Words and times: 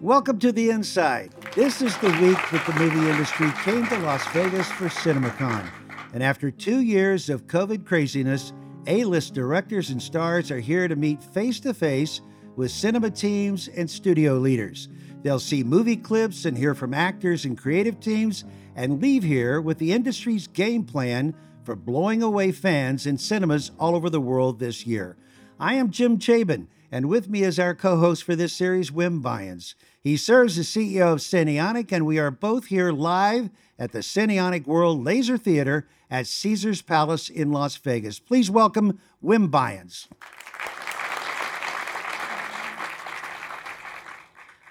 Welcome 0.00 0.38
to 0.40 0.52
the 0.52 0.68
Inside. 0.68 1.32
This 1.54 1.80
is 1.80 1.96
the 1.96 2.10
week 2.20 2.38
that 2.52 2.64
the 2.66 2.74
movie 2.78 3.08
industry 3.08 3.50
came 3.62 3.86
to 3.86 3.98
Las 4.00 4.26
Vegas 4.34 4.70
for 4.72 4.88
CinemaCon. 4.88 5.66
And 6.12 6.22
after 6.22 6.50
two 6.50 6.80
years 6.80 7.30
of 7.30 7.46
COVID 7.46 7.86
craziness, 7.86 8.52
A 8.86 9.04
list 9.04 9.32
directors 9.32 9.88
and 9.88 10.02
stars 10.02 10.50
are 10.50 10.60
here 10.60 10.88
to 10.88 10.94
meet 10.94 11.22
face 11.22 11.58
to 11.60 11.72
face 11.72 12.20
with 12.54 12.70
cinema 12.70 13.10
teams 13.10 13.68
and 13.68 13.88
studio 13.88 14.34
leaders. 14.34 14.88
They'll 15.22 15.40
see 15.40 15.64
movie 15.64 15.96
clips 15.96 16.44
and 16.44 16.58
hear 16.58 16.74
from 16.74 16.92
actors 16.92 17.46
and 17.46 17.56
creative 17.56 17.98
teams 17.98 18.44
and 18.76 19.00
leave 19.00 19.22
here 19.22 19.58
with 19.62 19.78
the 19.78 19.92
industry's 19.92 20.46
game 20.48 20.84
plan 20.84 21.34
for 21.62 21.74
blowing 21.74 22.22
away 22.22 22.52
fans 22.52 23.06
in 23.06 23.16
cinemas 23.16 23.70
all 23.78 23.96
over 23.96 24.10
the 24.10 24.20
world 24.20 24.58
this 24.58 24.86
year. 24.86 25.16
I 25.64 25.76
am 25.76 25.88
Jim 25.88 26.18
Chabin, 26.18 26.66
and 26.92 27.08
with 27.08 27.30
me 27.30 27.42
is 27.42 27.58
our 27.58 27.74
co 27.74 27.96
host 27.96 28.22
for 28.22 28.36
this 28.36 28.52
series, 28.52 28.90
Wim 28.90 29.22
Buyens. 29.22 29.74
He 29.98 30.14
serves 30.18 30.58
as 30.58 30.66
CEO 30.66 31.14
of 31.14 31.20
Cinionic, 31.20 31.90
and 31.90 32.04
we 32.04 32.18
are 32.18 32.30
both 32.30 32.66
here 32.66 32.92
live 32.92 33.48
at 33.78 33.92
the 33.92 34.00
Cinionic 34.00 34.66
World 34.66 35.02
Laser 35.02 35.38
Theater 35.38 35.88
at 36.10 36.26
Caesars 36.26 36.82
Palace 36.82 37.30
in 37.30 37.50
Las 37.50 37.78
Vegas. 37.78 38.18
Please 38.18 38.50
welcome 38.50 39.00
Wim 39.24 39.50
Buyens. 39.50 40.06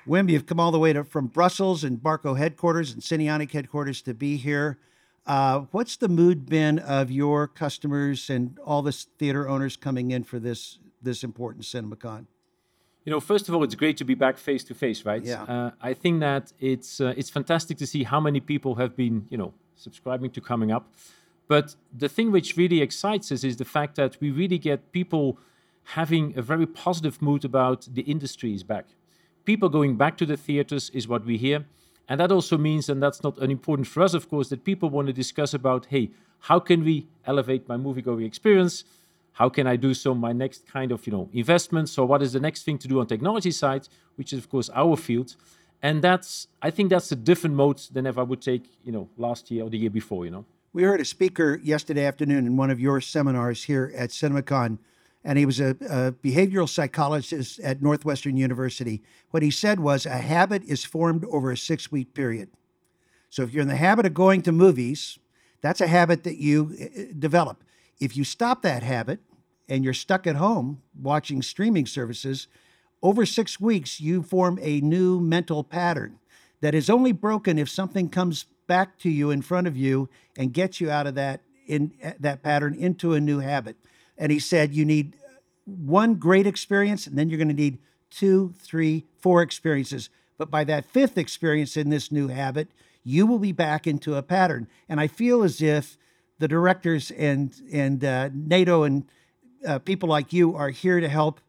Wim, 0.07 0.29
you've 0.29 0.45
come 0.45 0.59
all 0.59 0.71
the 0.71 0.77
way 0.77 0.93
to, 0.93 1.03
from 1.03 1.25
Brussels 1.25 1.83
and 1.83 1.97
Barco 1.97 2.37
headquarters 2.37 2.93
and 2.93 3.01
Cinionic 3.01 3.49
headquarters 3.49 4.03
to 4.03 4.13
be 4.13 4.37
here. 4.37 4.77
Uh, 5.25 5.61
what's 5.71 5.95
the 5.97 6.09
mood 6.09 6.45
been 6.45 6.79
of 6.79 7.09
your 7.09 7.47
customers 7.47 8.29
and 8.29 8.59
all 8.65 8.81
the 8.81 8.91
theater 8.91 9.47
owners 9.47 9.77
coming 9.77 10.11
in 10.11 10.23
for 10.23 10.39
this 10.39 10.79
this 11.01 11.23
important 11.23 11.63
CinemaCon? 11.63 12.25
You 13.05 13.11
know, 13.11 13.19
first 13.19 13.49
of 13.49 13.55
all, 13.55 13.63
it's 13.63 13.75
great 13.75 13.97
to 13.97 14.05
be 14.05 14.15
back 14.15 14.37
face 14.37 14.63
to 14.65 14.73
face, 14.73 15.05
right? 15.05 15.23
Yeah. 15.23 15.43
Uh, 15.43 15.71
I 15.81 15.93
think 15.93 16.21
that 16.21 16.53
it's 16.59 16.99
uh, 16.99 17.13
it's 17.15 17.29
fantastic 17.29 17.77
to 17.77 17.87
see 17.87 18.03
how 18.03 18.19
many 18.19 18.39
people 18.39 18.75
have 18.75 18.95
been, 18.95 19.27
you 19.29 19.37
know, 19.37 19.53
subscribing 19.75 20.31
to 20.31 20.41
coming 20.41 20.71
up. 20.71 20.91
But 21.47 21.75
the 21.97 22.09
thing 22.09 22.31
which 22.31 22.57
really 22.57 22.81
excites 22.81 23.31
us 23.31 23.43
is 23.43 23.57
the 23.57 23.65
fact 23.65 23.95
that 23.95 24.17
we 24.19 24.31
really 24.31 24.57
get 24.57 24.91
people 24.91 25.37
having 25.83 26.37
a 26.37 26.41
very 26.41 26.65
positive 26.65 27.21
mood 27.21 27.43
about 27.43 27.87
the 27.91 28.01
industry 28.03 28.53
is 28.53 28.63
back. 28.63 28.87
People 29.43 29.67
going 29.67 29.97
back 29.97 30.17
to 30.17 30.25
the 30.25 30.37
theaters 30.37 30.89
is 30.91 31.07
what 31.07 31.25
we 31.25 31.37
hear. 31.37 31.65
And 32.13 32.19
that 32.19 32.31
also 32.31 32.59
means, 32.59 32.89
and 32.89 33.01
that's 33.01 33.23
not 33.23 33.39
unimportant 33.39 33.87
for 33.87 34.03
us, 34.03 34.13
of 34.13 34.29
course, 34.29 34.49
that 34.49 34.63
people 34.63 34.91
want 34.91 35.07
to 35.07 35.13
discuss 35.13 35.55
about, 35.55 35.87
hey, 35.87 36.11
how 36.41 36.59
can 36.59 36.83
we 36.83 37.07
elevate 37.25 37.67
my 37.67 37.75
movie-going 37.75 38.23
experience? 38.23 38.83
How 39.31 39.49
can 39.49 39.65
I 39.65 39.77
do 39.77 39.95
so 39.95 40.13
my 40.13 40.31
next 40.31 40.67
kind 40.67 40.91
of, 40.91 41.07
you 41.07 41.11
know, 41.11 41.27
investment? 41.33 41.89
So 41.89 42.05
what 42.05 42.21
is 42.21 42.33
the 42.33 42.39
next 42.39 42.65
thing 42.65 42.77
to 42.77 42.87
do 42.87 42.99
on 42.99 43.07
technology 43.07 43.49
side, 43.49 43.87
which 44.15 44.31
is 44.31 44.37
of 44.37 44.47
course 44.47 44.69
our 44.75 44.95
field. 44.95 45.35
And 45.81 46.03
that's 46.03 46.47
I 46.61 46.69
think 46.69 46.91
that's 46.91 47.11
a 47.11 47.15
different 47.15 47.55
mode 47.55 47.79
than 47.91 48.05
if 48.05 48.19
I 48.19 48.21
would 48.21 48.43
take, 48.43 48.65
you 48.83 48.91
know, 48.91 49.09
last 49.17 49.49
year 49.49 49.63
or 49.63 49.71
the 49.71 49.79
year 49.79 49.89
before, 49.89 50.23
you 50.23 50.29
know. 50.29 50.45
We 50.71 50.83
heard 50.83 51.01
a 51.01 51.05
speaker 51.05 51.59
yesterday 51.63 52.05
afternoon 52.05 52.45
in 52.45 52.57
one 52.57 52.69
of 52.69 52.79
your 52.79 53.01
seminars 53.01 53.63
here 53.63 53.91
at 53.97 54.11
CinemaCon 54.11 54.77
and 55.23 55.37
he 55.37 55.45
was 55.45 55.59
a, 55.59 55.69
a, 55.69 56.11
behavioral 56.11 56.67
psychologist 56.67 57.59
at 57.59 57.81
Northwestern 57.81 58.35
University. 58.35 59.01
What 59.31 59.43
he 59.43 59.51
said 59.51 59.79
was 59.79 60.05
a 60.05 60.17
habit 60.17 60.63
is 60.63 60.83
formed 60.83 61.25
over 61.25 61.51
a 61.51 61.57
six 61.57 61.91
week 61.91 62.13
period. 62.13 62.49
So 63.29 63.43
if 63.43 63.53
you're 63.53 63.61
in 63.61 63.67
the 63.67 63.75
habit 63.75 64.05
of 64.05 64.13
going 64.13 64.41
to 64.43 64.51
movies, 64.51 65.17
that's 65.61 65.81
a 65.81 65.87
habit 65.87 66.23
that 66.25 66.37
you 66.37 66.75
uh, 66.79 66.83
uh, 66.83 67.05
develop. 67.17 67.63
If 67.99 68.17
you 68.17 68.23
stop 68.23 68.61
that 68.63 68.83
habit 68.83 69.21
and 69.67 69.83
you're 69.83 69.93
stuck 69.93 70.27
at 70.27 70.35
home 70.35 70.81
watching 70.99 71.41
streaming 71.41 71.85
services, 71.85 72.47
over 73.01 73.25
six 73.25 73.59
weeks, 73.59 73.99
you 73.99 74.23
form 74.23 74.59
a 74.61 74.81
new 74.81 75.19
mental 75.19 75.63
pattern 75.63 76.19
that 76.61 76.75
is 76.75 76.89
only 76.89 77.11
broken 77.11 77.57
if 77.57 77.69
something 77.69 78.09
comes 78.09 78.45
back 78.67 78.97
to 78.99 79.09
you 79.09 79.31
in 79.31 79.41
front 79.41 79.67
of 79.67 79.75
you 79.75 80.09
and 80.37 80.53
gets 80.53 80.79
you 80.79 80.89
out 80.89 81.07
of 81.07 81.15
that 81.15 81.41
in 81.65 81.93
uh, 82.03 82.11
that 82.19 82.43
pattern 82.43 82.73
into 82.73 83.13
a 83.13 83.19
new 83.19 83.39
habit. 83.39 83.77
And 84.17 84.31
he 84.31 84.39
said, 84.39 84.73
you 84.73 84.85
need 84.85 85.15
one 85.65 86.15
great 86.15 86.45
experience, 86.45 87.07
and 87.07 87.17
then 87.17 87.29
you're 87.29 87.37
going 87.37 87.47
to 87.47 87.53
need 87.53 87.79
two, 88.09 88.53
three, 88.59 89.05
four 89.19 89.41
experiences. 89.41 90.09
But 90.37 90.51
by 90.51 90.63
that 90.65 90.85
fifth 90.85 91.17
experience 91.17 91.77
in 91.77 91.89
this 91.89 92.11
new 92.11 92.27
habit, 92.27 92.69
you 93.03 93.25
will 93.25 93.39
be 93.39 93.51
back 93.51 93.87
into 93.87 94.15
a 94.15 94.23
pattern. 94.23 94.67
And 94.87 94.99
I 94.99 95.07
feel 95.07 95.43
as 95.43 95.61
if 95.61 95.97
the 96.39 96.47
directors 96.47 97.11
and 97.11 97.53
and 97.71 98.03
uh, 98.03 98.29
NATO 98.33 98.83
and 98.83 99.05
uh, 99.65 99.79
people 99.79 100.09
like 100.09 100.33
you 100.33 100.55
are 100.55 100.69
here 100.69 100.99
to 100.99 101.07
help 101.07 101.39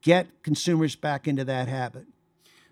get 0.00 0.26
consumers 0.42 0.96
back 0.96 1.28
into 1.28 1.44
that 1.44 1.68
habit. 1.68 2.06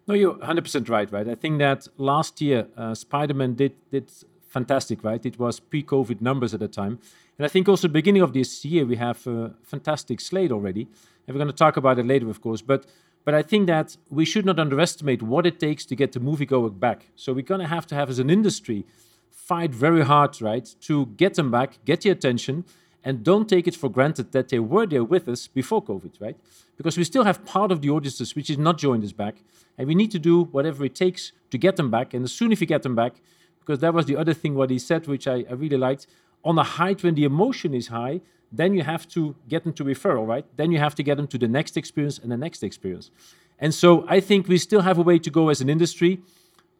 No, 0.06 0.14
you're 0.14 0.34
100% 0.34 0.88
right, 0.88 1.12
right? 1.12 1.28
I 1.28 1.36
think 1.36 1.58
that 1.58 1.86
last 1.96 2.40
year 2.40 2.66
uh, 2.76 2.94
Spider-Man 2.94 3.54
did 3.54 3.74
did 3.90 4.10
fantastic, 4.50 5.02
right? 5.02 5.24
It 5.24 5.38
was 5.38 5.60
pre-COVID 5.60 6.20
numbers 6.20 6.52
at 6.52 6.60
the 6.60 6.68
time. 6.68 6.98
And 7.38 7.46
I 7.46 7.48
think 7.48 7.68
also 7.68 7.88
beginning 7.88 8.20
of 8.20 8.32
this 8.32 8.64
year, 8.64 8.84
we 8.84 8.96
have 8.96 9.26
a 9.26 9.54
fantastic 9.62 10.20
slate 10.20 10.52
already. 10.52 10.82
And 11.26 11.34
we're 11.34 11.42
going 11.42 11.56
to 11.56 11.64
talk 11.64 11.76
about 11.78 11.98
it 11.98 12.06
later, 12.06 12.28
of 12.28 12.40
course. 12.42 12.60
But 12.60 12.84
but 13.24 13.34
I 13.34 13.42
think 13.42 13.66
that 13.66 13.96
we 14.08 14.24
should 14.24 14.46
not 14.46 14.58
underestimate 14.58 15.22
what 15.22 15.46
it 15.46 15.60
takes 15.60 15.84
to 15.86 15.94
get 15.94 16.12
the 16.12 16.20
moviegoer 16.20 16.70
back. 16.78 17.08
So 17.16 17.32
we're 17.34 17.42
going 17.42 17.60
to 17.60 17.66
have 17.66 17.86
to 17.88 17.94
have, 17.94 18.08
as 18.08 18.18
an 18.18 18.30
industry, 18.30 18.86
fight 19.30 19.72
very 19.74 20.02
hard, 20.04 20.40
right, 20.40 20.74
to 20.82 21.06
get 21.22 21.34
them 21.34 21.50
back, 21.50 21.84
get 21.84 22.00
the 22.00 22.10
attention, 22.10 22.64
and 23.04 23.22
don't 23.22 23.48
take 23.48 23.68
it 23.68 23.76
for 23.76 23.90
granted 23.90 24.32
that 24.32 24.48
they 24.48 24.58
were 24.58 24.86
there 24.86 25.04
with 25.04 25.28
us 25.28 25.46
before 25.46 25.82
COVID, 25.82 26.20
right? 26.20 26.36
Because 26.78 26.96
we 26.96 27.04
still 27.04 27.24
have 27.24 27.44
part 27.44 27.70
of 27.70 27.82
the 27.82 27.90
audiences 27.90 28.34
which 28.34 28.48
is 28.48 28.58
not 28.58 28.78
joined 28.78 29.04
us 29.04 29.12
back, 29.12 29.36
and 29.76 29.86
we 29.86 29.94
need 29.94 30.10
to 30.12 30.18
do 30.18 30.44
whatever 30.44 30.84
it 30.86 30.94
takes 30.94 31.32
to 31.50 31.58
get 31.58 31.76
them 31.76 31.90
back. 31.90 32.14
And 32.14 32.24
as 32.24 32.32
soon 32.32 32.52
as 32.52 32.60
we 32.60 32.66
get 32.66 32.82
them 32.82 32.94
back, 32.94 33.20
because 33.70 33.82
that 33.82 33.94
was 33.94 34.06
the 34.06 34.16
other 34.16 34.34
thing 34.34 34.56
what 34.56 34.68
he 34.68 34.80
said, 34.80 35.06
which 35.06 35.28
I, 35.28 35.44
I 35.48 35.52
really 35.52 35.76
liked. 35.76 36.08
On 36.42 36.58
a 36.58 36.64
height 36.64 37.04
when 37.04 37.14
the 37.14 37.22
emotion 37.22 37.72
is 37.72 37.86
high, 37.86 38.20
then 38.50 38.74
you 38.74 38.82
have 38.82 39.06
to 39.10 39.36
get 39.48 39.62
them 39.62 39.72
to 39.74 39.84
referral, 39.84 40.26
right? 40.26 40.44
Then 40.56 40.72
you 40.72 40.78
have 40.78 40.96
to 40.96 41.04
get 41.04 41.18
them 41.18 41.28
to 41.28 41.38
the 41.38 41.46
next 41.46 41.76
experience 41.76 42.18
and 42.18 42.32
the 42.32 42.36
next 42.36 42.64
experience. 42.64 43.12
And 43.60 43.72
so 43.72 44.04
I 44.08 44.18
think 44.18 44.48
we 44.48 44.58
still 44.58 44.80
have 44.80 44.98
a 44.98 45.02
way 45.02 45.20
to 45.20 45.30
go 45.30 45.50
as 45.50 45.60
an 45.60 45.68
industry, 45.68 46.20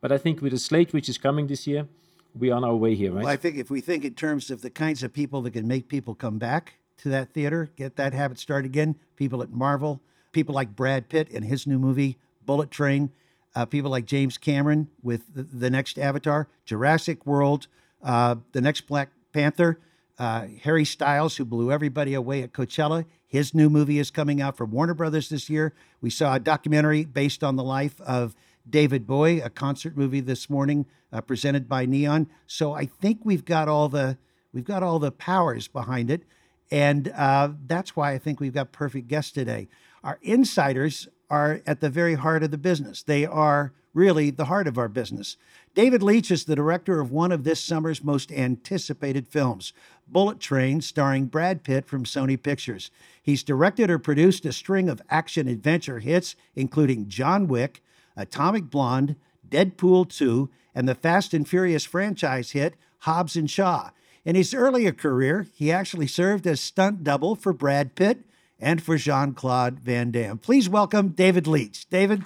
but 0.01 0.11
I 0.11 0.19
think 0.19 0.43
with 0.43 0.51
the 0.51 0.59
slate 0.59 0.93
which 0.93 1.09
is 1.09 1.17
coming 1.17 1.47
this 1.47 1.65
year, 1.65 1.87
we 2.35 2.51
are 2.51 2.57
on 2.57 2.65
our 2.65 2.75
way 2.75 2.97
here, 2.97 3.13
right? 3.13 3.23
Well, 3.23 3.33
I 3.33 3.37
think 3.37 3.57
if 3.57 3.71
we 3.71 3.81
think 3.81 4.05
in 4.05 4.15
terms 4.15 4.51
of 4.51 4.61
the 4.61 4.71
kinds 4.71 5.05
of 5.05 5.13
people 5.13 5.43
that 5.43 5.53
can 5.53 5.69
make 5.69 5.87
people 5.87 6.17
come 6.17 6.39
back 6.39 6.75
to 7.03 7.09
that 7.11 7.33
theater, 7.33 7.71
get 7.77 7.95
that 7.97 8.15
habit 8.15 8.41
started 8.41 8.67
again, 8.67 8.97
people 9.15 9.45
at 9.45 9.53
Marvel, 9.53 10.01
people 10.33 10.57
like 10.57 10.75
Brad 10.75 11.09
Pitt 11.09 11.29
in 11.29 11.45
his 11.45 11.69
new 11.69 11.79
movie, 11.79 12.19
Bullet 12.45 12.73
Train, 12.73 13.11
uh, 13.55 13.65
people 13.67 13.91
like 13.91 14.07
James 14.07 14.39
Cameron 14.39 14.89
with 15.03 15.35
the, 15.35 15.43
the 15.43 15.71
next 15.71 15.99
Avatar, 15.99 16.49
Jurassic 16.65 17.27
World, 17.27 17.67
uh, 18.03 18.37
the 18.53 18.61
next 18.61 18.83
Black 18.83 19.11
Panther, 19.33 19.81
uh, 20.19 20.47
Harry 20.63 20.85
Styles, 20.85 21.37
who 21.37 21.45
blew 21.45 21.73
everybody 21.73 22.15
away 22.15 22.43
at 22.43 22.53
Coachella. 22.53 23.07
His 23.27 23.55
new 23.55 23.71
movie 23.71 23.99
is 23.99 24.11
coming 24.11 24.41
out 24.41 24.57
from 24.57 24.71
Warner 24.71 24.95
Brothers 24.95 25.29
this 25.29 25.49
year. 25.49 25.73
We 26.01 26.11
saw 26.11 26.35
a 26.35 26.41
documentary 26.41 27.05
based 27.05 27.43
on 27.43 27.57
the 27.57 27.65
life 27.65 28.01
of 28.03 28.35
David 28.69 29.07
Bowie, 29.07 29.41
a 29.41 29.51
concert 29.51 29.97
movie 29.97 30.21
this 30.21 30.51
morning 30.51 30.87
uh, 31.13 31.21
presented 31.21 31.69
by 31.69 31.87
Neon. 31.87 32.29
So 32.47 32.73
I 32.75 32.87
think 32.87 33.21
we've 33.25 33.45
got 33.45 33.69
all 33.69 33.89
the 33.89 34.19
we've 34.53 34.65
got 34.65 34.83
all 34.83 34.99
the 34.99 35.13
powers 35.13 35.69
behind 35.69 36.11
it, 36.11 36.23
and 36.71 37.09
uh, 37.17 37.53
that's 37.67 37.97
why 37.97 38.13
I 38.13 38.19
think 38.19 38.41
we've 38.41 38.53
got 38.53 38.73
perfect 38.73 39.09
guests 39.09 39.33
today. 39.33 39.69
Our 40.05 40.19
insiders 40.23 41.09
are 41.31 41.63
at 41.67 41.81
the 41.81 41.89
very 41.89 42.15
heart 42.15 42.43
of 42.43 42.51
the 42.51 42.59
business. 42.59 43.03
They 43.03 43.25
are 43.25 43.73
really 43.95 44.31
the 44.31 44.47
heart 44.47 44.67
of 44.67 44.79
our 44.79 44.89
business. 44.89 45.37
David 45.75 46.03
Leitch 46.03 46.31
is 46.31 46.45
the 46.45 46.57
director 46.57 47.01
of 47.01 47.11
one 47.11 47.33
of 47.33 47.45
this 47.45 47.63
summer's 47.63 48.05
most 48.05 48.31
anticipated 48.33 49.29
films, 49.29 49.73
Bullet 50.07 50.41
Train, 50.41 50.81
starring 50.81 51.27
Brad 51.27 51.63
Pitt 51.63 51.87
from 51.87 52.05
Sony 52.05 52.41
Pictures. 52.41 52.91
He's 53.23 53.43
directed 53.43 53.91
or 53.91 53.99
produced 53.99 54.45
a 54.45 54.53
string 54.53 54.89
of 54.89 55.03
action 55.09 55.49
adventure 55.49 56.01
hits, 56.01 56.35
including 56.55 57.09
John 57.09 57.47
Wick, 57.47 57.83
Atomic 58.17 58.71
Blonde, 58.71 59.17
Deadpool 59.49 60.09
2, 60.09 60.51
and 60.75 60.89
the 60.89 60.95
Fast 60.95 61.35
and 61.35 61.49
Furious 61.49 61.85
franchise 61.85 62.53
hit 62.53 62.75
Hobbs 63.01 63.37
and 63.37 63.51
Shaw. 63.51 63.91
In 64.25 64.37
his 64.37 64.53
earlier 64.53 64.93
career, 64.93 65.47
he 65.55 65.73
actually 65.73 66.07
served 66.07 66.47
as 66.47 66.61
stunt 66.61 67.03
double 67.03 67.35
for 67.35 67.53
Brad 67.53 67.95
Pitt 67.95 68.21
and 68.61 68.83
for 68.83 68.97
Jean 68.97 69.33
Claude 69.33 69.81
Van 69.81 70.11
Damme. 70.11 70.39
Please 70.39 70.69
welcome 70.69 71.09
David 71.09 71.47
Leitch. 71.47 71.89
David, 71.91 72.25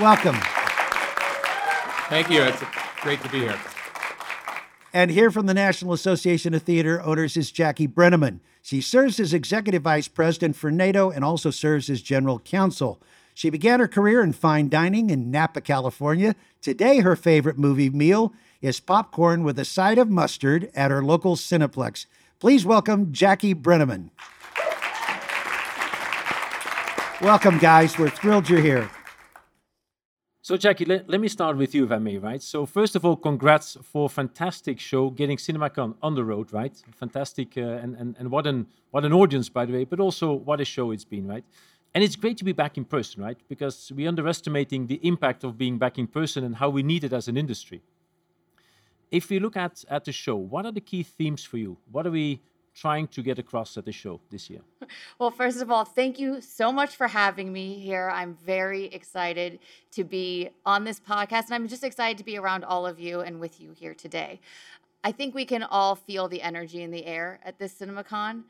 welcome. 0.00 0.36
Thank 2.08 2.30
you. 2.30 2.42
It's 2.42 2.62
great 3.00 3.22
to 3.22 3.28
be 3.28 3.40
here. 3.40 3.58
And 4.92 5.10
here 5.10 5.30
from 5.30 5.46
the 5.46 5.54
National 5.54 5.92
Association 5.92 6.54
of 6.54 6.62
Theater 6.62 7.02
Owners 7.02 7.36
is 7.36 7.50
Jackie 7.50 7.88
Brenneman. 7.88 8.40
She 8.62 8.80
serves 8.80 9.20
as 9.20 9.34
Executive 9.34 9.82
Vice 9.82 10.08
President 10.08 10.56
for 10.56 10.70
NATO 10.70 11.10
and 11.10 11.24
also 11.24 11.50
serves 11.50 11.90
as 11.90 12.02
General 12.02 12.38
Counsel. 12.40 13.00
She 13.34 13.50
began 13.50 13.80
her 13.80 13.88
career 13.88 14.22
in 14.22 14.32
fine 14.32 14.70
dining 14.70 15.10
in 15.10 15.30
Napa, 15.30 15.60
California. 15.60 16.34
Today, 16.62 17.00
her 17.00 17.14
favorite 17.14 17.58
movie 17.58 17.90
meal 17.90 18.32
is 18.62 18.80
popcorn 18.80 19.44
with 19.44 19.58
a 19.58 19.64
side 19.64 19.98
of 19.98 20.08
mustard 20.08 20.70
at 20.74 20.90
her 20.90 21.04
local 21.04 21.36
Cineplex. 21.36 22.06
Please 22.38 22.64
welcome 22.64 23.12
Jackie 23.12 23.54
Brenneman. 23.54 24.10
Welcome, 27.22 27.56
guys. 27.56 27.98
We're 27.98 28.10
thrilled 28.10 28.46
you're 28.46 28.60
here. 28.60 28.90
So, 30.42 30.58
Jackie, 30.58 30.84
let, 30.84 31.08
let 31.08 31.18
me 31.18 31.28
start 31.28 31.56
with 31.56 31.74
you, 31.74 31.86
if 31.86 31.90
I 31.90 31.96
may, 31.96 32.18
right? 32.18 32.42
So, 32.42 32.66
first 32.66 32.94
of 32.94 33.06
all, 33.06 33.16
congrats 33.16 33.78
for 33.82 34.10
fantastic 34.10 34.78
show, 34.78 35.08
getting 35.08 35.38
CinemaCon 35.38 35.94
on 36.02 36.14
the 36.14 36.22
road, 36.22 36.52
right? 36.52 36.76
Fantastic, 36.94 37.56
uh, 37.56 37.60
and, 37.62 37.96
and, 37.96 38.16
and 38.18 38.30
what, 38.30 38.46
an, 38.46 38.66
what 38.90 39.06
an 39.06 39.14
audience, 39.14 39.48
by 39.48 39.64
the 39.64 39.72
way, 39.72 39.84
but 39.84 39.98
also 39.98 40.30
what 40.34 40.60
a 40.60 40.64
show 40.66 40.90
it's 40.90 41.06
been, 41.06 41.26
right? 41.26 41.42
And 41.94 42.04
it's 42.04 42.16
great 42.16 42.36
to 42.36 42.44
be 42.44 42.52
back 42.52 42.76
in 42.76 42.84
person, 42.84 43.22
right? 43.22 43.38
Because 43.48 43.90
we're 43.96 44.08
underestimating 44.08 44.86
the 44.86 45.00
impact 45.02 45.42
of 45.42 45.56
being 45.56 45.78
back 45.78 45.96
in 45.96 46.06
person 46.06 46.44
and 46.44 46.56
how 46.56 46.68
we 46.68 46.82
need 46.82 47.02
it 47.02 47.14
as 47.14 47.28
an 47.28 47.38
industry. 47.38 47.80
If 49.10 49.30
we 49.30 49.38
look 49.38 49.56
at, 49.56 49.86
at 49.88 50.04
the 50.04 50.12
show, 50.12 50.36
what 50.36 50.66
are 50.66 50.72
the 50.72 50.82
key 50.82 51.02
themes 51.02 51.44
for 51.44 51.56
you? 51.56 51.78
What 51.90 52.06
are 52.06 52.10
we 52.10 52.42
trying 52.76 53.08
to 53.08 53.22
get 53.22 53.38
across 53.38 53.76
at 53.78 53.84
the 53.84 53.92
show 53.92 54.20
this 54.30 54.50
year? 54.50 54.60
Well, 55.18 55.30
first 55.30 55.62
of 55.62 55.70
all, 55.70 55.84
thank 55.84 56.18
you 56.20 56.40
so 56.40 56.70
much 56.70 56.94
for 56.94 57.08
having 57.08 57.52
me 57.52 57.74
here. 57.78 58.10
I'm 58.12 58.36
very 58.44 58.84
excited 58.84 59.58
to 59.92 60.04
be 60.04 60.50
on 60.64 60.84
this 60.84 61.00
podcast, 61.00 61.46
and 61.46 61.54
I'm 61.54 61.68
just 61.68 61.82
excited 61.82 62.18
to 62.18 62.24
be 62.24 62.36
around 62.36 62.64
all 62.64 62.86
of 62.86 63.00
you 63.00 63.20
and 63.20 63.40
with 63.40 63.60
you 63.60 63.72
here 63.72 63.94
today. 63.94 64.40
I 65.02 65.12
think 65.12 65.34
we 65.34 65.44
can 65.44 65.62
all 65.62 65.96
feel 65.96 66.28
the 66.28 66.42
energy 66.42 66.82
in 66.82 66.90
the 66.90 67.06
air 67.06 67.40
at 67.44 67.58
this 67.58 67.74
CinemaCon. 67.74 68.42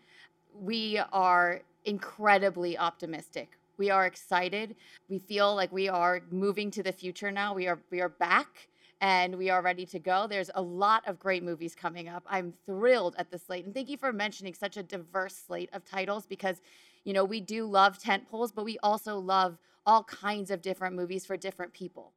We 0.61 1.01
are 1.13 1.63
incredibly 1.85 2.77
optimistic. 2.77 3.59
We 3.79 3.91
are 3.91 4.07
excited. 4.07 4.75
We 5.09 5.19
feel 5.19 5.55
like 5.55 5.71
we 5.71 5.89
are 5.89 6.23
moving 6.31 6.71
to 6.73 6.83
the 6.83 6.93
future 6.93 7.31
now. 7.31 7.55
We 7.55 7.69
are 7.69 7.79
we 7.91 8.01
are 8.01 8.09
back 8.09 8.69
and 9.01 9.37
we 9.37 9.51
are 9.51 9.61
ready 9.61 9.85
to 9.87 9.99
go. 9.99 10.27
There's 10.27 10.51
a 10.55 10.63
lot 10.63 11.07
of 11.07 11.19
great 11.19 11.43
movies 11.43 11.75
coming 11.75 12.09
up. 12.09 12.25
I'm 12.29 12.55
thrilled 12.65 13.15
at 13.19 13.31
the 13.31 13.39
slate. 13.39 13.65
And 13.65 13.75
thank 13.75 13.89
you 13.89 13.97
for 13.97 14.13
mentioning 14.13 14.55
such 14.55 14.77
a 14.77 14.83
diverse 14.83 15.37
slate 15.37 15.71
of 15.73 15.85
titles 15.85 16.27
because, 16.27 16.61
you 17.05 17.13
know, 17.13 17.25
we 17.25 17.41
do 17.41 17.67
love 17.67 17.99
tent 17.99 18.29
poles, 18.31 18.53
but 18.53 18.65
we 18.65 18.79
also 18.83 19.19
love 19.19 19.59
all 19.85 20.05
kinds 20.05 20.51
of 20.51 20.63
different 20.63 20.97
movies 20.97 21.27
for 21.27 21.37
different 21.37 21.73
people. 21.73 22.13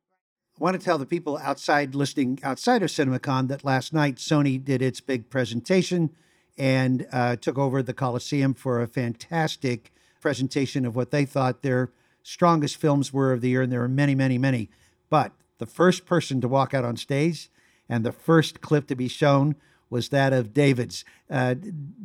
I 0.60 0.64
want 0.64 0.80
to 0.80 0.84
tell 0.84 0.98
the 0.98 1.06
people 1.06 1.38
outside 1.38 1.96
listening 1.96 2.40
outside 2.44 2.82
of 2.82 2.90
CinemaCon 2.90 3.48
that 3.50 3.64
last 3.64 3.94
night 3.94 4.16
Sony 4.16 4.64
did 4.64 4.82
its 4.82 5.00
big 5.00 5.30
presentation 5.30 6.10
and 6.58 7.08
uh, 7.14 7.38
took 7.38 7.58
over 7.58 7.82
the 7.82 7.94
Coliseum 7.94 8.54
for 8.54 8.82
a 8.82 8.88
fantastic 8.88 9.92
presentation 10.20 10.86
of 10.86 10.96
what 10.96 11.12
they 11.12 11.24
thought 11.24 11.62
their 11.62 11.92
strongest 12.24 12.75
films 12.75 13.14
were 13.14 13.32
of 13.32 13.42
the 13.42 13.50
year. 13.50 13.62
And 13.62 13.72
there 13.72 13.80
were 13.80 13.88
many, 13.88 14.16
many, 14.16 14.38
many. 14.38 14.70
But 15.10 15.32
the 15.60 15.66
first 15.66 16.06
person 16.06 16.42
to 16.42 16.48
walk 16.48 16.74
out 16.74 16.84
on 16.84 16.98
stage 16.98 17.50
and 17.88 18.06
the 18.06 18.12
first 18.12 18.62
clip 18.62 18.88
to 18.88 18.96
be 18.96 19.08
shown 19.08 19.56
was 19.90 20.10
that 20.10 20.34
of 20.34 20.54
David's. 20.54 21.04
Uh, 21.30 21.56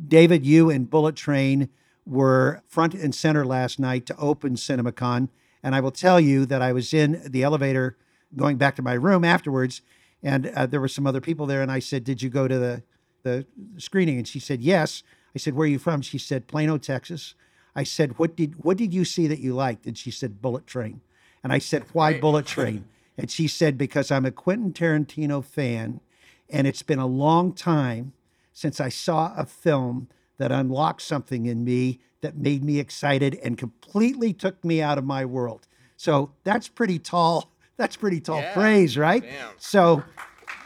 David, 0.07 0.45
you 0.45 0.69
and 0.69 0.89
Bullet 0.89 1.15
Train 1.15 1.69
were 2.05 2.61
front 2.67 2.93
and 2.93 3.13
center 3.13 3.45
last 3.45 3.79
night 3.79 4.05
to 4.07 4.17
open 4.17 4.55
CinemaCon. 4.55 5.29
And 5.63 5.75
I 5.75 5.79
will 5.79 5.91
tell 5.91 6.19
you 6.19 6.45
that 6.45 6.61
I 6.61 6.73
was 6.73 6.93
in 6.93 7.21
the 7.25 7.43
elevator 7.43 7.97
going 8.35 8.57
back 8.57 8.75
to 8.75 8.81
my 8.81 8.93
room 8.93 9.23
afterwards, 9.23 9.81
and 10.21 10.47
uh, 10.47 10.65
there 10.65 10.81
were 10.81 10.87
some 10.87 11.07
other 11.07 11.21
people 11.21 11.45
there. 11.45 11.61
And 11.61 11.71
I 11.71 11.79
said, 11.79 12.03
Did 12.03 12.21
you 12.21 12.29
go 12.29 12.47
to 12.47 12.57
the, 12.59 12.83
the 13.23 13.45
screening? 13.77 14.17
And 14.17 14.27
she 14.27 14.39
said, 14.39 14.61
Yes. 14.61 15.03
I 15.35 15.39
said, 15.39 15.53
Where 15.53 15.65
are 15.65 15.69
you 15.69 15.79
from? 15.79 16.01
She 16.01 16.17
said, 16.17 16.47
Plano, 16.47 16.77
Texas. 16.77 17.35
I 17.75 17.83
said, 17.83 18.17
What 18.17 18.35
did 18.35 18.63
what 18.63 18.77
did 18.77 18.93
you 18.93 19.05
see 19.05 19.27
that 19.27 19.39
you 19.39 19.53
liked? 19.53 19.85
And 19.85 19.97
she 19.97 20.11
said, 20.11 20.41
Bullet 20.41 20.67
Train. 20.67 21.01
And 21.43 21.53
I 21.53 21.59
said, 21.59 21.83
Why 21.93 22.19
Bullet 22.19 22.45
Train? 22.45 22.85
And 23.17 23.31
she 23.31 23.47
said, 23.47 23.77
Because 23.77 24.11
I'm 24.11 24.25
a 24.25 24.31
Quentin 24.31 24.73
Tarantino 24.73 25.43
fan, 25.43 26.01
and 26.49 26.67
it's 26.67 26.83
been 26.83 26.99
a 26.99 27.07
long 27.07 27.53
time 27.53 28.13
since 28.53 28.79
I 28.79 28.89
saw 28.89 29.33
a 29.35 29.45
film 29.45 30.07
that 30.37 30.51
unlocked 30.51 31.01
something 31.01 31.45
in 31.45 31.63
me 31.63 31.99
that 32.21 32.37
made 32.37 32.63
me 32.63 32.79
excited 32.79 33.35
and 33.43 33.57
completely 33.57 34.33
took 34.33 34.63
me 34.65 34.81
out 34.81 34.97
of 34.97 35.03
my 35.05 35.23
world. 35.25 35.67
So 35.97 36.31
that's 36.43 36.67
pretty 36.67 36.99
tall. 36.99 37.51
That's 37.77 37.97
pretty 37.97 38.21
tall 38.21 38.39
Yeah, 38.39 38.53
praise, 38.53 38.97
right? 38.97 39.21
damn. 39.21 39.51
So, 39.57 40.01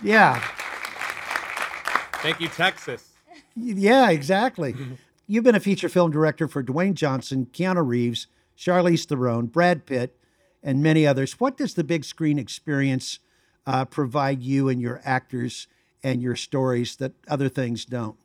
yeah, 0.04 0.40
Thank 2.22 2.40
you, 2.40 2.48
Texas. 2.50 3.14
yeah, 3.56 4.12
exactly. 4.12 4.76
You've 5.26 5.44
been 5.44 5.56
a 5.56 5.60
feature 5.60 5.90
film 5.90 6.12
director 6.12 6.48
for 6.48 6.64
Dwayne 6.64 6.94
Johnson, 6.94 7.48
Keanu 7.52 7.84
Reeves, 7.88 8.28
Charlize 8.58 9.06
Theron, 9.08 9.48
Brad 9.48 9.86
Pitt, 9.88 10.19
and 10.64 10.84
many 10.84 11.06
others. 11.08 11.40
What 11.40 11.58
does 11.58 11.74
the 11.74 11.84
big 11.84 12.04
screen 12.04 12.40
experience 12.40 13.20
uh, 13.66 13.86
provide 13.86 14.42
you 14.42 14.70
and 14.70 14.82
your 14.82 15.02
actors 15.04 15.68
and 16.04 16.22
your 16.22 16.36
stories 16.36 16.96
that 16.98 17.14
other 17.28 17.50
things 17.50 17.86
don't? 17.86 18.18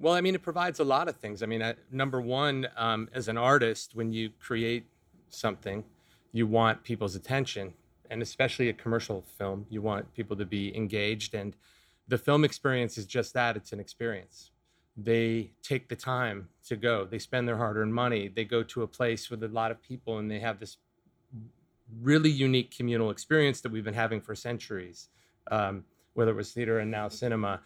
Well, 0.00 0.14
I 0.14 0.20
mean, 0.20 0.34
it 0.34 0.42
provides 0.42 0.78
a 0.78 0.84
lot 0.84 1.08
of 1.08 1.16
things. 1.16 1.42
I 1.42 1.46
mean, 1.46 1.62
I, 1.62 1.74
number 1.90 2.20
one, 2.20 2.68
um, 2.76 3.08
as 3.12 3.28
an 3.28 3.36
artist, 3.36 3.96
when 3.96 4.12
you 4.12 4.30
create 4.38 4.86
something, 5.28 5.84
you 6.32 6.46
want 6.46 6.84
people's 6.84 7.16
attention, 7.16 7.74
and 8.10 8.22
especially 8.22 8.68
a 8.68 8.72
commercial 8.72 9.24
film, 9.36 9.66
you 9.68 9.82
want 9.82 10.14
people 10.14 10.36
to 10.36 10.46
be 10.46 10.74
engaged. 10.76 11.34
And 11.34 11.54
the 12.06 12.18
film 12.18 12.44
experience 12.44 12.96
is 12.96 13.06
just 13.06 13.34
that 13.34 13.56
it's 13.56 13.72
an 13.72 13.80
experience. 13.80 14.50
They 14.96 15.50
take 15.62 15.88
the 15.88 15.96
time 15.96 16.48
to 16.66 16.76
go, 16.76 17.04
they 17.04 17.18
spend 17.18 17.46
their 17.46 17.56
hard 17.56 17.76
earned 17.76 17.94
money, 17.94 18.28
they 18.28 18.44
go 18.44 18.62
to 18.64 18.82
a 18.82 18.86
place 18.86 19.30
with 19.30 19.42
a 19.42 19.48
lot 19.48 19.70
of 19.70 19.82
people, 19.82 20.18
and 20.18 20.30
they 20.30 20.40
have 20.40 20.58
this 20.58 20.76
really 22.02 22.30
unique 22.30 22.76
communal 22.76 23.10
experience 23.10 23.60
that 23.62 23.72
we've 23.72 23.84
been 23.84 23.94
having 23.94 24.20
for 24.20 24.34
centuries, 24.34 25.08
um, 25.50 25.84
whether 26.14 26.30
it 26.32 26.36
was 26.36 26.52
theater 26.52 26.78
and 26.78 26.90
now 26.90 27.08
cinema. 27.08 27.60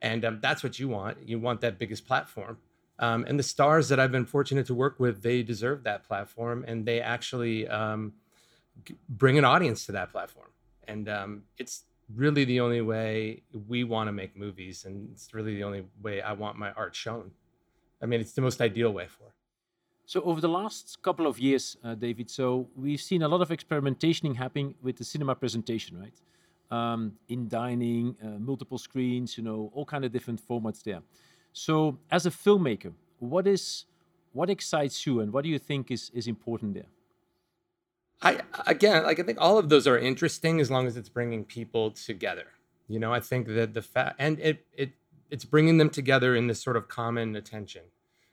And 0.00 0.24
um, 0.24 0.38
that's 0.40 0.62
what 0.62 0.78
you 0.78 0.88
want. 0.88 1.18
You 1.26 1.38
want 1.38 1.60
that 1.60 1.78
biggest 1.78 2.06
platform. 2.06 2.58
Um, 3.00 3.24
and 3.28 3.38
the 3.38 3.44
stars 3.44 3.88
that 3.90 4.00
I've 4.00 4.12
been 4.12 4.26
fortunate 4.26 4.66
to 4.66 4.74
work 4.74 4.98
with, 4.98 5.22
they 5.22 5.42
deserve 5.42 5.84
that 5.84 6.04
platform, 6.04 6.64
and 6.66 6.84
they 6.84 7.00
actually 7.00 7.68
um, 7.68 8.14
g- 8.84 8.96
bring 9.08 9.38
an 9.38 9.44
audience 9.44 9.86
to 9.86 9.92
that 9.92 10.10
platform. 10.10 10.48
And 10.88 11.08
um, 11.08 11.42
it's 11.58 11.84
really 12.12 12.44
the 12.44 12.60
only 12.60 12.80
way 12.80 13.42
we 13.68 13.84
want 13.84 14.08
to 14.08 14.12
make 14.12 14.36
movies, 14.36 14.84
and 14.84 15.10
it's 15.12 15.32
really 15.32 15.54
the 15.54 15.62
only 15.62 15.84
way 16.02 16.20
I 16.20 16.32
want 16.32 16.56
my 16.56 16.72
art 16.72 16.96
shown. 16.96 17.30
I 18.02 18.06
mean, 18.06 18.20
it's 18.20 18.32
the 18.32 18.40
most 18.40 18.60
ideal 18.60 18.92
way 18.92 19.06
for 19.06 19.24
it. 19.28 19.37
So 20.08 20.22
over 20.22 20.40
the 20.40 20.48
last 20.48 21.02
couple 21.02 21.26
of 21.26 21.38
years, 21.38 21.76
uh, 21.84 21.94
David, 21.94 22.30
so 22.30 22.66
we've 22.74 23.00
seen 23.00 23.20
a 23.20 23.28
lot 23.28 23.42
of 23.42 23.50
experimentation 23.50 24.34
happening 24.34 24.74
with 24.80 24.96
the 24.96 25.04
cinema 25.04 25.34
presentation, 25.34 26.00
right? 26.00 26.18
Um, 26.70 27.12
in 27.28 27.46
dining, 27.46 28.16
uh, 28.24 28.38
multiple 28.38 28.78
screens, 28.78 29.36
you 29.36 29.44
know, 29.44 29.70
all 29.74 29.84
kind 29.84 30.06
of 30.06 30.10
different 30.10 30.40
formats 30.40 30.82
there. 30.82 31.02
So 31.52 31.98
as 32.10 32.24
a 32.24 32.30
filmmaker, 32.30 32.94
what 33.18 33.46
is 33.46 33.84
what 34.32 34.48
excites 34.48 35.06
you, 35.06 35.20
and 35.20 35.30
what 35.30 35.44
do 35.44 35.50
you 35.50 35.58
think 35.58 35.90
is 35.90 36.10
is 36.14 36.26
important 36.26 36.72
there? 36.72 36.90
I 38.22 38.40
again, 38.66 39.02
like 39.02 39.20
I 39.20 39.24
think 39.24 39.38
all 39.38 39.58
of 39.58 39.68
those 39.68 39.86
are 39.86 39.98
interesting 39.98 40.58
as 40.58 40.70
long 40.70 40.86
as 40.86 40.96
it's 40.96 41.10
bringing 41.10 41.44
people 41.44 41.90
together. 41.90 42.46
You 42.88 42.98
know, 42.98 43.12
I 43.12 43.20
think 43.20 43.46
that 43.48 43.74
the 43.74 43.82
fact 43.82 44.16
and 44.18 44.40
it 44.40 44.64
it 44.72 44.92
it's 45.30 45.44
bringing 45.44 45.76
them 45.76 45.90
together 45.90 46.34
in 46.34 46.46
this 46.46 46.62
sort 46.62 46.78
of 46.78 46.88
common 46.88 47.36
attention. 47.36 47.82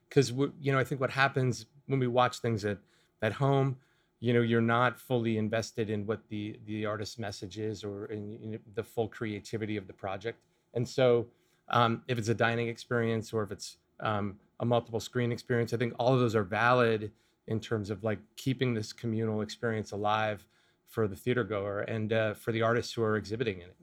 Because 0.09 0.31
you 0.31 0.71
know, 0.71 0.79
I 0.79 0.83
think 0.83 1.01
what 1.01 1.12
happens 1.12 1.65
when 1.88 2.00
we 2.00 2.07
watch 2.07 2.39
things 2.39 2.65
at 2.65 2.77
at 3.21 3.33
home, 3.33 3.77
you 4.19 4.33
know, 4.33 4.41
you're 4.41 4.62
not 4.62 5.00
fully 5.00 5.38
invested 5.38 5.89
in 5.89 6.05
what 6.05 6.27
the 6.29 6.59
the 6.65 6.85
artist's 6.85 7.17
message 7.17 7.57
is 7.57 7.83
or 7.83 8.05
in, 8.05 8.38
in 8.41 8.59
the 8.75 8.83
full 8.83 9.07
creativity 9.07 9.77
of 9.77 9.88
the 9.88 9.93
project. 9.93 10.39
And 10.74 10.88
so, 10.88 11.27
um, 11.69 12.03
if 12.07 12.17
it's 12.17 12.29
a 12.29 12.35
dining 12.35 12.67
experience 12.67 13.33
or 13.33 13.43
if 13.43 13.51
it's 13.51 13.77
um, 14.00 14.38
a 14.59 14.65
multiple 14.65 15.00
screen 15.00 15.31
experience, 15.31 15.74
I 15.74 15.77
think 15.77 15.93
all 16.00 16.13
of 16.13 16.19
those 16.19 16.35
are 16.35 16.43
valid 16.43 17.12
in 17.47 17.59
terms 17.59 17.89
of 17.89 18.03
like 18.03 18.19
keeping 18.35 18.74
this 18.74 18.93
communal 18.93 19.41
experience 19.41 19.91
alive 19.91 20.45
for 20.88 21.07
the 21.07 21.15
theater 21.15 21.43
goer 21.43 21.81
and 21.81 22.13
uh, 22.13 22.33
for 22.33 22.51
the 22.51 22.62
artists 22.62 22.93
who 22.93 23.03
are 23.03 23.17
exhibiting 23.17 23.57
in 23.57 23.67
it. 23.67 23.75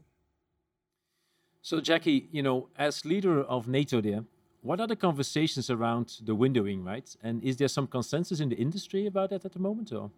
So 1.62 1.80
Jackie, 1.80 2.28
you 2.32 2.42
know, 2.42 2.68
as 2.76 3.04
leader 3.04 3.42
of 3.42 3.68
NATO, 3.68 4.00
there, 4.00 4.24
what 4.62 4.81
are 4.81 4.87
the 4.87 4.97
conversations 4.97 5.71
around 5.71 6.19
the 6.25 6.35
windowing, 6.35 6.85
right? 6.85 7.14
And 7.23 7.42
is 7.42 7.57
there 7.57 7.69
some 7.69 7.87
consensus 7.87 8.40
in 8.40 8.49
the 8.49 8.57
industry 8.57 9.07
about 9.07 9.31
that 9.31 9.45
at 9.45 9.52
the 9.52 9.59
moment, 9.59 9.92
or? 9.92 10.11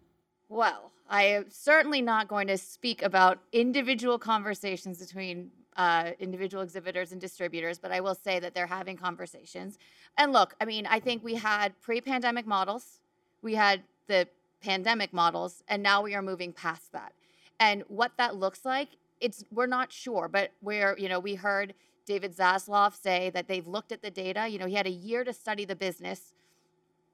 Well, 0.49 0.91
I 1.09 1.23
am 1.23 1.45
certainly 1.49 2.01
not 2.01 2.27
going 2.27 2.47
to 2.47 2.57
speak 2.57 3.01
about 3.01 3.39
individual 3.51 4.19
conversations 4.19 4.99
between 4.99 5.51
uh, 5.77 6.11
individual 6.19 6.63
exhibitors 6.63 7.11
and 7.11 7.19
distributors, 7.19 7.79
but 7.79 7.91
I 7.91 7.99
will 7.99 8.15
say 8.15 8.39
that 8.39 8.53
they're 8.53 8.67
having 8.67 8.95
conversations. 8.95 9.77
And 10.17 10.31
look, 10.31 10.55
I 10.61 10.65
mean, 10.65 10.85
I 10.85 10.99
think 10.99 11.23
we 11.23 11.35
had 11.35 11.79
pre 11.81 11.99
pandemic 11.99 12.45
models, 12.45 12.99
we 13.41 13.55
had 13.55 13.81
the 14.07 14.27
pandemic 14.61 15.11
models, 15.11 15.63
and 15.67 15.81
now 15.83 16.01
we 16.01 16.15
are 16.15 16.21
moving 16.21 16.53
past 16.53 16.91
that. 16.93 17.13
And 17.59 17.83
what 17.87 18.11
that 18.17 18.35
looks 18.35 18.63
like, 18.63 18.89
it's 19.19 19.43
we're 19.51 19.67
not 19.67 19.91
sure, 19.91 20.27
but 20.27 20.51
we're, 20.61 20.95
you 20.97 21.09
know, 21.09 21.19
we 21.19 21.35
heard 21.35 21.73
David 22.05 22.35
Zaslav 22.35 22.93
say 22.99 23.29
that 23.31 23.47
they've 23.47 23.67
looked 23.67 23.91
at 23.91 24.01
the 24.01 24.11
data. 24.11 24.47
You 24.47 24.59
know, 24.59 24.67
he 24.67 24.75
had 24.75 24.87
a 24.87 24.91
year 24.91 25.23
to 25.23 25.33
study 25.33 25.65
the 25.65 25.75
business 25.75 26.33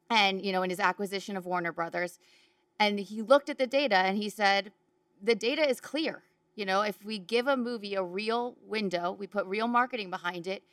and, 0.10 0.44
you 0.44 0.52
know, 0.52 0.64
in 0.64 0.70
his 0.70 0.80
acquisition 0.80 1.38
of 1.38 1.46
Warner 1.46 1.72
Brothers. 1.72 2.20
And 2.80 3.00
he 3.00 3.22
looked 3.22 3.50
at 3.50 3.58
the 3.58 3.68
data 3.68 3.96
and 3.96 4.18
he 4.18 4.30
said, 4.30 4.72
the 5.22 5.36
data 5.36 5.68
is 5.68 5.80
clear. 5.80 6.24
You 6.56 6.66
know, 6.66 6.82
if 6.82 7.04
we 7.06 7.18
give 7.18 7.48
a 7.48 7.56
movie 7.56 7.96
a 7.96 8.04
real 8.04 8.56
window, 8.68 9.16
we 9.18 9.28
put 9.28 9.46
real 9.46 9.68
marketing 9.68 10.10
behind 10.10 10.48
it, 10.48 10.64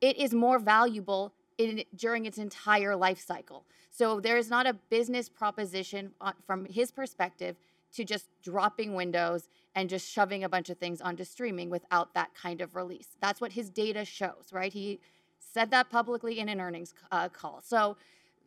it 0.00 0.18
is 0.18 0.34
more 0.34 0.58
valuable 0.58 1.32
in, 1.56 1.84
during 1.94 2.26
its 2.26 2.38
entire 2.38 2.94
life 2.94 3.24
cycle. 3.24 3.64
So 3.90 4.20
there 4.20 4.36
is 4.36 4.50
not 4.50 4.66
a 4.66 4.74
business 4.90 5.28
proposition 5.28 6.12
from 6.46 6.66
his 6.66 6.90
perspective 6.90 7.56
to 7.94 8.04
just 8.04 8.26
dropping 8.42 8.94
windows 8.94 9.48
and 9.74 9.88
just 9.88 10.08
shoving 10.10 10.44
a 10.44 10.48
bunch 10.48 10.70
of 10.70 10.78
things 10.78 11.00
onto 11.00 11.24
streaming 11.24 11.70
without 11.70 12.14
that 12.14 12.34
kind 12.34 12.60
of 12.60 12.76
release. 12.76 13.08
That's 13.20 13.40
what 13.40 13.52
his 13.52 13.70
data 13.70 14.04
shows, 14.04 14.50
right? 14.52 14.72
He 14.72 15.00
said 15.38 15.70
that 15.70 15.90
publicly 15.90 16.38
in 16.38 16.48
an 16.48 16.60
earnings 16.60 16.94
uh, 17.10 17.28
call. 17.28 17.60
So 17.64 17.96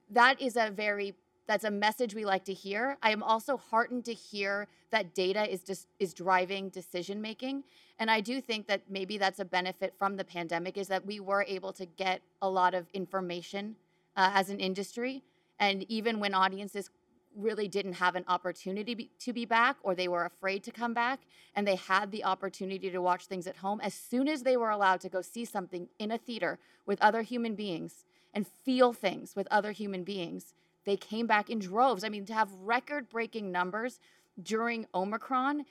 that 0.10 0.42
is 0.42 0.56
a 0.56 0.70
very 0.70 1.16
that's 1.48 1.64
a 1.64 1.72
message 1.72 2.14
we 2.14 2.26
like 2.26 2.44
to 2.44 2.54
hear. 2.54 2.98
I 3.02 3.12
am 3.12 3.24
also 3.24 3.56
heartened 3.56 4.04
to 4.06 4.14
hear 4.14 4.68
that 4.92 5.16
data 5.16 5.50
is 5.50 5.64
just 5.64 5.88
is 5.98 6.14
driving 6.14 6.70
decision 6.70 7.22
making, 7.22 7.64
and 8.00 8.12
I 8.12 8.20
do 8.20 8.42
think 8.42 8.68
that 8.68 8.82
maybe 8.90 9.18
that's 9.18 9.40
a 9.40 9.46
benefit 9.46 9.94
from 9.98 10.18
the 10.18 10.26
pandemic 10.26 10.78
is 10.78 10.90
that 10.90 11.06
we 11.06 11.22
were 11.22 11.46
able 11.48 11.72
to 11.74 11.86
get 11.86 12.22
a 12.42 12.50
lot 12.50 12.74
of 12.74 12.88
information 12.94 13.78
uh, 14.18 14.32
as 14.34 14.50
an 14.50 14.60
industry, 14.60 15.24
and 15.58 15.84
even 15.90 16.20
when 16.20 16.34
audiences 16.34 16.90
really 17.38 17.68
didn't 17.68 17.94
have 17.94 18.16
an 18.16 18.26
opportunity 18.28 19.12
to 19.20 19.34
be 19.34 19.46
back 19.46 19.78
or 19.84 19.96
they 19.96 20.08
were 20.08 20.26
afraid 20.26 20.64
to 20.64 20.72
come 20.72 20.94
back 20.94 21.20
and 21.56 21.68
they 21.68 21.76
had 21.76 22.12
the 22.12 22.24
opportunity 22.24 22.90
to 22.90 23.02
watch 23.02 23.28
things 23.28 23.48
at 23.48 23.58
home. 23.58 23.80
As 23.82 23.94
soon 23.94 24.28
as 24.28 24.44
they 24.44 24.58
were 24.58 24.70
allowed 24.70 25.02
to 25.02 25.10
go 25.10 25.22
see 25.22 25.46
something 25.46 25.88
in 26.00 26.12
a 26.12 26.18
theater 26.18 26.60
with 26.86 27.02
other 27.02 27.22
human 27.22 27.56
beings 27.56 28.06
and 28.34 28.48
feel 28.48 28.94
things 28.94 29.36
with 29.36 29.48
other 29.50 29.72
human 29.72 30.04
beings 30.04 30.54
they 30.88 30.96
came 30.96 31.28
back 31.28 31.50
in 31.50 31.60
droves. 31.60 32.04
I 32.06 32.10
mean 32.10 32.26
to 32.26 32.34
have 32.34 32.50
record 32.64 33.10
breaking 33.10 33.52
numbers 33.52 34.00
during 34.42 34.88
omicron 34.96 35.66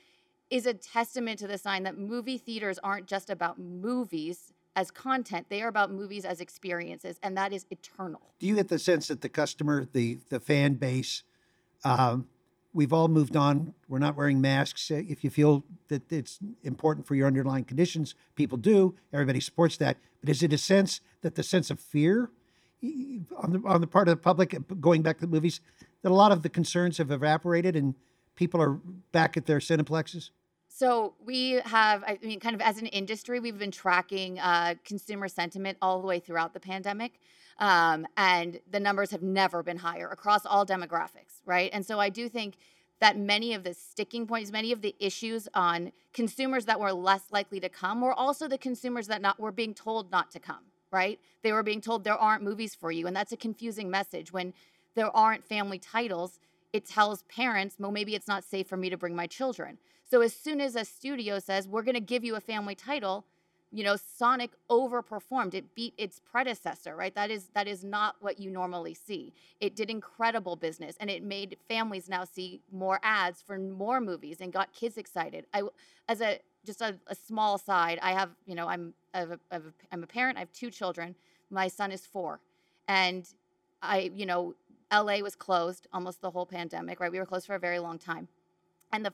is 0.49 0.65
a 0.65 0.73
testament 0.73 1.39
to 1.39 1.47
the 1.47 1.57
sign 1.57 1.83
that 1.83 1.97
movie 1.97 2.37
theaters 2.37 2.79
aren't 2.83 3.07
just 3.07 3.29
about 3.29 3.59
movies 3.59 4.53
as 4.75 4.91
content. 4.91 5.47
They 5.49 5.63
are 5.63 5.67
about 5.69 5.91
movies 5.91 6.23
as 6.23 6.39
experiences 6.39 7.19
and 7.23 7.35
that 7.35 7.51
is 7.51 7.65
eternal. 7.71 8.21
Do 8.39 8.45
you 8.45 8.55
get 8.55 8.67
the 8.67 8.77
sense 8.77 9.07
that 9.07 9.21
the 9.21 9.29
customer 9.29 9.87
the 9.91 10.19
the 10.29 10.39
fan 10.39 10.75
base 10.75 11.23
um, 11.83 12.27
we've 12.73 12.93
all 12.93 13.07
moved 13.07 13.35
on. 13.35 13.73
We're 13.87 13.99
not 13.99 14.15
wearing 14.15 14.39
masks. 14.41 14.91
If 14.91 15.23
you 15.23 15.29
feel 15.29 15.63
that 15.87 16.11
it's 16.11 16.39
important 16.63 17.07
for 17.07 17.15
your 17.15 17.27
underlying 17.27 17.63
conditions, 17.63 18.15
people 18.35 18.57
do. 18.57 18.95
Everybody 19.13 19.39
supports 19.39 19.77
that. 19.77 19.97
But 20.21 20.29
is 20.29 20.43
it 20.43 20.53
a 20.53 20.57
sense 20.57 21.01
that 21.21 21.35
the 21.35 21.43
sense 21.43 21.71
of 21.71 21.79
fear 21.79 22.29
on 23.37 23.51
the 23.51 23.61
on 23.65 23.81
the 23.81 23.87
part 23.87 24.07
of 24.07 24.11
the 24.11 24.21
public 24.21 24.55
going 24.79 25.01
back 25.01 25.17
to 25.17 25.21
the 25.25 25.31
movies 25.31 25.61
that 26.03 26.11
a 26.11 26.15
lot 26.15 26.31
of 26.31 26.43
the 26.43 26.49
concerns 26.49 26.99
have 26.99 27.09
evaporated 27.09 27.75
and 27.75 27.95
people 28.35 28.61
are 28.61 28.79
back 29.11 29.35
at 29.35 29.47
their 29.47 29.59
cineplexes? 29.59 30.29
So 30.69 31.15
we 31.25 31.53
have, 31.65 32.03
I 32.03 32.19
mean, 32.21 32.39
kind 32.39 32.53
of 32.53 32.61
as 32.61 32.77
an 32.77 32.85
industry, 32.85 33.39
we've 33.39 33.57
been 33.57 33.71
tracking 33.71 34.37
uh, 34.37 34.75
consumer 34.85 35.27
sentiment 35.27 35.79
all 35.81 35.99
the 36.01 36.07
way 36.07 36.19
throughout 36.19 36.53
the 36.53 36.59
pandemic. 36.59 37.19
Um, 37.59 38.05
and 38.15 38.59
the 38.69 38.79
numbers 38.79 39.11
have 39.11 39.23
never 39.23 39.63
been 39.63 39.77
higher 39.77 40.07
across 40.09 40.45
all 40.45 40.65
demographics, 40.65 41.41
right? 41.45 41.71
And 41.73 41.85
so 41.85 41.99
I 41.99 42.09
do 42.09 42.29
think 42.29 42.55
that 42.99 43.17
many 43.17 43.53
of 43.53 43.63
the 43.63 43.73
sticking 43.73 44.25
points, 44.25 44.51
many 44.51 44.71
of 44.71 44.81
the 44.81 44.95
issues 44.99 45.47
on 45.53 45.91
consumers 46.13 46.65
that 46.65 46.79
were 46.79 46.93
less 46.93 47.25
likely 47.31 47.59
to 47.59 47.69
come 47.69 48.01
were 48.01 48.13
also 48.13 48.47
the 48.47 48.57
consumers 48.57 49.07
that 49.07 49.21
not 49.21 49.39
were 49.39 49.51
being 49.51 49.73
told 49.73 50.11
not 50.11 50.31
to 50.31 50.39
come, 50.39 50.63
right? 50.91 51.19
They 51.43 51.51
were 51.51 51.63
being 51.63 51.81
told 51.81 52.03
there 52.03 52.17
aren't 52.17 52.43
movies 52.43 52.73
for 52.73 52.91
you. 52.91 53.07
And 53.07 53.15
that's 53.15 53.31
a 53.31 53.37
confusing 53.37 53.89
message. 53.89 54.31
When 54.31 54.53
there 54.95 55.15
aren't 55.15 55.45
family 55.45 55.77
titles, 55.77 56.39
it 56.73 56.85
tells 56.85 57.23
parents, 57.23 57.75
well, 57.79 57.91
maybe 57.91 58.15
it's 58.15 58.27
not 58.27 58.43
safe 58.43 58.67
for 58.67 58.77
me 58.77 58.89
to 58.89 58.97
bring 58.97 59.15
my 59.15 59.27
children. 59.27 59.77
So 60.09 60.21
as 60.21 60.33
soon 60.33 60.61
as 60.61 60.75
a 60.75 60.85
studio 60.85 61.39
says, 61.39 61.67
we're 61.67 61.83
going 61.83 61.95
to 61.95 62.01
give 62.01 62.23
you 62.23 62.35
a 62.35 62.41
family 62.41 62.75
title, 62.75 63.25
you 63.71 63.83
know 63.83 63.95
sonic 63.95 64.51
overperformed. 64.69 65.53
It 65.53 65.75
beat 65.75 65.93
its 65.97 66.19
predecessor 66.19 66.95
right? 66.95 67.13
That 67.15 67.29
is 67.31 67.49
that 67.53 67.67
is 67.67 67.83
not 67.83 68.15
what 68.19 68.39
you 68.39 68.49
normally 68.49 68.93
see. 68.93 69.33
It 69.59 69.75
did 69.75 69.89
incredible 69.89 70.55
business 70.55 70.95
and 70.99 71.09
it 71.09 71.23
made 71.23 71.57
families 71.67 72.07
now 72.09 72.23
see 72.23 72.61
more 72.71 72.99
ads 73.03 73.41
for 73.41 73.57
more 73.57 73.99
movies 73.99 74.37
and 74.41 74.53
got 74.53 74.73
kids 74.73 74.97
excited. 74.97 75.45
I 75.53 75.63
as 76.07 76.21
a 76.21 76.39
just 76.65 76.81
a, 76.81 76.97
a 77.07 77.15
small 77.15 77.57
side 77.57 77.97
i 78.01 78.11
have 78.11 78.31
you 78.45 78.53
know 78.53 78.67
i'm 78.67 78.93
a, 79.13 79.37
i'm 79.91 80.03
a 80.03 80.07
parent 80.07 80.37
i 80.37 80.41
have 80.41 80.51
two 80.51 80.69
children. 80.69 81.15
My 81.49 81.67
son 81.67 81.91
is 81.91 82.05
four. 82.05 82.39
And 82.87 83.27
i 83.81 84.11
you 84.13 84.25
know 84.25 84.55
la 84.91 85.17
was 85.19 85.35
closed 85.35 85.87
almost 85.93 86.21
the 86.21 86.31
whole 86.31 86.45
pandemic 86.45 86.99
right? 86.99 87.11
We 87.11 87.19
were 87.19 87.25
closed 87.25 87.47
for 87.47 87.55
a 87.55 87.59
very 87.59 87.79
long 87.79 87.99
time. 87.99 88.27
And 88.93 89.05
the 89.05 89.13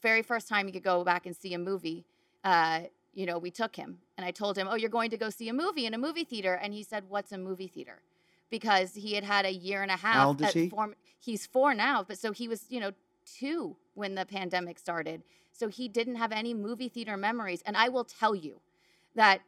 very 0.00 0.22
first 0.22 0.48
time 0.48 0.66
you 0.66 0.72
could 0.72 0.82
go 0.82 1.04
back 1.04 1.26
and 1.26 1.36
see 1.36 1.54
a 1.54 1.58
movie 1.58 2.04
uh, 2.44 2.80
you 3.14 3.26
know, 3.26 3.38
we 3.38 3.50
took 3.50 3.76
him 3.76 3.98
and 4.16 4.26
I 4.26 4.30
told 4.30 4.56
him, 4.56 4.68
Oh, 4.70 4.74
you're 4.74 4.90
going 4.90 5.10
to 5.10 5.16
go 5.16 5.30
see 5.30 5.48
a 5.48 5.52
movie 5.52 5.86
in 5.86 5.94
a 5.94 5.98
movie 5.98 6.24
theater. 6.24 6.54
And 6.54 6.72
he 6.72 6.82
said, 6.82 7.04
What's 7.08 7.32
a 7.32 7.38
movie 7.38 7.68
theater? 7.68 8.00
Because 8.50 8.94
he 8.94 9.14
had 9.14 9.24
had 9.24 9.46
a 9.46 9.52
year 9.52 9.82
and 9.82 9.90
a 9.90 9.96
half. 9.96 10.14
How 10.14 10.28
old 10.28 10.42
is 10.42 10.52
he? 10.52 10.72
He's 11.20 11.46
four 11.46 11.74
now, 11.74 12.04
but 12.06 12.18
so 12.18 12.32
he 12.32 12.48
was, 12.48 12.66
you 12.68 12.80
know, 12.80 12.92
two 13.24 13.76
when 13.94 14.14
the 14.14 14.26
pandemic 14.26 14.78
started. 14.78 15.22
So 15.52 15.68
he 15.68 15.88
didn't 15.88 16.16
have 16.16 16.32
any 16.32 16.54
movie 16.54 16.88
theater 16.88 17.16
memories. 17.16 17.62
And 17.64 17.76
I 17.76 17.88
will 17.88 18.04
tell 18.04 18.34
you 18.34 18.60
that 19.14 19.42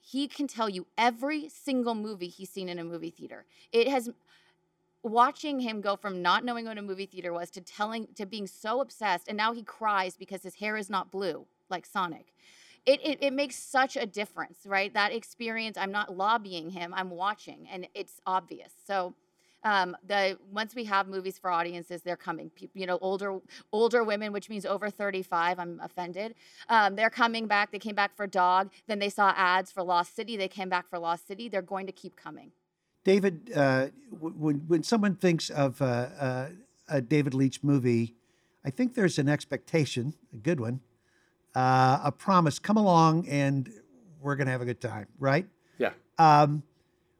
he 0.00 0.28
can 0.28 0.46
tell 0.46 0.68
you 0.68 0.86
every 0.98 1.48
single 1.48 1.94
movie 1.94 2.28
he's 2.28 2.50
seen 2.50 2.68
in 2.68 2.78
a 2.78 2.84
movie 2.84 3.10
theater. 3.10 3.46
It 3.72 3.88
has 3.88 4.10
watching 5.02 5.60
him 5.60 5.80
go 5.80 5.96
from 5.96 6.22
not 6.22 6.44
knowing 6.44 6.66
what 6.66 6.78
a 6.78 6.82
movie 6.82 7.06
theater 7.06 7.32
was 7.32 7.50
to 7.50 7.60
telling 7.60 8.08
to 8.14 8.24
being 8.24 8.46
so 8.46 8.80
obsessed 8.80 9.28
and 9.28 9.36
now 9.36 9.52
he 9.52 9.62
cries 9.62 10.16
because 10.16 10.42
his 10.42 10.54
hair 10.54 10.78
is 10.78 10.88
not 10.88 11.10
blue 11.10 11.46
like 11.68 11.84
Sonic 11.84 12.32
it, 12.86 13.00
it, 13.02 13.18
it 13.22 13.32
makes 13.32 13.56
such 13.56 13.96
a 13.96 14.06
difference, 14.06 14.58
right? 14.66 14.92
That 14.92 15.12
experience, 15.12 15.78
I'm 15.78 15.92
not 15.92 16.16
lobbying 16.16 16.70
him, 16.70 16.92
I'm 16.94 17.10
watching, 17.10 17.66
and 17.70 17.88
it's 17.94 18.20
obvious. 18.26 18.72
So, 18.86 19.14
um, 19.64 19.96
the 20.06 20.38
once 20.52 20.74
we 20.74 20.84
have 20.84 21.08
movies 21.08 21.38
for 21.38 21.50
audiences, 21.50 22.02
they're 22.02 22.18
coming. 22.18 22.50
People, 22.50 22.78
you 22.78 22.86
know, 22.86 22.98
older 23.00 23.38
older 23.72 24.04
women, 24.04 24.30
which 24.30 24.50
means 24.50 24.66
over 24.66 24.90
35. 24.90 25.58
I'm 25.58 25.80
offended. 25.82 26.34
Um, 26.68 26.96
they're 26.96 27.08
coming 27.08 27.46
back. 27.46 27.72
They 27.72 27.78
came 27.78 27.94
back 27.94 28.14
for 28.14 28.26
Dog. 28.26 28.70
Then 28.88 28.98
they 28.98 29.08
saw 29.08 29.32
ads 29.34 29.72
for 29.72 29.82
Lost 29.82 30.14
City. 30.14 30.36
They 30.36 30.48
came 30.48 30.68
back 30.68 30.90
for 30.90 30.98
Lost 30.98 31.26
City. 31.26 31.48
They're 31.48 31.62
going 31.62 31.86
to 31.86 31.92
keep 31.92 32.14
coming. 32.14 32.52
David, 33.04 33.52
uh, 33.56 33.86
when 34.20 34.56
when 34.66 34.82
someone 34.82 35.14
thinks 35.14 35.48
of 35.48 35.80
uh, 35.80 35.84
uh, 36.20 36.48
a 36.88 37.00
David 37.00 37.32
Leitch 37.32 37.62
movie, 37.62 38.16
I 38.66 38.70
think 38.70 38.94
there's 38.94 39.18
an 39.18 39.30
expectation, 39.30 40.12
a 40.34 40.36
good 40.36 40.60
one, 40.60 40.80
uh, 41.54 42.00
a 42.04 42.12
promise 42.12 42.58
come 42.58 42.76
along 42.76 43.28
and 43.28 43.70
we're 44.20 44.36
going 44.36 44.46
to 44.46 44.52
have 44.52 44.62
a 44.62 44.64
good 44.64 44.80
time, 44.80 45.06
right? 45.18 45.46
Yeah. 45.78 45.92
Um, 46.18 46.62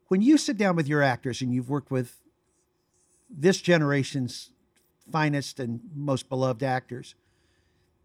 when 0.08 0.22
you 0.22 0.38
sit 0.38 0.56
down 0.56 0.76
with 0.76 0.88
your 0.88 1.02
actors 1.02 1.40
and 1.40 1.52
you've 1.52 1.68
worked 1.68 1.90
with 1.90 2.20
this 3.28 3.60
generation's 3.60 4.50
finest 5.10 5.60
and 5.60 5.80
most 5.94 6.28
beloved 6.28 6.62
actors, 6.62 7.14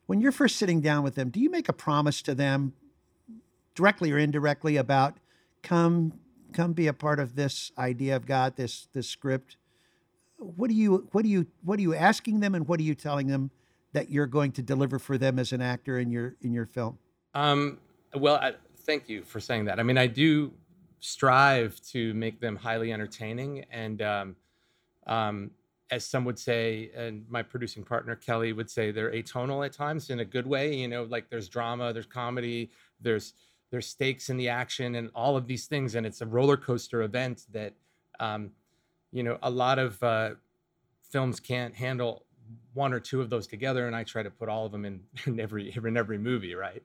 when 0.06 0.22
you're 0.22 0.32
first 0.32 0.58
sitting 0.58 0.82
down 0.82 1.04
with 1.04 1.16
them, 1.16 1.30
do 1.30 1.40
you 1.40 1.50
make 1.50 1.70
a 1.70 1.74
promise 1.74 2.22
to 2.24 2.34
them 2.34 2.74
directly 3.76 4.12
or 4.12 4.18
indirectly 4.18 4.76
about 4.76 5.18
come 5.62 6.14
come 6.52 6.74
be 6.74 6.88
a 6.88 6.94
part 6.94 7.20
of 7.20 7.36
this 7.36 7.72
idea 7.78 8.16
I've 8.16 8.26
got, 8.26 8.56
this 8.56 8.88
this 8.94 9.08
script? 9.08 9.56
What 10.38 10.70
do 10.70 10.76
you 10.76 11.08
what 11.12 11.24
do 11.24 11.30
you 11.30 11.48
what 11.64 11.80
are 11.80 11.82
you 11.82 11.94
asking 11.94 12.40
them 12.40 12.56
and 12.56 12.68
what 12.68 12.80
are 12.80 12.84
you 12.84 12.96
telling 12.96 13.28
them 13.28 13.52
that 13.94 14.10
you're 14.10 14.28
going 14.28 14.52
to 14.54 14.62
deliver 14.62 15.00
for 15.00 15.18
them 15.18 15.40
as 15.40 15.52
an 15.52 15.62
actor 15.62 16.00
in 16.00 16.12
your 16.12 16.36
in 16.42 16.54
your 16.54 16.66
film? 16.66 16.98
Um, 17.34 17.80
well, 18.14 18.36
I, 18.36 18.54
thank 18.78 19.10
you 19.10 19.24
for 19.24 19.40
saying 19.40 19.66
that. 19.66 19.80
I 19.80 19.84
mean, 19.84 19.98
I 19.98 20.08
do 20.08 20.52
strive 21.00 21.80
to 21.92 22.14
make 22.14 22.40
them 22.40 22.56
highly 22.56 22.92
entertaining, 22.92 23.66
and 23.72 24.02
um, 24.02 24.36
um, 25.08 25.52
as 25.92 26.06
some 26.06 26.26
would 26.26 26.38
say, 26.38 26.92
and 26.96 27.26
my 27.30 27.42
producing 27.42 27.84
partner 27.84 28.16
Kelly 28.16 28.54
would 28.54 28.70
say, 28.70 28.92
they're 28.92 29.12
atonal 29.12 29.66
at 29.66 29.74
times 29.74 30.10
in 30.10 30.20
a 30.20 30.26
good 30.26 30.46
way. 30.46 30.76
You 30.76 30.88
know, 30.88 31.04
like 31.04 31.30
there's 31.30 31.50
drama, 31.50 31.94
there's 31.94 32.06
comedy, 32.06 32.72
there's 33.02 33.34
there's 33.72 33.88
stakes 33.88 34.30
in 34.30 34.38
the 34.38 34.50
action, 34.50 34.96
and 34.96 35.10
all 35.14 35.38
of 35.38 35.48
these 35.48 35.68
things, 35.68 35.96
and 35.96 36.06
it's 36.06 36.22
a 36.22 36.26
roller 36.26 36.58
coaster 36.58 37.04
event 37.04 37.44
that, 37.52 37.74
um, 38.20 38.52
you 39.12 39.22
know, 39.24 39.38
a 39.44 39.50
lot 39.50 39.78
of 39.78 40.02
uh, 40.02 40.32
films 41.10 41.40
can't 41.40 41.76
handle 41.76 42.26
one 42.74 42.94
or 42.94 43.00
two 43.00 43.22
of 43.22 43.30
those 43.30 43.48
together, 43.48 43.88
and 43.88 43.96
I 43.96 44.04
try 44.04 44.24
to 44.24 44.30
put 44.30 44.50
all 44.50 44.66
of 44.66 44.72
them 44.72 44.86
in, 44.86 45.02
in 45.26 45.40
every 45.40 45.74
in 45.76 45.98
every 45.98 46.18
movie, 46.18 46.56
right? 46.56 46.84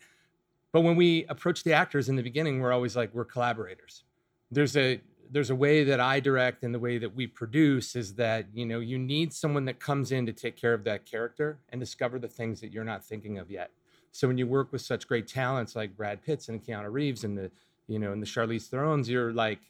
But 0.73 0.81
when 0.81 0.97
we 0.97 1.25
approach 1.27 1.63
the 1.63 1.73
actors 1.73 2.09
in 2.09 2.17
the 2.17 2.23
beginning, 2.23 2.61
we're 2.61 2.73
always 2.73 2.97
like 2.97 3.15
we're 3.15 3.25
collaborators. 3.25 4.05
There's 4.51 4.77
a 4.77 5.01
there's 5.31 5.51
a 5.51 5.55
way 5.55 5.85
that 5.85 6.01
I 6.01 6.21
direct 6.21 6.63
and 6.65 6.75
the 6.75 6.79
way 6.79 6.99
that 6.99 7.15
we 7.15 7.27
produce 7.27 7.97
is 7.97 8.15
that 8.17 8.47
you 8.53 8.67
know 8.67 8.81
you 8.81 8.99
need 8.99 9.33
someone 9.33 9.65
that 9.67 9.81
comes 9.81 10.13
in 10.13 10.27
to 10.27 10.33
take 10.33 10.57
care 10.57 10.75
of 10.75 10.85
that 10.85 11.07
character 11.07 11.59
and 11.71 11.81
discover 11.81 12.19
the 12.19 12.29
things 12.29 12.61
that 12.61 12.73
you're 12.73 12.85
not 12.85 13.05
thinking 13.05 13.39
of 13.39 13.51
yet. 13.51 13.71
So 14.13 14.29
when 14.29 14.39
you 14.39 14.47
work 14.47 14.71
with 14.73 14.83
such 14.83 15.09
great 15.09 15.27
talents 15.27 15.75
like 15.75 15.97
Brad 15.97 16.23
Pitts 16.23 16.49
and 16.49 16.63
Keanu 16.63 16.93
Reeves 16.93 17.25
and 17.25 17.37
the 17.37 17.51
you 17.87 17.99
know 17.99 18.13
and 18.13 18.23
the 18.23 18.27
Charlize 18.27 18.69
Therons, 18.69 19.09
you're 19.09 19.33
like 19.33 19.61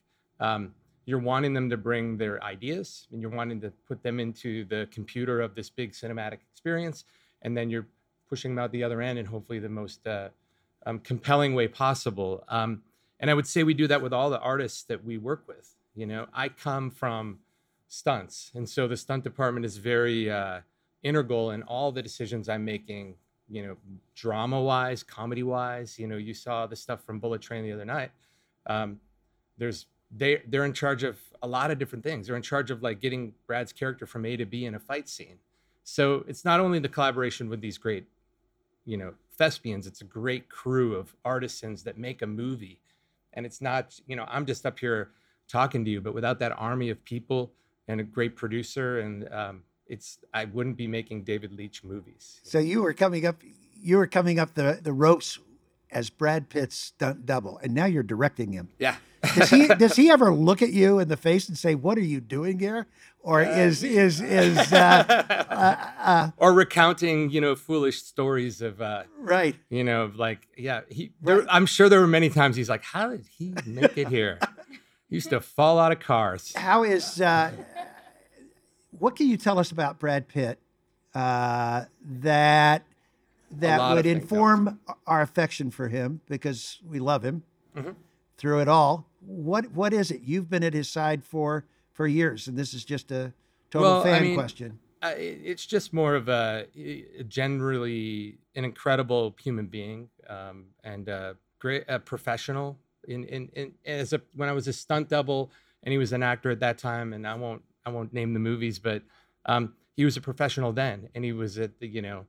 um, 0.40 0.74
you're 1.06 1.18
wanting 1.18 1.52
them 1.52 1.70
to 1.70 1.76
bring 1.76 2.16
their 2.16 2.42
ideas 2.42 3.08
and 3.12 3.20
you're 3.20 3.30
wanting 3.30 3.60
to 3.60 3.70
put 3.86 4.02
them 4.02 4.20
into 4.20 4.64
the 4.66 4.88
computer 4.90 5.40
of 5.40 5.54
this 5.54 5.70
big 5.70 5.92
cinematic 5.92 6.38
experience 6.50 7.04
and 7.42 7.56
then 7.56 7.70
you're 7.70 7.86
pushing 8.28 8.54
them 8.54 8.64
out 8.64 8.72
the 8.72 8.82
other 8.82 9.02
end 9.02 9.18
in 9.18 9.26
hopefully 9.26 9.58
the 9.58 9.68
most 9.68 10.06
uh, 10.06 10.28
um, 10.86 10.98
compelling 10.98 11.54
way 11.54 11.68
possible 11.68 12.44
um, 12.48 12.82
And 13.20 13.30
I 13.30 13.34
would 13.34 13.46
say 13.46 13.62
we 13.62 13.74
do 13.74 13.86
that 13.86 14.02
with 14.02 14.12
all 14.12 14.30
the 14.30 14.40
artists 14.40 14.82
that 14.84 15.04
we 15.04 15.18
work 15.18 15.44
with. 15.46 15.74
You 15.94 16.06
know, 16.06 16.26
I 16.34 16.48
come 16.48 16.90
from 16.90 17.38
stunts, 17.88 18.50
and 18.54 18.68
so 18.68 18.88
the 18.88 18.96
stunt 18.96 19.24
department 19.24 19.64
is 19.64 19.76
very 19.76 20.30
uh, 20.30 20.60
integral 21.02 21.52
in 21.52 21.62
all 21.62 21.92
the 21.92 22.02
decisions 22.02 22.48
I'm 22.48 22.64
making. 22.64 23.14
You 23.48 23.66
know, 23.66 23.76
drama 24.14 24.60
wise, 24.60 25.02
comedy 25.02 25.42
wise. 25.42 25.98
You 25.98 26.08
know, 26.08 26.16
you 26.16 26.34
saw 26.34 26.66
the 26.66 26.76
stuff 26.76 27.04
from 27.04 27.20
Bullet 27.20 27.40
Train 27.40 27.62
the 27.62 27.72
other 27.72 27.84
night. 27.84 28.10
Um, 28.66 29.00
there's 29.56 29.86
they 30.10 30.42
they're 30.46 30.64
in 30.64 30.72
charge 30.72 31.02
of 31.02 31.18
a 31.42 31.46
lot 31.46 31.70
of 31.70 31.78
different 31.78 32.04
things. 32.04 32.26
They're 32.26 32.36
in 32.36 32.42
charge 32.42 32.70
of 32.70 32.82
like 32.82 33.00
getting 33.00 33.34
Brad's 33.46 33.72
character 33.72 34.06
from 34.06 34.24
A 34.24 34.36
to 34.36 34.46
B 34.46 34.64
in 34.64 34.74
a 34.74 34.78
fight 34.78 35.08
scene. 35.08 35.38
So 35.82 36.24
it's 36.26 36.44
not 36.44 36.60
only 36.60 36.78
the 36.78 36.88
collaboration 36.88 37.48
with 37.48 37.60
these 37.60 37.76
great, 37.76 38.06
you 38.86 38.96
know, 38.96 39.14
thespians. 39.36 39.86
It's 39.86 40.00
a 40.00 40.04
great 40.04 40.48
crew 40.48 40.94
of 40.94 41.14
artisans 41.24 41.82
that 41.84 41.98
make 41.98 42.22
a 42.22 42.26
movie, 42.26 42.80
and 43.34 43.44
it's 43.44 43.60
not 43.60 44.00
you 44.06 44.16
know 44.16 44.24
I'm 44.28 44.46
just 44.46 44.64
up 44.66 44.78
here 44.78 45.10
talking 45.48 45.84
to 45.84 45.90
you, 45.90 46.00
but 46.00 46.14
without 46.14 46.38
that 46.38 46.52
army 46.52 46.90
of 46.90 47.04
people 47.04 47.52
and 47.86 48.00
a 48.00 48.04
great 48.04 48.34
producer 48.34 49.00
and 49.00 49.30
um, 49.30 49.62
it's 49.86 50.18
I 50.32 50.46
wouldn't 50.46 50.76
be 50.76 50.86
making 50.86 51.24
David 51.24 51.52
Leitch 51.52 51.84
movies. 51.84 52.40
So 52.42 52.58
you 52.58 52.82
were 52.82 52.94
coming 52.94 53.26
up, 53.26 53.42
you 53.74 53.96
were 53.98 54.06
coming 54.06 54.38
up 54.38 54.54
the 54.54 54.78
the 54.82 54.92
ropes 54.92 55.38
as 55.94 56.10
Brad 56.10 56.50
Pitt's 56.50 56.76
stunt 56.76 57.24
double, 57.24 57.58
and 57.58 57.72
now 57.72 57.86
you're 57.86 58.02
directing 58.02 58.52
him. 58.52 58.68
Yeah. 58.78 58.96
does 59.34 59.48
he 59.48 59.68
does 59.78 59.96
he 59.96 60.10
ever 60.10 60.34
look 60.34 60.60
at 60.60 60.72
you 60.72 60.98
in 60.98 61.08
the 61.08 61.16
face 61.16 61.48
and 61.48 61.56
say, 61.56 61.74
"What 61.74 61.96
are 61.96 62.02
you 62.02 62.20
doing 62.20 62.58
here?" 62.58 62.86
Or 63.20 63.40
uh, 63.40 63.48
is 63.48 63.82
is 63.82 64.20
is 64.20 64.72
uh, 64.72 65.04
uh, 65.48 65.76
uh, 65.98 66.30
or 66.36 66.52
recounting 66.52 67.30
you 67.30 67.40
know 67.40 67.54
foolish 67.54 68.02
stories 68.02 68.60
of 68.60 68.82
uh, 68.82 69.04
right? 69.18 69.56
You 69.70 69.84
know, 69.84 70.12
like 70.14 70.46
yeah, 70.56 70.82
he. 70.90 71.12
There, 71.22 71.38
right. 71.38 71.48
I'm 71.50 71.66
sure 71.66 71.88
there 71.88 72.00
were 72.00 72.06
many 72.06 72.28
times 72.28 72.56
he's 72.56 72.68
like, 72.68 72.82
"How 72.82 73.08
did 73.08 73.26
he 73.38 73.54
make 73.64 73.96
it 73.96 74.08
here?" 74.08 74.38
he 75.08 75.14
used 75.16 75.30
to 75.30 75.40
fall 75.40 75.78
out 75.78 75.92
of 75.92 76.00
cars. 76.00 76.52
How 76.54 76.82
is 76.82 77.20
uh, 77.20 77.52
what 78.98 79.16
can 79.16 79.28
you 79.28 79.36
tell 79.36 79.58
us 79.58 79.70
about 79.70 79.98
Brad 79.98 80.28
Pitt 80.28 80.58
that 81.14 82.82
that 83.60 83.94
would 83.94 84.06
inform 84.06 84.80
our 85.06 85.22
affection 85.22 85.70
for 85.70 85.88
him 85.88 86.20
because 86.28 86.80
we 86.86 86.98
love 86.98 87.24
him 87.24 87.42
mm-hmm. 87.76 87.90
through 88.36 88.60
it 88.60 88.68
all? 88.68 89.08
what 89.26 89.70
what 89.72 89.92
is 89.92 90.10
it? 90.10 90.22
You've 90.22 90.48
been 90.48 90.62
at 90.62 90.74
his 90.74 90.88
side 90.88 91.24
for 91.24 91.66
for 91.92 92.06
years, 92.06 92.48
and 92.48 92.56
this 92.56 92.74
is 92.74 92.84
just 92.84 93.10
a 93.10 93.32
total 93.70 93.90
well, 93.90 94.02
fan 94.02 94.14
I 94.14 94.20
mean, 94.20 94.34
question. 94.34 94.78
Uh, 95.02 95.12
it's 95.16 95.66
just 95.66 95.92
more 95.92 96.14
of 96.14 96.30
a, 96.30 96.66
generally 97.28 98.38
an 98.54 98.64
incredible 98.64 99.36
human 99.38 99.66
being 99.66 100.08
um, 100.30 100.64
and 100.82 101.08
a 101.08 101.36
great 101.58 101.84
a 101.88 101.98
professional. 101.98 102.78
In, 103.06 103.24
in 103.24 103.48
in 103.54 103.72
as 103.84 104.12
a 104.12 104.20
when 104.34 104.48
I 104.48 104.52
was 104.52 104.66
a 104.66 104.72
stunt 104.72 105.08
double 105.08 105.50
and 105.82 105.92
he 105.92 105.98
was 105.98 106.12
an 106.12 106.22
actor 106.22 106.50
at 106.50 106.60
that 106.60 106.78
time, 106.78 107.12
and 107.12 107.26
I 107.26 107.34
won't 107.34 107.62
I 107.84 107.90
won't 107.90 108.12
name 108.12 108.32
the 108.32 108.40
movies, 108.40 108.78
but 108.78 109.02
um, 109.46 109.74
he 109.94 110.04
was 110.04 110.16
a 110.16 110.20
professional 110.20 110.72
then, 110.72 111.08
and 111.14 111.24
he 111.24 111.32
was 111.32 111.58
at 111.58 111.78
the 111.80 111.86
you 111.86 112.02
know 112.02 112.26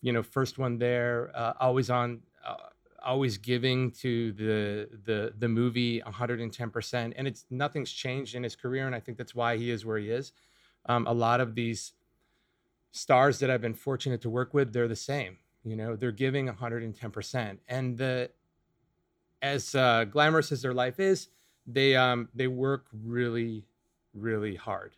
you 0.00 0.12
know 0.12 0.22
first 0.22 0.58
one 0.58 0.78
there, 0.78 1.30
uh, 1.34 1.54
always 1.60 1.90
on. 1.90 2.22
Uh, 2.44 2.56
always 3.04 3.38
giving 3.38 3.92
to 3.92 4.32
the 4.32 4.88
the 5.04 5.32
the 5.38 5.48
movie 5.48 6.00
110% 6.00 7.12
and 7.14 7.28
it's 7.28 7.44
nothing's 7.50 7.92
changed 7.92 8.34
in 8.34 8.42
his 8.42 8.56
career 8.56 8.84
and 8.84 8.96
i 8.96 8.98
think 8.98 9.16
that's 9.16 9.32
why 9.32 9.56
he 9.56 9.70
is 9.70 9.86
where 9.86 9.96
he 9.96 10.10
is. 10.10 10.32
Um, 10.86 11.06
a 11.06 11.12
lot 11.12 11.40
of 11.40 11.54
these 11.54 11.92
stars 12.90 13.38
that 13.38 13.48
i've 13.48 13.60
been 13.60 13.74
fortunate 13.74 14.20
to 14.22 14.30
work 14.30 14.52
with 14.54 14.72
they're 14.72 14.88
the 14.88 14.96
same 14.96 15.38
you 15.62 15.76
know 15.76 15.94
they're 15.94 16.10
giving 16.10 16.48
110% 16.48 17.58
and 17.68 17.96
the 17.96 18.28
as 19.40 19.72
uh, 19.76 20.02
glamorous 20.02 20.50
as 20.50 20.62
their 20.62 20.74
life 20.74 20.98
is 20.98 21.28
they 21.64 21.94
um 21.94 22.28
they 22.34 22.48
work 22.48 22.86
really 22.92 23.66
really 24.16 24.54
hard. 24.54 24.96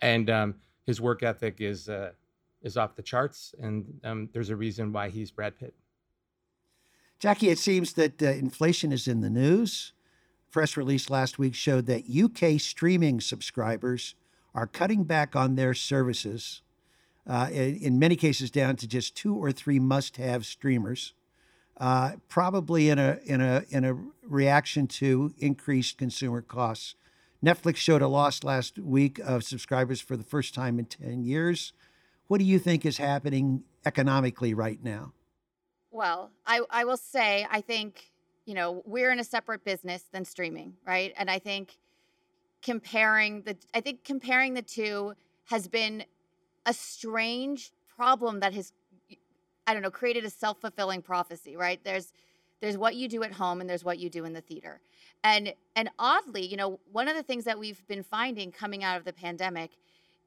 And 0.00 0.30
um, 0.30 0.54
his 0.86 1.00
work 1.00 1.22
ethic 1.22 1.60
is 1.60 1.88
uh, 1.88 2.12
is 2.62 2.76
off 2.76 2.96
the 2.96 3.02
charts 3.02 3.54
and 3.60 4.00
um, 4.04 4.28
there's 4.32 4.50
a 4.50 4.56
reason 4.56 4.92
why 4.92 5.08
he's 5.08 5.30
brad 5.30 5.58
pitt 5.58 5.74
Jackie, 7.20 7.50
it 7.50 7.58
seems 7.58 7.92
that 7.92 8.22
uh, 8.22 8.30
inflation 8.30 8.92
is 8.92 9.06
in 9.06 9.20
the 9.20 9.28
news. 9.28 9.92
Press 10.50 10.74
release 10.74 11.10
last 11.10 11.38
week 11.38 11.54
showed 11.54 11.84
that 11.84 12.08
UK 12.08 12.58
streaming 12.58 13.20
subscribers 13.20 14.14
are 14.54 14.66
cutting 14.66 15.04
back 15.04 15.36
on 15.36 15.54
their 15.54 15.74
services, 15.74 16.62
uh, 17.26 17.48
in, 17.52 17.76
in, 17.76 17.98
many 17.98 18.16
cases 18.16 18.50
down 18.50 18.74
to 18.76 18.88
just 18.88 19.14
two 19.14 19.36
or 19.36 19.52
three 19.52 19.78
must-have 19.78 20.46
streamers, 20.46 21.12
uh, 21.76 22.12
probably 22.28 22.88
in 22.88 22.98
a 22.98 23.18
in 23.26 23.42
a 23.42 23.64
in 23.68 23.84
a 23.84 23.96
reaction 24.22 24.86
to 24.86 25.34
increased 25.38 25.98
consumer 25.98 26.40
costs. 26.40 26.94
Netflix 27.44 27.76
showed 27.76 28.02
a 28.02 28.08
loss 28.08 28.42
last 28.42 28.78
week 28.78 29.18
of 29.18 29.44
subscribers 29.44 30.00
for 30.00 30.16
the 30.16 30.24
first 30.24 30.54
time 30.54 30.78
in 30.78 30.86
ten 30.86 31.22
years. 31.22 31.74
What 32.30 32.38
do 32.38 32.44
you 32.44 32.60
think 32.60 32.86
is 32.86 32.96
happening 32.96 33.64
economically 33.84 34.54
right 34.54 34.78
now? 34.80 35.14
Well, 35.90 36.30
I, 36.46 36.60
I 36.70 36.84
will 36.84 36.96
say, 36.96 37.44
I 37.50 37.60
think, 37.60 38.12
you 38.46 38.54
know, 38.54 38.84
we're 38.86 39.10
in 39.10 39.18
a 39.18 39.24
separate 39.24 39.64
business 39.64 40.04
than 40.12 40.24
streaming, 40.24 40.74
right? 40.86 41.12
And 41.16 41.28
I 41.28 41.40
think 41.40 41.76
comparing 42.62 43.42
the, 43.42 43.56
I 43.74 43.80
think 43.80 44.04
comparing 44.04 44.54
the 44.54 44.62
two 44.62 45.14
has 45.46 45.66
been 45.66 46.04
a 46.66 46.72
strange 46.72 47.72
problem 47.96 48.38
that 48.38 48.54
has, 48.54 48.72
I 49.66 49.72
don't 49.72 49.82
know, 49.82 49.90
created 49.90 50.24
a 50.24 50.30
self 50.30 50.60
fulfilling 50.60 51.02
prophecy, 51.02 51.56
right? 51.56 51.82
There's, 51.82 52.12
there's 52.60 52.78
what 52.78 52.94
you 52.94 53.08
do 53.08 53.24
at 53.24 53.32
home 53.32 53.60
and 53.60 53.68
there's 53.68 53.82
what 53.82 53.98
you 53.98 54.08
do 54.08 54.24
in 54.24 54.34
the 54.34 54.40
theater. 54.40 54.80
And, 55.24 55.52
and 55.74 55.90
oddly, 55.98 56.46
you 56.46 56.56
know, 56.56 56.78
one 56.92 57.08
of 57.08 57.16
the 57.16 57.24
things 57.24 57.42
that 57.46 57.58
we've 57.58 57.84
been 57.88 58.04
finding 58.04 58.52
coming 58.52 58.84
out 58.84 58.98
of 58.98 59.04
the 59.04 59.12
pandemic 59.12 59.72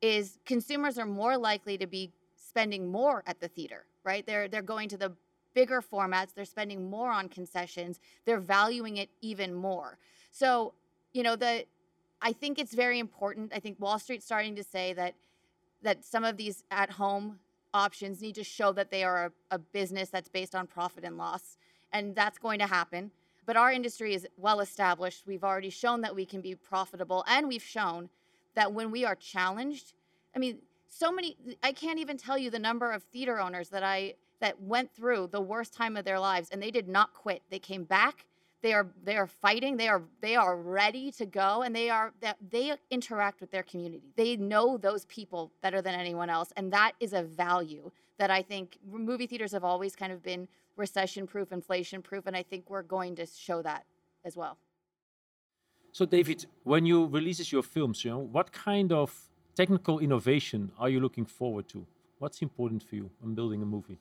is 0.04 0.38
consumers 0.46 1.00
are 1.00 1.06
more 1.06 1.38
likely 1.38 1.78
to 1.78 1.88
be 1.88 2.12
spending 2.36 2.92
more 2.92 3.24
at 3.26 3.40
the 3.40 3.48
theater, 3.48 3.86
right? 4.04 4.26
They're, 4.28 4.50
they're 4.50 4.62
going 4.62 4.90
to 4.90 4.98
the 4.98 5.14
bigger 5.54 5.82
formats. 5.82 6.34
They're 6.36 6.44
spending 6.46 6.90
more 6.90 7.10
on 7.10 7.30
concessions. 7.30 8.02
They're 8.26 8.42
valuing 8.42 8.98
it 8.98 9.10
even 9.22 9.54
more. 9.54 9.98
So, 10.32 10.74
you 11.14 11.24
know, 11.24 11.38
the 11.38 11.66
I 12.22 12.32
think 12.32 12.60
it's 12.60 12.74
very 12.74 13.00
important. 13.00 13.52
I 13.54 13.60
think 13.60 13.80
Wall 13.80 14.00
Street's 14.00 14.26
starting 14.26 14.56
to 14.56 14.64
say 14.64 14.94
that 14.94 15.16
that 15.84 16.04
some 16.06 16.24
of 16.24 16.38
these 16.38 16.64
at 16.70 16.90
home 16.92 17.40
options 17.74 18.22
need 18.22 18.36
to 18.36 18.44
show 18.44 18.72
that 18.74 18.92
they 18.92 19.04
are 19.04 19.26
a, 19.26 19.56
a 19.56 19.60
business 19.60 20.10
that's 20.10 20.30
based 20.30 20.54
on 20.56 20.68
profit 20.68 21.04
and 21.04 21.18
loss. 21.18 21.58
And 21.92 22.16
that's 22.16 22.38
going 22.38 22.60
to 22.60 22.68
happen. 22.68 23.12
But 23.46 23.58
our 23.58 23.72
industry 23.72 24.14
is 24.14 24.26
well 24.38 24.60
established. 24.60 25.24
We've 25.28 25.44
already 25.44 25.70
shown 25.70 26.02
that 26.02 26.16
we 26.16 26.26
can 26.26 26.42
be 26.42 26.56
profitable, 26.56 27.26
and 27.28 27.48
we've 27.48 27.64
shown 27.64 28.10
that 28.56 28.74
when 28.74 28.92
we 28.92 29.06
are 29.06 29.16
challenged, 29.16 29.94
I 30.36 30.40
mean, 30.40 30.60
so 30.88 31.12
many, 31.12 31.38
I 31.64 31.72
can't 31.72 32.00
even 32.00 32.18
tell 32.18 32.38
you 32.38 32.50
the 32.50 32.60
number 32.60 32.92
of 32.92 33.04
theater 33.04 33.40
owners 33.40 33.70
that 33.70 33.84
I 33.84 34.16
that 34.40 34.62
went 34.62 34.94
through 34.94 35.28
the 35.32 35.40
worst 35.40 35.74
time 35.74 35.96
of 35.96 36.04
their 36.04 36.20
lives 36.20 36.50
and 36.52 36.62
they 36.62 36.70
did 36.70 36.88
not 36.88 37.14
quit. 37.14 37.42
They 37.50 37.60
came 37.60 37.86
back. 37.86 38.26
They 38.62 38.74
are 38.74 38.88
they 39.04 39.16
are 39.16 39.26
fighting. 39.28 39.78
They 39.78 39.88
are 39.88 40.02
they 40.22 40.36
are 40.36 40.58
ready 40.58 41.12
to 41.14 41.26
go 41.26 41.62
and 41.62 41.74
they 41.74 41.90
are 41.90 42.12
that 42.20 42.38
they 42.52 42.74
interact 42.92 43.40
with 43.40 43.52
their 43.52 43.64
community. 43.64 44.04
They 44.18 44.36
know 44.36 44.78
those 44.78 45.06
people 45.06 45.52
better 45.62 45.82
than 45.82 45.96
anyone 45.96 46.30
else 46.30 46.52
and 46.58 46.74
that 46.74 46.92
is 47.00 47.14
a 47.14 47.24
value 47.24 47.90
that 48.18 48.32
I 48.32 48.42
think 48.42 48.78
movie 48.86 49.28
theaters 49.28 49.54
have 49.54 49.64
always 49.64 49.96
kind 49.96 50.12
of 50.12 50.22
been 50.22 50.48
recession 50.76 51.26
proof, 51.26 51.52
inflation 51.52 52.02
proof 52.02 52.28
and 52.28 52.36
I 52.36 52.44
think 52.44 52.70
we're 52.70 52.84
going 52.84 53.16
to 53.16 53.26
show 53.26 53.62
that 53.62 53.86
as 54.26 54.36
well. 54.36 54.58
So 55.94 56.06
David, 56.06 56.48
when 56.64 56.86
you 56.86 57.06
releases 57.06 57.52
your 57.52 57.64
films, 57.64 58.04
you 58.04 58.12
know, 58.12 58.20
what 58.20 58.52
kind 58.52 58.92
of 58.92 59.10
technical 59.56 60.00
innovation 60.00 60.72
are 60.78 60.90
you 60.90 61.00
looking 61.00 61.26
forward 61.26 61.70
to? 61.70 61.86
What's 62.20 62.42
important 62.42 62.84
for 62.84 62.96
you 62.96 63.10
in 63.24 63.34
building 63.36 63.62
a 63.62 63.66
movie? 63.66 64.00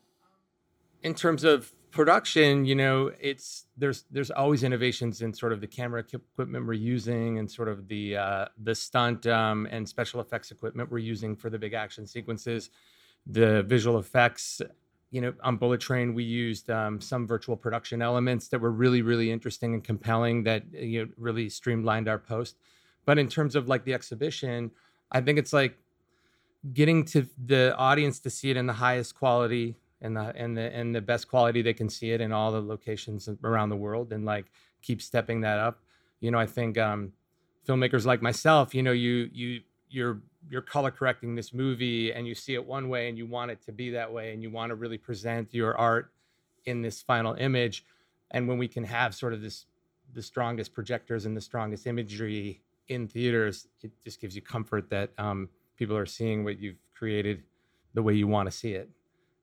in 1.03 1.15
terms 1.15 1.45
of 1.45 1.73
production, 1.91 2.65
you 2.65 2.75
know, 2.75 3.13
it's 3.21 3.67
there's 3.77 4.05
there's 4.11 4.31
always 4.31 4.63
innovations 4.63 5.23
in 5.23 5.35
sort 5.35 5.53
of 5.53 5.61
the 5.61 5.67
camera 5.67 6.05
equipment 6.13 6.67
we're 6.67 6.73
using 6.73 7.39
and 7.39 7.51
sort 7.51 7.69
of 7.69 7.89
the 7.89 8.17
uh, 8.17 8.47
the 8.63 8.75
stunt 8.75 9.27
um, 9.27 9.67
and 9.71 9.89
special 9.89 10.21
effects 10.21 10.51
equipment 10.51 10.91
we're 10.91 10.99
using 10.99 11.37
for 11.37 11.51
the 11.51 11.59
big 11.59 11.75
action 11.75 12.07
sequences, 12.07 12.71
the 13.27 13.63
visual 13.65 13.99
effects. 13.99 14.63
You 15.13 15.21
know, 15.21 15.35
on 15.45 15.57
Bullet 15.59 15.81
Train, 15.81 16.15
we 16.15 16.25
used 16.25 16.69
um, 16.71 17.01
some 17.01 17.27
virtual 17.27 17.57
production 17.57 18.03
elements 18.03 18.49
that 18.49 18.61
were 18.61 18.73
really, 18.73 19.03
really 19.03 19.31
interesting 19.31 19.75
and 19.75 19.85
compelling 19.85 20.43
that 20.45 20.65
you 20.73 21.05
know 21.05 21.13
really 21.17 21.49
streamlined 21.49 22.09
our 22.09 22.19
post. 22.19 22.57
But 23.05 23.19
in 23.19 23.29
terms 23.29 23.55
of 23.55 23.69
like 23.69 23.85
the 23.85 23.95
exhibition, 23.95 24.73
I 25.13 25.21
think 25.21 25.39
it's 25.39 25.53
like 25.53 25.77
getting 26.73 27.05
to 27.05 27.29
the 27.45 27.77
audience 27.77 28.21
to 28.21 28.31
see 28.31 28.51
it 28.51 28.57
in 28.57 28.67
the 28.67 28.73
highest 28.73 29.15
quality 29.15 29.77
and 30.01 30.17
the 30.17 30.33
and 30.37 30.57
the 30.57 30.75
and 30.75 30.95
the 30.95 31.01
best 31.01 31.29
quality 31.29 31.63
they 31.63 31.73
can 31.75 31.89
see 31.89 32.11
it 32.11 32.21
in 32.21 32.33
all 32.33 32.53
the 32.53 32.61
locations 32.61 33.29
around 33.43 33.71
the 33.71 33.77
world 33.77 34.13
and 34.13 34.25
like 34.25 34.47
keep 34.83 35.01
stepping 35.01 35.41
that 35.41 35.59
up 35.59 35.81
you 36.21 36.31
know 36.31 36.39
i 36.39 36.47
think 36.47 36.77
um 36.79 37.13
filmmakers 37.67 38.05
like 38.05 38.23
myself 38.23 38.75
you 38.75 38.83
know 38.83 38.93
you 38.93 39.29
you 39.33 39.61
you're 39.89 40.21
you're 40.51 40.63
color 40.63 40.91
correcting 40.91 41.35
this 41.35 41.53
movie 41.55 42.13
and 42.13 42.27
you 42.27 42.35
see 42.35 42.55
it 42.55 42.65
one 42.67 42.89
way 42.89 43.09
and 43.09 43.17
you 43.17 43.27
want 43.27 43.51
it 43.51 43.63
to 43.63 43.73
be 43.73 43.91
that 43.91 44.13
way 44.13 44.33
and 44.33 44.43
you 44.43 44.51
want 44.51 44.71
to 44.71 44.75
really 44.75 44.99
present 44.99 45.53
your 45.55 45.77
art 45.77 46.13
in 46.65 46.83
this 46.83 47.01
final 47.03 47.35
image 47.35 47.85
and 48.31 48.49
when 48.49 48.59
we 48.59 48.69
can 48.69 48.85
have 48.85 49.15
sort 49.15 49.33
of 49.33 49.41
this 49.41 49.67
the 50.15 50.23
strongest 50.23 50.75
projectors 50.75 51.25
and 51.25 51.37
the 51.37 51.41
strongest 51.41 51.87
imagery 51.87 52.61
in 52.89 53.09
theaters, 53.09 53.69
it 53.81 53.93
just 54.05 54.21
gives 54.21 54.37
you 54.37 54.43
comfort 54.43 54.91
that 54.91 55.11
um, 55.19 55.49
people 55.77 55.97
are 55.97 56.05
seeing 56.07 56.45
what 56.45 56.59
you've 56.59 56.77
created 56.95 57.45
the 57.95 58.03
way 58.03 58.13
you 58.15 58.27
want 58.27 58.47
to 58.47 58.51
see 58.51 58.73
it. 58.73 58.91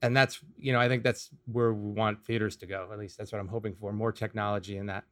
And 0.01 0.15
that's, 0.15 0.39
you 0.57 0.71
know, 0.71 0.79
I 0.79 0.88
think 0.88 1.03
that's 1.03 1.29
where 1.51 1.73
we 1.73 1.91
want 1.91 2.23
theaters 2.23 2.55
to 2.57 2.65
go. 2.67 2.89
At 2.91 2.99
least 2.99 3.17
that's 3.17 3.31
what 3.31 3.39
I'm 3.39 3.47
hoping 3.47 3.73
for 3.75 3.91
more 3.91 4.12
technology 4.12 4.77
in 4.77 4.85
that. 4.85 5.05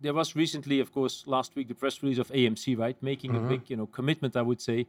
There 0.00 0.14
was 0.14 0.36
recently, 0.36 0.80
of 0.80 0.92
course, 0.92 1.26
last 1.26 1.54
week, 1.54 1.68
the 1.68 1.74
press 1.74 2.02
release 2.02 2.18
of 2.18 2.28
AMC, 2.28 2.76
right? 2.76 3.00
Making 3.02 3.32
Mhm. 3.32 3.46
a 3.46 3.48
big, 3.48 3.70
you 3.70 3.76
know, 3.76 3.86
commitment, 3.86 4.36
I 4.36 4.42
would 4.42 4.60
say, 4.60 4.86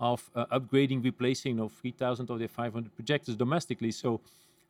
of 0.00 0.28
uh, 0.34 0.46
upgrading, 0.58 1.04
replacing, 1.04 1.52
you 1.52 1.56
know, 1.62 1.68
3,000 1.68 2.28
of 2.30 2.38
their 2.38 2.48
500 2.48 2.94
projectors 2.94 3.36
domestically. 3.36 3.90
So, 3.90 4.20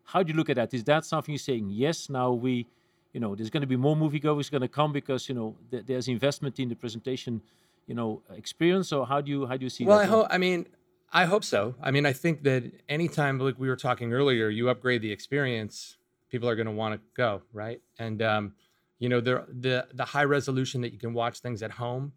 how 0.04 0.22
do 0.22 0.30
you 0.32 0.36
look 0.36 0.50
at 0.50 0.56
that? 0.56 0.74
Is 0.74 0.84
that 0.84 1.04
something 1.04 1.32
you're 1.32 1.38
saying? 1.38 1.70
Yes, 1.70 2.10
now 2.10 2.32
we, 2.32 2.66
you 3.14 3.20
know, 3.20 3.34
there's 3.34 3.48
going 3.50 3.62
to 3.62 3.66
be 3.66 3.76
more 3.76 3.96
moviegoers 3.96 4.50
going 4.50 4.60
to 4.60 4.68
come 4.68 4.92
because 4.92 5.28
you 5.28 5.34
know 5.34 5.56
th- 5.70 5.84
there's 5.86 6.08
investment 6.08 6.60
in 6.60 6.68
the 6.68 6.74
presentation, 6.74 7.40
you 7.86 7.94
know, 7.94 8.20
experience. 8.34 8.88
So 8.88 9.04
how 9.04 9.20
do 9.22 9.30
you 9.30 9.46
how 9.46 9.56
do 9.56 9.64
you 9.64 9.70
see 9.70 9.84
Well, 9.86 9.98
that? 9.98 10.04
I 10.04 10.06
hope. 10.06 10.26
I 10.30 10.36
mean, 10.36 10.66
I 11.10 11.24
hope 11.24 11.42
so. 11.44 11.74
I 11.82 11.90
mean, 11.90 12.04
I 12.04 12.12
think 12.12 12.42
that 12.42 12.64
anytime, 12.88 13.38
like 13.38 13.58
we 13.58 13.68
were 13.68 13.76
talking 13.76 14.12
earlier, 14.12 14.48
you 14.50 14.68
upgrade 14.68 15.00
the 15.00 15.10
experience, 15.12 15.96
people 16.30 16.48
are 16.50 16.56
going 16.56 16.66
to 16.66 16.72
want 16.72 16.96
to 16.96 17.00
go, 17.14 17.40
right? 17.52 17.80
And 17.98 18.20
um, 18.20 18.54
you 18.98 19.08
know, 19.08 19.20
the 19.22 19.46
the 19.48 19.86
the 19.94 20.04
high 20.04 20.24
resolution 20.24 20.82
that 20.82 20.92
you 20.92 20.98
can 20.98 21.14
watch 21.14 21.38
things 21.40 21.62
at 21.62 21.70
home, 21.70 22.12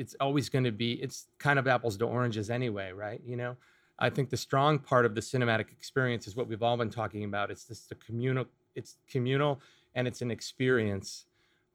it's 0.00 0.16
always 0.18 0.48
going 0.48 0.64
to 0.64 0.72
be. 0.72 0.94
It's 0.94 1.28
kind 1.38 1.58
of 1.58 1.68
apples 1.68 1.96
to 1.98 2.06
oranges 2.06 2.50
anyway, 2.50 2.90
right? 2.92 3.20
You 3.24 3.36
know, 3.36 3.56
I 3.98 4.08
think 4.10 4.30
the 4.30 4.36
strong 4.36 4.78
part 4.78 5.04
of 5.04 5.14
the 5.14 5.20
cinematic 5.20 5.70
experience 5.72 6.26
is 6.26 6.34
what 6.34 6.48
we've 6.48 6.62
all 6.62 6.76
been 6.76 6.90
talking 6.90 7.24
about. 7.24 7.50
It's 7.50 7.64
this 7.64 7.80
the 7.80 7.94
communal. 7.96 8.46
It's 8.74 8.96
communal 9.08 9.60
and 9.94 10.08
it's 10.08 10.22
an 10.22 10.30
experience. 10.30 11.26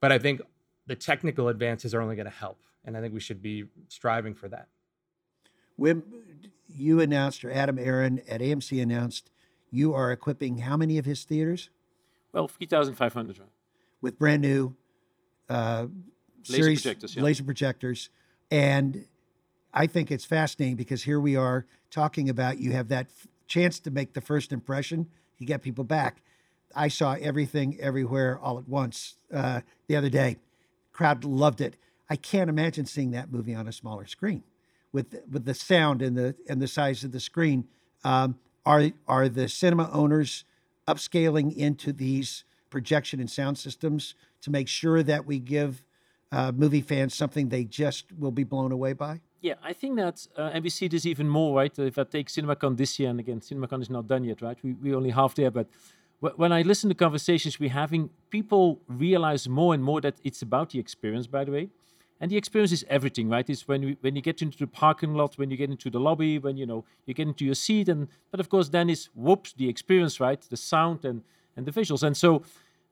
But 0.01 0.11
I 0.11 0.17
think 0.17 0.41
the 0.87 0.95
technical 0.95 1.49
advances 1.49 1.93
are 1.93 2.01
only 2.01 2.15
going 2.15 2.25
to 2.25 2.31
help, 2.31 2.59
and 2.83 2.97
I 2.97 3.01
think 3.01 3.13
we 3.13 3.19
should 3.19 3.41
be 3.41 3.65
striving 3.89 4.33
for 4.33 4.47
that. 4.49 4.67
Wim, 5.79 6.03
you 6.67 7.01
announced, 7.01 7.43
or 7.43 7.51
Adam 7.51 7.77
Aron 7.77 8.21
at 8.27 8.41
AMC 8.41 8.81
announced, 8.81 9.29
you 9.71 9.93
are 9.93 10.11
equipping 10.11 10.59
how 10.59 10.77
many 10.77 10.97
of 10.97 11.05
his 11.05 11.25
theaters 11.25 11.69
well, 12.35 12.49
3,500. 12.49 13.39
With 14.01 14.19
brand 14.19 14.41
new 14.41 14.75
uh, 15.47 15.85
Laser 16.49 16.63
series 16.63 16.81
projectors, 16.81 17.15
yeah. 17.15 17.23
laser 17.23 17.43
projectors, 17.43 18.09
and 18.51 19.05
I 19.73 19.87
think 19.87 20.11
it's 20.11 20.25
fascinating 20.25 20.75
because 20.75 21.03
here 21.03 21.19
we 21.19 21.35
are 21.35 21.65
talking 21.91 22.29
about 22.29 22.59
you 22.59 22.71
have 22.71 22.87
that 22.89 23.07
f- 23.07 23.27
chance 23.47 23.79
to 23.81 23.91
make 23.91 24.13
the 24.13 24.21
first 24.21 24.51
impression, 24.51 25.07
you 25.37 25.45
get 25.45 25.61
people 25.61 25.83
back. 25.83 26.21
I 26.75 26.87
saw 26.87 27.15
everything 27.19 27.77
everywhere 27.79 28.39
all 28.41 28.57
at 28.57 28.67
once 28.67 29.17
uh, 29.33 29.61
the 29.87 29.95
other 29.95 30.09
day. 30.09 30.37
Crowd 30.91 31.23
loved 31.23 31.61
it. 31.61 31.75
I 32.09 32.15
can't 32.15 32.49
imagine 32.49 32.85
seeing 32.85 33.11
that 33.11 33.31
movie 33.31 33.55
on 33.55 33.67
a 33.67 33.71
smaller 33.71 34.05
screen, 34.05 34.43
with 34.91 35.15
with 35.29 35.45
the 35.45 35.53
sound 35.53 36.01
and 36.01 36.15
the 36.17 36.35
and 36.47 36.61
the 36.61 36.67
size 36.67 37.03
of 37.03 37.11
the 37.11 37.19
screen. 37.19 37.67
Um, 38.03 38.37
are 38.65 38.91
are 39.07 39.29
the 39.29 39.47
cinema 39.47 39.89
owners 39.91 40.43
upscaling 40.87 41.55
into 41.55 41.91
these 41.91 42.43
projection 42.69 43.19
and 43.19 43.29
sound 43.29 43.57
systems 43.57 44.15
to 44.41 44.51
make 44.51 44.67
sure 44.67 45.01
that 45.03 45.25
we 45.25 45.39
give 45.39 45.83
uh, 46.31 46.51
movie 46.51 46.81
fans 46.81 47.13
something 47.13 47.49
they 47.49 47.63
just 47.63 48.11
will 48.17 48.31
be 48.31 48.43
blown 48.43 48.71
away 48.71 48.93
by? 48.93 49.21
Yeah, 49.41 49.55
I 49.63 49.73
think 49.73 49.97
that, 49.97 50.25
uh, 50.37 50.49
and 50.53 50.63
we 50.63 50.69
see 50.69 50.87
this 50.87 51.05
even 51.05 51.29
more, 51.29 51.55
right? 51.55 51.77
If 51.77 51.99
I 51.99 52.03
take 52.03 52.29
CinemaCon 52.29 52.77
this 52.77 52.97
year, 52.99 53.09
and 53.09 53.19
again, 53.19 53.41
CinemaCon 53.41 53.81
is 53.81 53.89
not 53.89 54.07
done 54.07 54.23
yet, 54.23 54.41
right? 54.41 54.57
We 54.63 54.73
we 54.73 54.95
only 54.95 55.11
half 55.11 55.35
there, 55.35 55.51
but 55.51 55.67
wh- 56.19 56.37
when 56.39 56.51
I 56.51 56.63
listen 56.63 56.89
to 56.89 56.95
conversations 56.95 57.59
we're 57.59 57.69
having, 57.69 58.09
people 58.29 58.81
realize 58.87 59.47
more 59.47 59.73
and 59.75 59.83
more 59.83 60.01
that 60.01 60.15
it's 60.23 60.41
about 60.41 60.71
the 60.71 60.79
experience. 60.79 61.27
By 61.27 61.43
the 61.43 61.51
way, 61.51 61.69
and 62.19 62.31
the 62.31 62.37
experience 62.37 62.71
is 62.71 62.85
everything, 62.89 63.29
right? 63.29 63.47
It's 63.49 63.67
when 63.67 63.81
we, 63.85 63.97
when 64.01 64.15
you 64.15 64.21
get 64.21 64.41
into 64.41 64.57
the 64.57 64.67
parking 64.67 65.13
lot, 65.13 65.37
when 65.37 65.51
you 65.51 65.57
get 65.57 65.69
into 65.69 65.89
the 65.91 65.99
lobby, 65.99 66.39
when 66.39 66.57
you 66.57 66.65
know 66.65 66.83
you 67.05 67.13
get 67.13 67.27
into 67.27 67.45
your 67.45 67.55
seat, 67.55 67.87
and 67.87 68.07
but 68.31 68.39
of 68.39 68.49
course 68.49 68.69
then 68.69 68.89
it's 68.89 69.09
whoops 69.13 69.53
the 69.53 69.69
experience, 69.69 70.19
right? 70.19 70.41
The 70.41 70.57
sound 70.57 71.05
and 71.05 71.21
and 71.55 71.65
the 71.65 71.71
visuals, 71.71 72.03
and 72.03 72.17
so 72.17 72.41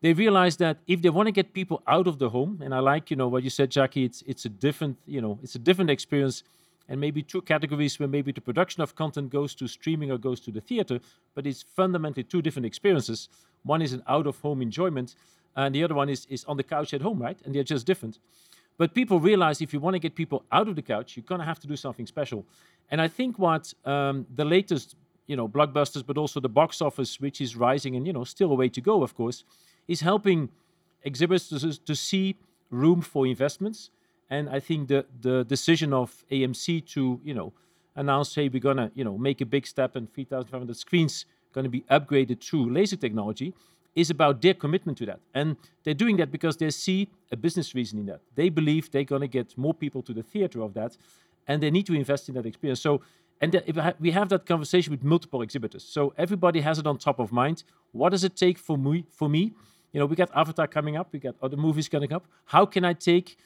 they 0.03 0.11
realize 0.11 0.57
that 0.57 0.79
if 0.85 1.01
they 1.01 1.09
want 1.09 1.27
to 1.27 1.31
get 1.31 1.53
people 1.53 1.81
out 1.87 2.07
of 2.07 2.19
the 2.19 2.29
home, 2.29 2.59
and 2.61 2.75
I 2.75 2.79
like 2.79 3.09
you 3.09 3.15
know 3.15 3.29
what 3.29 3.41
you 3.41 3.49
said, 3.49 3.71
Jackie, 3.71 4.03
it's 4.03 4.21
it's 4.27 4.43
a 4.43 4.49
different 4.49 4.97
you 5.07 5.21
know 5.21 5.39
it's 5.41 5.55
a 5.55 5.59
different 5.59 5.89
experience, 5.89 6.43
and 6.89 6.99
maybe 6.99 7.21
two 7.23 7.41
categories 7.41 7.97
where 7.99 8.09
maybe 8.09 8.33
the 8.33 8.41
production 8.41 8.83
of 8.83 8.95
content 8.95 9.29
goes 9.29 9.55
to 9.55 9.67
streaming 9.67 10.11
or 10.11 10.17
goes 10.17 10.41
to 10.41 10.51
the 10.51 10.59
theater, 10.59 10.99
but 11.35 11.47
it's 11.47 11.63
fundamentally 11.63 12.23
two 12.23 12.41
different 12.41 12.65
experiences. 12.65 13.29
One 13.63 13.81
is 13.81 13.93
an 13.93 14.03
out 14.05 14.27
of 14.27 14.41
home 14.41 14.61
enjoyment, 14.61 15.15
and 15.55 15.73
the 15.73 15.83
other 15.85 15.95
one 15.95 16.09
is 16.09 16.27
is 16.29 16.43
on 16.45 16.57
the 16.57 16.63
couch 16.63 16.93
at 16.93 17.01
home, 17.01 17.19
right? 17.21 17.39
And 17.45 17.55
they're 17.55 17.71
just 17.75 17.85
different. 17.87 18.19
But 18.77 18.93
people 18.93 19.21
realize 19.21 19.61
if 19.61 19.71
you 19.73 19.79
want 19.79 19.93
to 19.93 19.99
get 19.99 20.15
people 20.15 20.43
out 20.51 20.67
of 20.67 20.75
the 20.75 20.81
couch, 20.81 21.15
you're 21.15 21.29
gonna 21.31 21.45
have 21.45 21.61
to 21.61 21.67
do 21.67 21.77
something 21.77 22.07
special. 22.07 22.43
And 22.91 22.99
I 22.99 23.07
think 23.07 23.39
what 23.39 23.73
um, 23.85 24.25
the 24.35 24.43
latest, 24.43 24.95
you 25.27 25.37
know, 25.37 25.47
blockbusters, 25.47 26.03
but 26.05 26.17
also 26.17 26.41
the 26.41 26.55
box 26.61 26.81
office, 26.81 27.21
which 27.21 27.39
is 27.39 27.55
rising 27.55 27.95
and 27.95 28.05
you 28.05 28.11
know 28.11 28.25
still 28.25 28.51
a 28.51 28.55
way 28.55 28.67
to 28.67 28.81
go, 28.81 29.01
of 29.01 29.15
course, 29.15 29.45
is 29.87 30.01
helping 30.01 30.49
exhibitors 31.03 31.49
to, 31.49 31.85
to 31.85 31.95
see 31.95 32.35
room 32.69 33.01
for 33.01 33.27
investments. 33.27 33.89
And 34.29 34.49
I 34.49 34.59
think 34.59 34.87
the 34.87 35.05
the 35.21 35.43
decision 35.43 35.93
of 35.93 36.25
AMC 36.31 36.85
to 36.93 37.19
you 37.23 37.33
know 37.33 37.53
announce, 37.95 38.35
hey, 38.35 38.49
we're 38.49 38.59
gonna 38.59 38.91
you 38.95 39.03
know 39.03 39.17
make 39.17 39.41
a 39.41 39.45
big 39.45 39.67
step 39.67 39.95
and 39.95 40.11
3,500 40.13 40.75
screens 40.75 41.25
to 41.61 41.69
be 41.69 41.81
upgraded 41.81 42.39
to 42.39 42.67
laser 42.67 42.95
technology 42.95 43.53
is 43.95 44.09
about 44.09 44.41
their 44.41 44.55
commitment 44.55 44.97
to 44.97 45.05
that. 45.05 45.19
And 45.35 45.55
they're 45.83 45.93
doing 45.93 46.17
that 46.17 46.31
because 46.31 46.57
they 46.57 46.71
see 46.71 47.09
a 47.31 47.37
business 47.37 47.75
reason 47.75 47.99
in 47.99 48.07
that. 48.07 48.21
They 48.33 48.49
believe 48.49 48.89
they're 48.89 49.03
to 49.05 49.27
get 49.27 49.55
more 49.57 49.73
people 49.73 50.01
to 50.03 50.13
the 50.13 50.23
theater 50.23 50.61
of 50.61 50.73
that, 50.73 50.97
and 51.47 51.61
they 51.61 51.69
need 51.69 51.85
to 51.85 51.93
invest 51.93 52.27
in 52.29 52.35
that 52.35 52.45
experience. 52.45 52.81
So, 52.81 53.01
and 53.39 53.61
we 53.99 54.11
have 54.11 54.29
that 54.29 54.45
conversation 54.45 54.91
with 54.91 55.03
multiple 55.03 55.41
exhibitors, 55.41 55.83
so 55.83 56.13
everybody 56.17 56.61
has 56.61 56.79
it 56.79 56.87
on 56.87 56.97
top 56.97 57.19
of 57.19 57.31
mind. 57.31 57.63
What 57.91 58.09
does 58.09 58.23
it 58.23 58.35
take 58.35 58.57
for 58.57 58.77
me? 58.77 59.05
For 59.11 59.29
me, 59.29 59.53
you 59.93 59.99
know, 59.99 60.05
we 60.07 60.15
got 60.15 60.29
Avatar 60.35 60.67
coming 60.67 60.97
up, 60.97 61.13
we 61.13 61.19
got 61.19 61.35
other 61.41 61.55
movies 61.55 61.87
coming 61.87 62.11
up. 62.11 62.25
How 62.45 62.65
can 62.65 62.83
I 62.83 62.93
take 62.93 63.37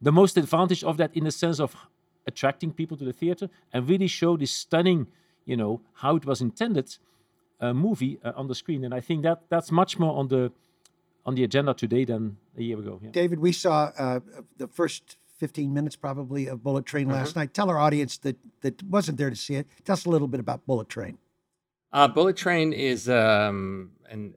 the 0.00 0.12
most 0.12 0.36
advantage 0.36 0.84
of 0.84 0.96
that 0.96 1.14
in 1.16 1.24
the 1.24 1.30
sense 1.30 1.60
of 1.60 1.74
attracting 2.26 2.72
people 2.72 2.96
to 2.96 3.04
the 3.04 3.12
theater 3.12 3.50
and 3.72 3.88
really 3.88 4.06
show 4.06 4.36
this 4.36 4.52
stunning, 4.52 5.08
you 5.44 5.56
know, 5.56 5.82
how 5.94 6.16
it 6.16 6.24
was 6.24 6.40
intended 6.40 6.96
uh, 7.60 7.74
movie 7.74 8.18
uh, 8.24 8.32
on 8.36 8.46
the 8.46 8.54
screen. 8.54 8.84
And 8.84 8.94
I 8.94 9.00
think 9.00 9.22
that 9.24 9.42
that's 9.48 9.70
much 9.70 9.98
more 9.98 10.16
on 10.16 10.28
the 10.28 10.52
on 11.26 11.34
the 11.34 11.42
agenda 11.42 11.72
today 11.72 12.04
than 12.04 12.36
a 12.56 12.62
year 12.62 12.78
ago. 12.78 13.00
Yeah. 13.02 13.10
David, 13.10 13.38
we 13.38 13.52
saw 13.52 13.90
uh, 13.98 14.20
the 14.58 14.68
first 14.68 15.16
15 15.38 15.72
minutes 15.72 15.96
probably 15.96 16.46
of 16.48 16.62
Bullet 16.62 16.84
Train 16.84 17.08
last 17.08 17.34
night. 17.34 17.54
Tell 17.54 17.70
our 17.70 17.78
audience 17.78 18.18
that, 18.18 18.36
that 18.60 18.82
wasn't 18.82 19.16
there 19.16 19.30
to 19.30 19.36
see 19.36 19.54
it. 19.54 19.66
Tell 19.84 19.94
us 19.94 20.04
a 20.04 20.10
little 20.10 20.28
bit 20.28 20.38
about 20.38 20.66
Bullet 20.66 20.90
Train. 20.90 21.16
Uh, 21.92 22.08
Bullet 22.08 22.36
Train 22.36 22.74
is 22.74 23.08
um, 23.08 23.92
an 24.10 24.34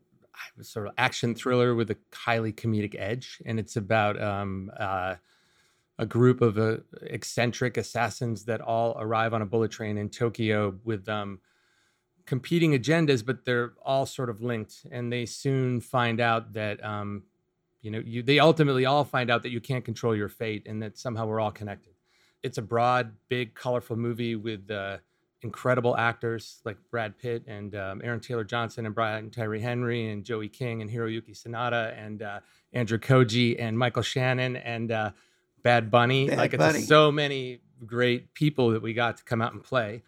sort 0.62 0.88
of 0.88 0.94
action 0.98 1.36
thriller 1.36 1.76
with 1.76 1.92
a 1.92 1.98
highly 2.14 2.54
comedic 2.54 2.96
edge, 2.98 3.42
and 3.46 3.60
it's 3.60 3.76
about 3.76 4.22
um, 4.22 4.72
uh, 4.80 5.16
a 6.00 6.06
group 6.06 6.42
of 6.42 6.58
uh, 6.58 6.78
eccentric 7.04 7.78
assassins 7.78 8.46
that 8.46 8.62
all 8.62 8.96
arrive 9.00 9.34
on 9.34 9.42
a 9.42 9.46
bullet 9.46 9.72
train 9.72 9.98
in 9.98 10.10
Tokyo 10.10 10.76
with 10.84 11.08
um, 11.10 11.40
competing 12.26 12.72
agendas, 12.72 13.26
but 13.26 13.46
they're 13.46 13.74
all 13.84 14.06
sort 14.06 14.30
of 14.30 14.42
linked, 14.42 14.86
and 14.92 15.12
they 15.12 15.26
soon 15.26 15.82
find 15.82 16.20
out 16.20 16.54
that. 16.54 16.84
Um, 16.84 17.24
you 17.84 17.92
know, 17.92 18.02
you, 18.04 18.24
they 18.24 18.40
ultimately 18.40 18.86
all 18.86 19.06
find 19.06 19.30
out 19.30 19.44
that 19.44 19.52
you 19.52 19.62
can't 19.62 19.86
control 19.86 20.16
your 20.16 20.28
fate, 20.28 20.64
and 20.66 20.82
that 20.82 20.98
somehow 20.98 21.26
we're 21.26 21.40
all 21.40 21.52
connected. 21.52 21.94
It's 22.44 22.58
a 22.58 22.62
broad, 22.62 23.14
big, 23.30 23.54
colorful 23.54 23.96
movie 23.96 24.36
with 24.36 24.70
uh, 24.70 24.98
incredible 25.42 25.96
actors 25.98 26.62
like 26.66 26.78
Brad 26.90 27.18
Pitt 27.18 27.44
and 27.48 27.76
um, 27.76 28.02
Aaron 28.04 28.20
Taylor 28.20 28.44
Johnson 28.44 28.86
and 28.86 28.96
Brian 28.96 29.30
Tyree 29.30 29.62
Henry 29.62 30.10
and 30.10 30.24
Joey 30.24 30.50
King 30.50 30.82
and 30.82 30.90
Hiroyuki 30.90 31.32
Sanada 31.32 31.98
and 31.98 32.22
uh, 32.24 32.40
Andrew 32.74 32.98
Koji 32.98 33.56
and 33.60 33.78
Michael 33.78 34.02
Shannon 34.02 34.56
and 34.56 34.92
uh, 34.92 35.12
Bad 35.62 35.92
Bunny. 35.92 36.28
Bad 36.30 36.38
like 36.38 36.54
it's 36.54 36.88
so 36.88 37.12
many 37.12 37.62
great 37.86 38.34
people 38.34 38.72
that 38.72 38.82
we 38.82 38.94
got 38.94 39.18
to 39.18 39.24
come 39.24 39.42
out 39.42 39.54
and 39.54 39.64
play. 39.64 40.04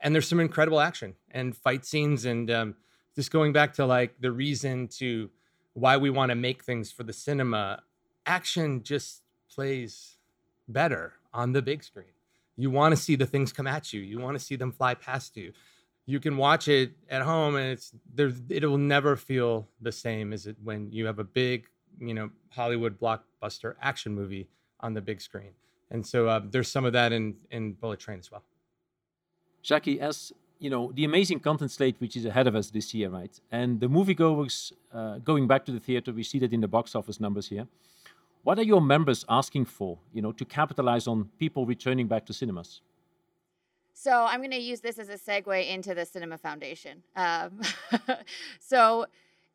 And 0.00 0.14
there's 0.14 0.28
some 0.28 0.40
incredible 0.40 0.80
action 0.80 1.14
and 1.30 1.56
fight 1.56 1.86
scenes 1.86 2.24
and 2.24 2.50
um, 2.50 2.74
just 3.14 3.30
going 3.30 3.52
back 3.52 3.74
to 3.74 3.86
like 3.86 4.20
the 4.20 4.32
reason 4.32 4.88
to 4.98 5.30
why 5.74 5.96
we 5.96 6.10
want 6.10 6.30
to 6.30 6.34
make 6.34 6.64
things 6.64 6.90
for 6.90 7.04
the 7.04 7.12
cinema. 7.12 7.82
Action 8.26 8.82
just 8.82 9.22
plays 9.48 10.16
better 10.66 11.14
on 11.32 11.52
the 11.52 11.62
big 11.62 11.84
screen 11.84 12.13
you 12.56 12.70
want 12.70 12.92
to 12.94 13.00
see 13.00 13.16
the 13.16 13.26
things 13.26 13.52
come 13.52 13.66
at 13.66 13.92
you 13.92 14.00
you 14.00 14.18
want 14.18 14.38
to 14.38 14.44
see 14.44 14.56
them 14.56 14.72
fly 14.72 14.94
past 14.94 15.36
you 15.36 15.52
you 16.06 16.20
can 16.20 16.36
watch 16.36 16.68
it 16.68 16.92
at 17.08 17.22
home 17.22 17.56
and 17.56 17.72
it's 17.72 17.92
there 18.14 18.32
it 18.48 18.64
will 18.66 18.78
never 18.78 19.16
feel 19.16 19.68
the 19.80 19.92
same 19.92 20.32
as 20.32 20.46
it 20.46 20.56
when 20.62 20.90
you 20.90 21.06
have 21.06 21.18
a 21.18 21.24
big 21.24 21.66
you 21.98 22.14
know 22.14 22.30
hollywood 22.50 22.98
blockbuster 23.00 23.74
action 23.80 24.14
movie 24.14 24.48
on 24.80 24.94
the 24.94 25.00
big 25.00 25.20
screen 25.20 25.52
and 25.90 26.06
so 26.06 26.28
uh, 26.28 26.40
there's 26.50 26.70
some 26.70 26.84
of 26.84 26.92
that 26.92 27.12
in 27.12 27.34
in 27.50 27.72
bullet 27.72 28.00
train 28.00 28.18
as 28.18 28.30
well 28.30 28.42
Jackie, 29.64 29.98
as 29.98 30.30
you 30.58 30.70
know, 30.70 30.92
the 30.94 31.04
amazing 31.04 31.40
content 31.40 31.70
slate 31.70 31.96
which 31.98 32.16
is 32.16 32.26
ahead 32.26 32.46
of 32.46 32.54
us 32.54 32.70
this 32.70 32.94
year, 32.94 33.08
right? 33.08 33.40
And 33.50 33.80
the 33.80 33.88
moviegoers 33.88 34.72
uh, 34.92 35.18
going 35.18 35.46
back 35.46 35.64
to 35.66 35.72
the 35.72 35.80
theater, 35.80 36.12
we 36.12 36.22
see 36.22 36.38
that 36.40 36.52
in 36.52 36.60
the 36.60 36.68
box 36.68 36.94
office 36.94 37.18
numbers 37.18 37.48
here. 37.48 37.66
What 38.44 38.58
are 38.58 38.62
your 38.62 38.82
members 38.82 39.24
asking 39.28 39.64
for, 39.64 39.98
you 40.12 40.22
know, 40.22 40.32
to 40.32 40.44
capitalize 40.44 41.06
on 41.06 41.30
people 41.38 41.66
returning 41.66 42.06
back 42.06 42.26
to 42.26 42.32
cinemas? 42.32 42.82
So 43.94 44.26
I'm 44.28 44.40
going 44.40 44.50
to 44.50 44.58
use 44.58 44.80
this 44.80 44.98
as 44.98 45.08
a 45.08 45.16
segue 45.16 45.68
into 45.68 45.94
the 45.94 46.04
Cinema 46.04 46.36
Foundation. 46.36 47.02
Um, 47.16 47.62
so 48.60 49.06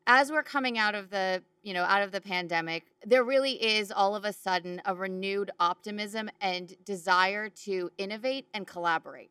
as 0.06 0.32
we're 0.32 0.42
coming 0.42 0.76
out 0.76 0.94
of 0.94 1.10
the 1.10 1.42
you 1.62 1.72
know 1.74 1.84
out 1.84 2.02
of 2.02 2.10
the 2.10 2.20
pandemic 2.20 2.84
there 3.06 3.22
really 3.22 3.52
is 3.52 3.92
all 3.92 4.16
of 4.16 4.24
a 4.24 4.32
sudden 4.32 4.80
a 4.86 4.94
renewed 4.94 5.50
optimism 5.60 6.30
and 6.40 6.74
desire 6.84 7.48
to 7.50 7.90
innovate 7.98 8.46
and 8.54 8.66
collaborate 8.66 9.30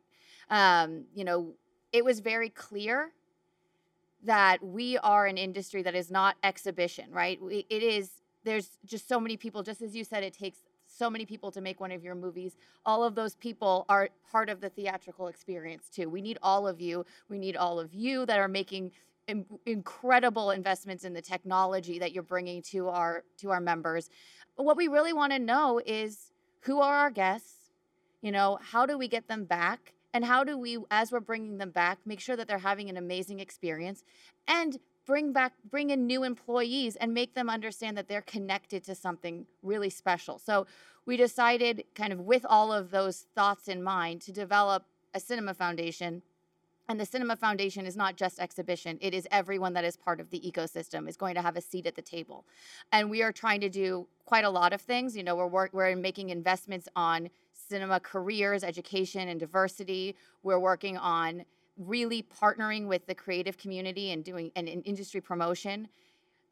um, 0.49 1.05
you 1.13 1.23
know 1.23 1.53
it 1.91 2.05
was 2.05 2.19
very 2.19 2.49
clear 2.49 3.11
that 4.23 4.63
we 4.63 4.97
are 4.99 5.25
an 5.25 5.37
industry 5.37 5.81
that 5.81 5.95
is 5.95 6.11
not 6.11 6.35
exhibition 6.43 7.11
right 7.11 7.41
we, 7.41 7.65
it 7.69 7.81
is 7.81 8.18
there's 8.43 8.77
just 8.85 9.07
so 9.07 9.19
many 9.19 9.37
people 9.37 9.63
just 9.63 9.81
as 9.81 9.95
you 9.95 10.03
said 10.03 10.23
it 10.23 10.33
takes 10.33 10.59
so 10.89 11.09
many 11.09 11.25
people 11.25 11.51
to 11.51 11.61
make 11.61 11.79
one 11.79 11.91
of 11.91 12.03
your 12.03 12.15
movies. 12.15 12.57
All 12.85 13.03
of 13.03 13.15
those 13.15 13.35
people 13.35 13.85
are 13.89 14.09
part 14.31 14.49
of 14.49 14.59
the 14.59 14.69
theatrical 14.69 15.27
experience 15.27 15.87
too. 15.89 16.09
We 16.09 16.21
need 16.21 16.39
all 16.41 16.67
of 16.67 16.81
you. 16.81 17.05
We 17.29 17.37
need 17.37 17.55
all 17.55 17.79
of 17.79 17.93
you 17.93 18.25
that 18.25 18.39
are 18.39 18.47
making 18.47 18.91
incredible 19.65 20.49
investments 20.49 21.03
in 21.03 21.13
the 21.13 21.21
technology 21.21 21.99
that 21.99 22.11
you're 22.11 22.23
bringing 22.23 22.63
to 22.63 22.89
our 22.89 23.23
to 23.37 23.51
our 23.51 23.61
members. 23.61 24.09
But 24.57 24.63
what 24.63 24.77
we 24.77 24.87
really 24.87 25.13
want 25.13 25.31
to 25.33 25.39
know 25.39 25.79
is 25.85 26.31
who 26.61 26.81
are 26.81 26.95
our 26.95 27.11
guests? 27.11 27.71
You 28.21 28.31
know, 28.31 28.57
how 28.61 28.85
do 28.85 28.97
we 28.97 29.07
get 29.07 29.27
them 29.27 29.45
back? 29.45 29.93
And 30.13 30.25
how 30.25 30.43
do 30.43 30.57
we 30.57 30.79
as 30.89 31.11
we're 31.11 31.19
bringing 31.19 31.59
them 31.59 31.69
back 31.69 31.99
make 32.05 32.19
sure 32.19 32.35
that 32.35 32.47
they're 32.47 32.57
having 32.57 32.89
an 32.89 32.97
amazing 32.97 33.39
experience 33.39 34.03
and 34.47 34.79
bring 35.09 35.33
back 35.33 35.53
bring 35.71 35.89
in 35.89 36.05
new 36.05 36.23
employees 36.23 36.95
and 36.95 37.11
make 37.15 37.33
them 37.33 37.49
understand 37.49 37.97
that 37.97 38.07
they're 38.07 38.21
connected 38.21 38.83
to 38.83 38.93
something 38.93 39.47
really 39.63 39.89
special. 39.89 40.37
So 40.37 40.67
we 41.07 41.17
decided 41.17 41.83
kind 41.95 42.13
of 42.13 42.19
with 42.19 42.45
all 42.47 42.71
of 42.71 42.91
those 42.91 43.25
thoughts 43.33 43.67
in 43.67 43.81
mind 43.81 44.21
to 44.21 44.31
develop 44.31 44.85
a 45.15 45.19
cinema 45.19 45.55
foundation 45.55 46.21
and 46.87 46.99
the 46.99 47.05
Cinema 47.05 47.35
Foundation 47.35 47.85
is 47.85 47.95
not 47.95 48.15
just 48.15 48.39
exhibition, 48.39 48.97
it 48.99 49.13
is 49.13 49.27
everyone 49.29 49.73
that 49.73 49.85
is 49.85 49.95
part 49.95 50.19
of 50.19 50.31
the 50.31 50.39
ecosystem 50.39 51.07
is 51.07 51.15
going 51.17 51.35
to 51.35 51.41
have 51.41 51.55
a 51.55 51.61
seat 51.61 51.85
at 51.85 51.95
the 51.95 52.01
table. 52.01 52.45
And 52.91 53.11
we 53.11 53.21
are 53.21 53.31
trying 53.31 53.61
to 53.61 53.69
do 53.69 54.07
quite 54.25 54.43
a 54.43 54.49
lot 54.49 54.73
of 54.73 54.81
things. 54.81 55.15
You 55.15 55.21
know, 55.21 55.35
we're, 55.35 55.45
work, 55.45 55.69
we're 55.71 55.95
making 55.95 56.31
investments 56.31 56.87
on 56.95 57.29
cinema 57.53 57.99
careers, 57.99 58.63
education, 58.63 59.29
and 59.29 59.39
diversity. 59.39 60.15
We're 60.41 60.57
working 60.57 60.97
on 60.97 61.45
really 61.79 62.21
partnering 62.23 62.85
with 62.85 63.07
the 63.07 63.15
creative 63.15 63.57
community 63.57 64.11
and 64.11 64.23
doing 64.23 64.51
an, 64.55 64.67
industry 64.67 65.21
promotion. 65.21 65.87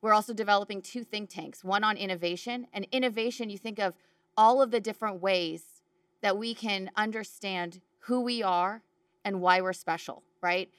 We're 0.01 0.13
also 0.13 0.33
developing 0.33 0.81
two 0.81 1.03
think 1.03 1.29
tanks 1.29 1.63
one 1.63 1.83
on 1.83 1.97
innovation. 1.97 2.67
And 2.73 2.87
innovation, 2.91 3.49
you 3.49 3.57
think 3.57 3.77
of 3.79 3.93
all 4.35 4.61
of 4.61 4.71
the 4.71 4.79
different 4.79 5.21
ways 5.21 5.63
that 6.21 6.37
we 6.37 6.55
can 6.55 6.89
understand 6.95 7.81
who 7.99 8.21
we 8.21 8.41
are 8.41 8.81
and 9.25 9.41
why 9.41 9.61
we're 9.61 9.73
special 9.73 10.23
right? 10.41 10.69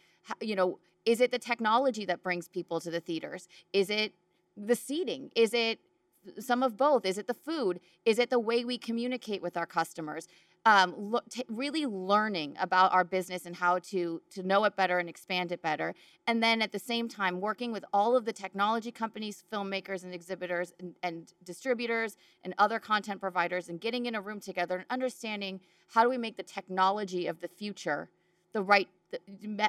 You 0.40 0.56
know, 0.56 0.78
is 1.04 1.20
it 1.20 1.30
the 1.30 1.38
technology 1.38 2.04
that 2.06 2.22
brings 2.22 2.48
people 2.48 2.80
to 2.80 2.90
the 2.90 3.00
theaters? 3.00 3.48
Is 3.72 3.90
it 3.90 4.14
the 4.56 4.76
seating? 4.76 5.30
Is 5.34 5.54
it 5.54 5.80
some 6.38 6.62
of 6.62 6.76
both? 6.76 7.04
Is 7.06 7.18
it 7.18 7.26
the 7.26 7.34
food? 7.34 7.80
Is 8.04 8.18
it 8.18 8.30
the 8.30 8.38
way 8.38 8.64
we 8.64 8.78
communicate 8.78 9.42
with 9.42 9.56
our 9.56 9.66
customers? 9.66 10.26
Um, 10.66 10.94
lo- 10.96 11.20
t- 11.30 11.44
really 11.48 11.86
learning 11.86 12.56
about 12.60 12.92
our 12.92 13.04
business 13.04 13.46
and 13.46 13.56
how 13.56 13.78
to 13.78 14.20
to 14.32 14.42
know 14.42 14.64
it 14.64 14.76
better 14.76 14.98
and 14.98 15.08
expand 15.08 15.52
it 15.52 15.62
better, 15.62 15.94
and 16.26 16.42
then 16.42 16.60
at 16.60 16.72
the 16.72 16.78
same 16.78 17.08
time 17.08 17.40
working 17.40 17.72
with 17.72 17.84
all 17.92 18.16
of 18.16 18.24
the 18.24 18.32
technology 18.32 18.90
companies, 18.90 19.44
filmmakers, 19.52 20.02
and 20.02 20.12
exhibitors, 20.12 20.72
and, 20.80 20.94
and 21.02 21.32
distributors, 21.44 22.16
and 22.44 22.54
other 22.58 22.78
content 22.78 23.20
providers, 23.20 23.68
and 23.68 23.80
getting 23.80 24.06
in 24.06 24.14
a 24.14 24.20
room 24.20 24.40
together 24.40 24.76
and 24.76 24.86
understanding 24.90 25.60
how 25.88 26.02
do 26.02 26.10
we 26.10 26.18
make 26.18 26.36
the 26.36 26.42
technology 26.42 27.26
of 27.26 27.40
the 27.40 27.48
future 27.48 28.10
the 28.52 28.62
right 28.62 28.88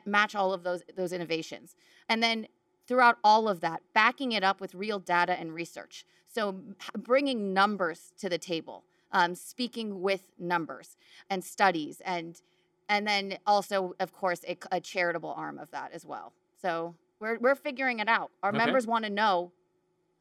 match 0.05 0.35
all 0.35 0.53
of 0.53 0.63
those 0.63 0.81
those 0.95 1.13
innovations 1.13 1.75
and 2.09 2.21
then 2.21 2.47
throughout 2.87 3.17
all 3.23 3.47
of 3.47 3.61
that 3.61 3.81
backing 3.93 4.31
it 4.31 4.43
up 4.43 4.59
with 4.59 4.73
real 4.73 4.99
data 4.99 5.33
and 5.39 5.53
research 5.53 6.05
so 6.31 6.55
bringing 6.97 7.53
numbers 7.53 8.13
to 8.19 8.29
the 8.29 8.37
table 8.37 8.83
um, 9.11 9.35
speaking 9.35 10.01
with 10.01 10.23
numbers 10.37 10.97
and 11.29 11.43
studies 11.43 12.01
and 12.05 12.41
and 12.87 13.07
then 13.07 13.37
also 13.45 13.95
of 13.99 14.13
course 14.13 14.41
a, 14.47 14.57
a, 14.71 14.79
charitable 14.79 15.33
arm 15.35 15.57
of 15.57 15.71
that 15.71 15.91
as 15.93 16.05
well 16.05 16.33
so 16.61 16.95
we're, 17.19 17.37
we're 17.39 17.55
figuring 17.55 17.99
it 17.99 18.07
out 18.07 18.31
our 18.43 18.49
okay. 18.49 18.57
members 18.57 18.85
want 18.85 19.05
to 19.05 19.09
know 19.09 19.51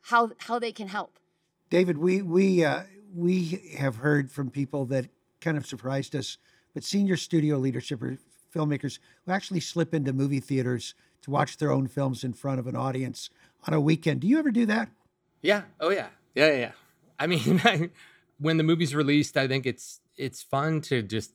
how 0.02 0.30
how 0.38 0.58
they 0.58 0.72
can 0.72 0.88
help 0.88 1.18
david 1.70 1.98
we 1.98 2.22
we 2.22 2.64
uh, 2.64 2.82
we 3.14 3.60
have 3.78 3.96
heard 3.96 4.30
from 4.30 4.50
people 4.50 4.84
that 4.86 5.06
kind 5.40 5.56
of 5.56 5.66
surprised 5.66 6.14
us 6.16 6.38
but 6.74 6.84
senior 6.84 7.16
studio 7.16 7.56
leadership 7.56 8.02
or 8.02 8.18
filmmakers 8.54 8.98
who 9.24 9.32
actually 9.32 9.60
slip 9.60 9.94
into 9.94 10.12
movie 10.12 10.40
theaters 10.40 10.94
to 11.22 11.30
watch 11.30 11.56
their 11.56 11.70
own 11.70 11.86
films 11.86 12.24
in 12.24 12.32
front 12.32 12.58
of 12.58 12.66
an 12.66 12.76
audience 12.76 13.30
on 13.66 13.74
a 13.74 13.80
weekend. 13.80 14.20
Do 14.20 14.26
you 14.26 14.38
ever 14.38 14.50
do 14.50 14.66
that? 14.66 14.88
Yeah. 15.42 15.62
Oh 15.80 15.90
yeah. 15.90 16.08
Yeah. 16.34 16.52
Yeah. 16.52 16.72
I 17.18 17.26
mean, 17.26 17.60
when 18.38 18.56
the 18.56 18.64
movie's 18.64 18.94
released, 18.94 19.36
I 19.36 19.48
think 19.48 19.66
it's 19.66 20.00
it's 20.16 20.42
fun 20.42 20.80
to 20.82 21.02
just 21.02 21.32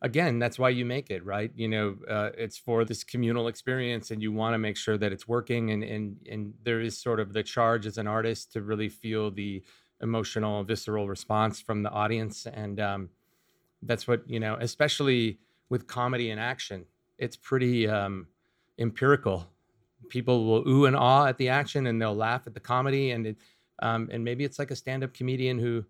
again 0.00 0.38
that's 0.38 0.58
why 0.58 0.68
you 0.68 0.84
make 0.84 1.10
it 1.10 1.24
right 1.24 1.52
you 1.54 1.68
know 1.68 1.96
uh, 2.10 2.30
it's 2.36 2.58
for 2.58 2.84
this 2.84 3.04
communal 3.04 3.46
experience 3.46 4.10
and 4.10 4.20
you 4.20 4.32
want 4.32 4.52
to 4.52 4.58
make 4.58 4.76
sure 4.76 4.98
that 4.98 5.12
it's 5.12 5.28
working 5.28 5.70
and 5.70 5.84
and 5.84 6.16
and 6.28 6.54
there 6.64 6.80
is 6.80 6.98
sort 6.98 7.20
of 7.20 7.32
the 7.34 7.42
charge 7.42 7.86
as 7.86 7.98
an 7.98 8.08
artist 8.08 8.52
to 8.52 8.62
really 8.62 8.88
feel 8.88 9.30
the 9.30 9.62
emotional 10.00 10.64
visceral 10.64 11.06
response 11.06 11.60
from 11.60 11.84
the 11.84 11.90
audience 11.90 12.46
and 12.46 12.80
um, 12.80 13.10
that's 13.82 14.08
what 14.08 14.28
you 14.28 14.40
know 14.40 14.56
especially 14.60 15.38
with 15.72 15.86
comedy 15.86 16.30
and 16.30 16.38
action. 16.38 16.84
It's 17.18 17.34
pretty 17.34 17.88
um, 17.88 18.26
empirical. 18.78 19.48
People 20.08 20.44
will 20.46 20.68
ooh 20.68 20.86
and 20.86 20.96
ah 20.96 21.26
at 21.26 21.38
the 21.38 21.48
action, 21.48 21.86
and 21.86 22.00
they'll 22.00 22.14
laugh 22.14 22.42
at 22.46 22.54
the 22.54 22.60
comedy, 22.60 23.10
and 23.10 23.26
it, 23.28 23.36
um, 23.80 24.08
and 24.12 24.24
maybe 24.24 24.44
it's 24.44 24.58
like 24.58 24.70
a 24.70 24.76
stand-up 24.76 25.14
comedian 25.14 25.58
who 25.58 25.84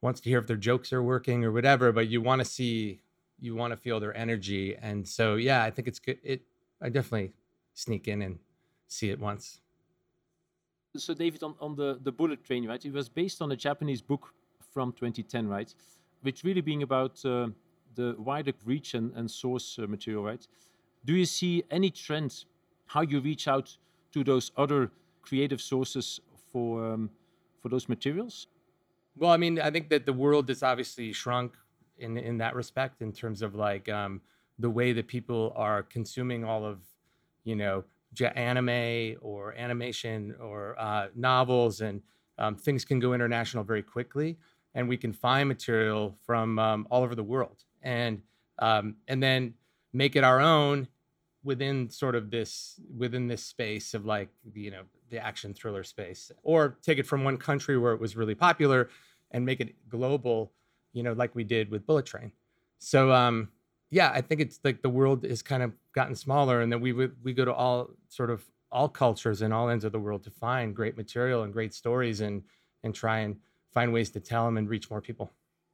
wants 0.00 0.20
to 0.20 0.28
hear 0.28 0.38
if 0.38 0.46
their 0.46 0.56
jokes 0.56 0.92
are 0.92 1.02
working 1.02 1.44
or 1.44 1.52
whatever. 1.52 1.92
But 1.92 2.08
you 2.08 2.20
want 2.20 2.40
to 2.40 2.44
see, 2.44 3.00
you 3.40 3.54
want 3.54 3.72
to 3.72 3.76
feel 3.76 4.00
their 4.00 4.16
energy, 4.16 4.76
and 4.76 5.06
so 5.06 5.36
yeah, 5.36 5.62
I 5.62 5.70
think 5.70 5.88
it's 5.88 5.98
good. 5.98 6.18
It 6.22 6.42
I 6.80 6.88
definitely 6.88 7.32
sneak 7.74 8.08
in 8.08 8.22
and 8.22 8.38
see 8.88 9.10
it 9.10 9.18
once. 9.18 9.60
So 10.96 11.14
David, 11.14 11.42
on, 11.42 11.54
on 11.60 11.74
the 11.74 11.98
the 12.02 12.12
bullet 12.12 12.44
train, 12.44 12.66
right? 12.66 12.84
It 12.84 12.92
was 12.92 13.08
based 13.08 13.40
on 13.40 13.52
a 13.52 13.56
Japanese 13.56 14.02
book 14.02 14.34
from 14.72 14.92
2010, 14.92 15.48
right? 15.48 15.74
Which 16.22 16.44
really 16.44 16.60
being 16.60 16.82
about 16.82 17.24
uh, 17.24 17.48
the 17.94 18.14
wider 18.18 18.52
reach 18.64 18.94
and, 18.94 19.12
and 19.16 19.30
source 19.30 19.78
uh, 19.78 19.86
material, 19.86 20.22
right? 20.22 20.46
Do 21.04 21.14
you 21.14 21.24
see 21.24 21.64
any 21.70 21.90
trends 21.90 22.46
how 22.92 23.00
you 23.02 23.20
reach 23.20 23.48
out 23.48 23.76
to 24.12 24.22
those 24.22 24.52
other 24.56 24.90
creative 25.22 25.60
sources 25.60 26.20
for 26.52 26.92
um, 26.92 27.10
for 27.60 27.68
those 27.68 27.88
materials? 27.88 28.48
Well, 29.16 29.30
I 29.30 29.36
mean, 29.36 29.60
I 29.60 29.70
think 29.70 29.88
that 29.90 30.06
the 30.06 30.12
world 30.12 30.48
has 30.48 30.62
obviously 30.62 31.12
shrunk 31.12 31.54
in 31.98 32.16
in 32.16 32.38
that 32.38 32.54
respect 32.54 33.02
in 33.02 33.12
terms 33.12 33.42
of 33.42 33.54
like 33.54 33.88
um, 33.88 34.20
the 34.58 34.70
way 34.70 34.92
that 34.92 35.06
people 35.06 35.52
are 35.56 35.82
consuming 35.82 36.44
all 36.44 36.64
of, 36.64 36.80
you 37.44 37.56
know, 37.56 37.84
anime 38.34 39.16
or 39.20 39.54
animation 39.54 40.34
or 40.40 40.78
uh, 40.78 41.08
novels 41.14 41.80
and 41.80 42.02
um, 42.38 42.56
things 42.56 42.84
can 42.84 42.98
go 42.98 43.12
international 43.14 43.64
very 43.64 43.82
quickly, 43.82 44.38
and 44.74 44.88
we 44.88 44.96
can 44.96 45.12
find 45.12 45.48
material 45.48 46.16
from 46.26 46.58
um, 46.58 46.86
all 46.90 47.02
over 47.02 47.14
the 47.14 47.24
world 47.24 47.64
and 47.82 48.22
um, 48.58 48.96
and 49.08 49.22
then 49.22 49.54
make 49.92 50.16
it 50.16 50.24
our 50.24 50.40
own 50.40 50.88
within 51.44 51.88
sort 51.88 52.14
of 52.14 52.30
this 52.30 52.80
within 52.96 53.26
this 53.26 53.44
space 53.44 53.94
of 53.94 54.04
like 54.04 54.28
you 54.54 54.70
know 54.70 54.82
the 55.10 55.18
action 55.18 55.52
thriller 55.52 55.82
space 55.82 56.30
or 56.42 56.78
take 56.82 56.98
it 56.98 57.06
from 57.06 57.24
one 57.24 57.36
country 57.36 57.76
where 57.76 57.92
it 57.92 58.00
was 58.00 58.16
really 58.16 58.34
popular 58.34 58.88
and 59.30 59.44
make 59.44 59.60
it 59.60 59.74
global 59.88 60.52
you 60.92 61.02
know 61.02 61.12
like 61.12 61.34
we 61.34 61.44
did 61.44 61.70
with 61.70 61.86
bullet 61.86 62.06
train 62.06 62.32
so 62.78 63.12
um 63.12 63.48
yeah 63.90 64.10
i 64.14 64.20
think 64.20 64.40
it's 64.40 64.60
like 64.64 64.82
the 64.82 64.88
world 64.90 65.24
has 65.24 65.42
kind 65.42 65.62
of 65.62 65.72
gotten 65.92 66.14
smaller 66.14 66.60
and 66.60 66.72
then 66.72 66.80
we 66.80 66.92
would 66.92 67.16
we 67.22 67.32
go 67.32 67.44
to 67.44 67.52
all 67.52 67.90
sort 68.08 68.30
of 68.30 68.44
all 68.70 68.88
cultures 68.88 69.42
and 69.42 69.52
all 69.52 69.68
ends 69.68 69.84
of 69.84 69.92
the 69.92 70.00
world 70.00 70.22
to 70.22 70.30
find 70.30 70.74
great 70.74 70.96
material 70.96 71.42
and 71.42 71.52
great 71.52 71.74
stories 71.74 72.20
and 72.20 72.42
and 72.84 72.94
try 72.94 73.18
and 73.20 73.36
find 73.72 73.92
ways 73.92 74.10
to 74.10 74.20
tell 74.20 74.44
them 74.44 74.56
and 74.56 74.68
reach 74.68 74.90
more 74.90 75.00
people 75.00 75.32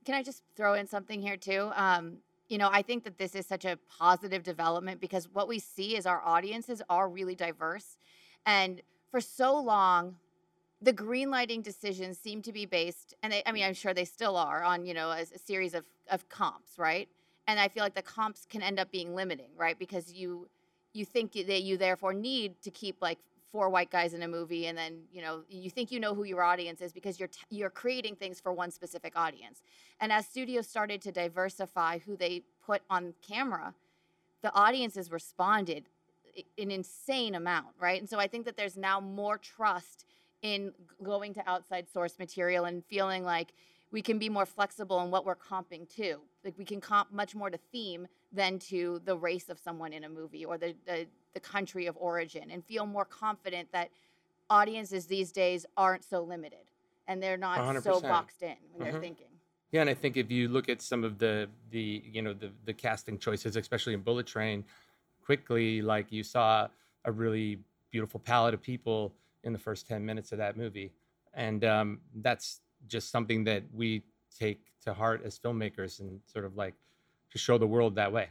can 0.09 0.15
I 0.15 0.23
just 0.23 0.43
throw 0.57 0.73
in 0.73 0.87
something 0.87 1.21
here 1.21 1.37
too? 1.37 1.71
Um, 1.75 2.19
you 2.49 2.59
know, 2.59 2.71
I 2.73 2.83
think 2.83 3.05
that 3.05 3.19
this 3.19 3.35
is 3.35 3.47
such 3.47 3.65
a 3.65 3.79
positive 3.99 4.43
development 4.43 5.01
because 5.01 5.29
what 5.33 5.49
we 5.49 5.59
see 5.59 5.97
is 5.97 6.07
our 6.07 6.23
audiences 6.25 6.83
are 6.89 7.09
really 7.09 7.35
diverse. 7.35 7.99
And 8.47 8.81
for 9.11 9.21
so 9.21 9.59
long, 9.61 10.17
the 10.81 10.93
green 10.93 11.31
lighting 11.31 11.61
decisions 11.61 12.19
seem 12.19 12.41
to 12.43 12.53
be 12.53 12.65
based, 12.65 13.15
and 13.23 13.33
they, 13.33 13.43
I 13.45 13.53
mean, 13.53 13.65
mm. 13.65 13.69
I'm 13.69 13.75
sure 13.75 13.93
they 13.93 14.05
still 14.05 14.37
are, 14.37 14.63
on, 14.63 14.87
you 14.87 14.95
know, 14.95 15.11
a, 15.11 15.23
a 15.23 15.39
series 15.39 15.75
of, 15.75 15.85
of 16.11 16.29
comps, 16.29 16.79
right? 16.79 17.09
And 17.49 17.59
I 17.59 17.69
feel 17.69 17.83
like 17.83 17.95
the 17.95 18.03
comps 18.03 18.47
can 18.49 18.63
end 18.63 18.79
up 18.79 18.91
being 18.93 19.15
limiting, 19.15 19.51
right? 19.57 19.79
Because 19.79 20.13
you 20.13 20.49
you 20.95 21.05
think 21.05 21.33
that 21.33 21.63
you 21.63 21.77
therefore 21.77 22.13
need 22.13 22.61
to 22.63 22.71
keep 22.71 22.97
like 23.01 23.19
four 23.51 23.69
white 23.71 23.91
guys 23.91 24.15
in 24.15 24.23
a 24.23 24.29
movie 24.29 24.67
and 24.67 24.77
then 24.77 25.01
you 25.13 25.23
know 25.23 25.43
you 25.49 25.71
think 25.71 25.91
you 25.91 26.01
know 26.01 26.15
who 26.15 26.25
your 26.25 26.43
audience 26.43 26.81
is 26.81 26.93
because 26.93 27.19
you're 27.19 27.29
t- 27.29 27.41
you're 27.51 27.71
creating 27.71 28.15
things 28.15 28.41
for 28.41 28.53
one 28.53 28.71
specific 28.71 29.13
audience 29.17 29.63
and 30.01 30.13
as 30.13 30.27
studios 30.27 30.67
started 30.67 31.01
to 31.01 31.11
diversify 31.11 31.99
who 31.99 32.17
they 32.17 32.43
put 32.65 32.83
on 32.91 33.15
camera 33.27 33.75
the 34.43 34.55
audiences 34.55 35.11
responded 35.11 35.89
an 36.59 36.71
insane 36.71 37.35
amount 37.35 37.69
right 37.81 38.01
and 38.01 38.09
so 38.09 38.19
i 38.19 38.27
think 38.27 38.45
that 38.45 38.57
there's 38.57 38.77
now 38.77 39.01
more 39.01 39.39
trust 39.39 40.05
in 40.43 40.73
going 41.03 41.35
to 41.35 41.49
outside 41.49 41.89
source 41.89 42.19
material 42.19 42.65
and 42.65 42.85
feeling 42.85 43.25
like 43.25 43.53
we 43.91 44.03
can 44.03 44.19
be 44.19 44.29
more 44.29 44.47
flexible 44.47 45.01
in 45.03 45.11
what 45.11 45.25
we're 45.25 45.37
comping 45.37 45.89
to. 45.97 46.19
Like 46.45 46.55
we 46.59 46.65
can 46.65 46.81
comp 46.81 47.13
much 47.13 47.35
more 47.35 47.51
to 47.51 47.59
theme 47.73 48.07
than 48.33 48.59
to 48.59 49.01
the 49.05 49.17
race 49.17 49.49
of 49.49 49.59
someone 49.59 49.93
in 49.93 50.05
a 50.05 50.09
movie 50.09 50.45
or 50.45 50.59
the, 50.59 50.75
the, 50.87 51.07
the 51.35 51.41
country 51.41 51.87
of 51.87 51.97
origin 51.99 52.51
and 52.51 52.65
feel 52.65 52.87
more 52.87 53.05
confident 53.05 53.71
that 53.73 53.91
audiences 54.51 55.07
these 55.07 55.33
days 55.33 55.67
aren't 55.77 56.05
so 56.05 56.23
limited 56.23 56.71
and 57.07 57.23
they're 57.23 57.37
not 57.37 57.59
100%. 57.59 57.83
so 57.83 58.01
boxed 58.01 58.43
in 58.43 58.49
when 58.49 58.57
mm-hmm. 58.57 58.93
they're 58.93 59.01
thinking. 59.01 59.27
Yeah, 59.73 59.83
and 59.83 59.91
I 59.91 59.95
think 59.95 60.17
if 60.17 60.31
you 60.31 60.49
look 60.49 60.69
at 60.69 60.81
some 60.81 61.05
of 61.05 61.19
the 61.19 61.49
the 61.71 62.03
you 62.11 62.23
know 62.23 62.33
the 62.33 62.51
the 62.65 62.73
casting 62.73 63.19
choices, 63.19 63.57
especially 63.57 63.93
in 63.93 64.01
Bullet 64.01 64.27
Train, 64.27 64.65
quickly 65.23 65.83
like 65.83 66.11
you 66.11 66.23
saw 66.23 66.69
a 67.05 67.13
really 67.13 67.59
beautiful 67.91 68.21
palette 68.21 68.55
of 68.55 68.63
people 68.63 69.13
in 69.45 69.53
the 69.53 69.59
first 69.59 69.87
ten 69.87 70.05
minutes 70.07 70.33
of 70.33 70.39
that 70.39 70.57
movie, 70.57 70.93
and 71.35 71.65
um, 71.65 72.01
that's 72.17 72.61
just 72.87 73.11
something 73.11 73.45
that 73.45 73.63
we 73.75 74.03
take 74.39 74.61
to 74.85 74.95
heart 74.95 75.23
as 75.25 75.39
filmmakers 75.39 76.01
and 76.01 76.21
sort 76.25 76.47
of 76.47 76.57
like 76.57 76.75
to 77.31 77.39
show 77.39 77.59
the 77.59 77.67
world 77.67 77.95
that 77.97 78.11
way. 78.11 78.29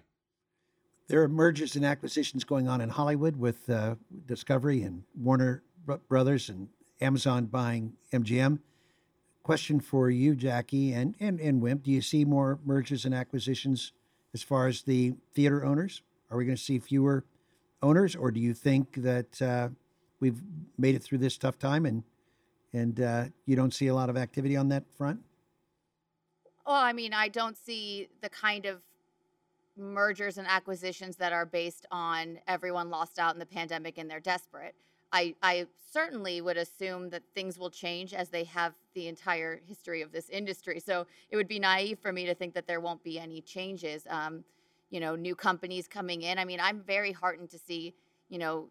There 1.07 1.23
are 1.23 1.29
mergers 1.29 1.77
and 1.77 1.85
acquisitions 1.85 2.43
going 2.43 2.67
on 2.67 2.81
in 2.81 2.89
Hollywood 2.89 3.37
with 3.37 3.69
uh, 3.69 3.95
Discovery 4.25 4.83
and 4.83 5.03
Warner 5.15 5.63
Brothers 6.09 6.49
and 6.49 6.67
Amazon 6.99 7.45
buying 7.45 7.93
MGM. 8.11 8.59
Question 9.41 9.79
for 9.79 10.09
you, 10.09 10.35
Jackie 10.35 10.91
and, 10.91 11.15
and, 11.21 11.39
and 11.39 11.61
Wim. 11.61 11.81
Do 11.81 11.91
you 11.91 12.01
see 12.01 12.25
more 12.25 12.59
mergers 12.65 13.05
and 13.05 13.15
acquisitions 13.15 13.93
as 14.33 14.43
far 14.43 14.67
as 14.67 14.81
the 14.81 15.13
theater 15.33 15.63
owners? 15.63 16.01
Are 16.29 16.37
we 16.37 16.43
going 16.43 16.57
to 16.57 16.61
see 16.61 16.77
fewer 16.77 17.23
owners, 17.81 18.13
or 18.13 18.29
do 18.31 18.41
you 18.41 18.53
think 18.53 18.95
that 18.95 19.41
uh, 19.41 19.69
we've 20.19 20.41
made 20.77 20.95
it 20.95 21.03
through 21.03 21.19
this 21.19 21.37
tough 21.37 21.57
time 21.57 21.85
and 21.85 22.03
and 22.73 22.99
uh, 22.99 23.25
you 23.45 23.55
don't 23.55 23.73
see 23.73 23.87
a 23.87 23.95
lot 23.95 24.09
of 24.09 24.17
activity 24.17 24.57
on 24.57 24.67
that 24.67 24.83
front? 24.97 25.21
Well, 26.65 26.75
I 26.75 26.91
mean, 26.91 27.13
I 27.13 27.29
don't 27.29 27.57
see 27.57 28.09
the 28.21 28.29
kind 28.29 28.65
of 28.65 28.81
mergers 29.77 30.37
and 30.37 30.47
acquisitions 30.47 31.15
that 31.17 31.33
are 31.33 31.45
based 31.45 31.85
on 31.91 32.39
everyone 32.47 32.89
lost 32.89 33.19
out 33.19 33.33
in 33.33 33.39
the 33.39 33.45
pandemic 33.45 33.97
and 33.97 34.09
they're 34.09 34.19
desperate. 34.19 34.75
I, 35.11 35.35
I 35.41 35.67
certainly 35.91 36.41
would 36.41 36.57
assume 36.57 37.09
that 37.11 37.23
things 37.33 37.57
will 37.57 37.69
change 37.69 38.13
as 38.13 38.29
they 38.29 38.43
have 38.45 38.73
the 38.93 39.07
entire 39.07 39.61
history 39.65 40.01
of 40.01 40.11
this 40.11 40.29
industry. 40.29 40.79
So 40.79 41.07
it 41.29 41.37
would 41.37 41.47
be 41.47 41.59
naive 41.59 41.99
for 41.99 42.11
me 42.11 42.25
to 42.25 42.35
think 42.35 42.53
that 42.55 42.67
there 42.67 42.81
won't 42.81 43.03
be 43.03 43.19
any 43.19 43.41
changes. 43.41 44.05
Um, 44.09 44.43
you 44.89 44.99
know, 44.99 45.15
new 45.15 45.35
companies 45.35 45.87
coming 45.87 46.21
in. 46.21 46.39
I 46.39 46.45
mean, 46.45 46.59
I'm 46.61 46.81
very 46.81 47.11
heartened 47.11 47.49
to 47.51 47.59
see, 47.59 47.93
you 48.29 48.37
know, 48.37 48.69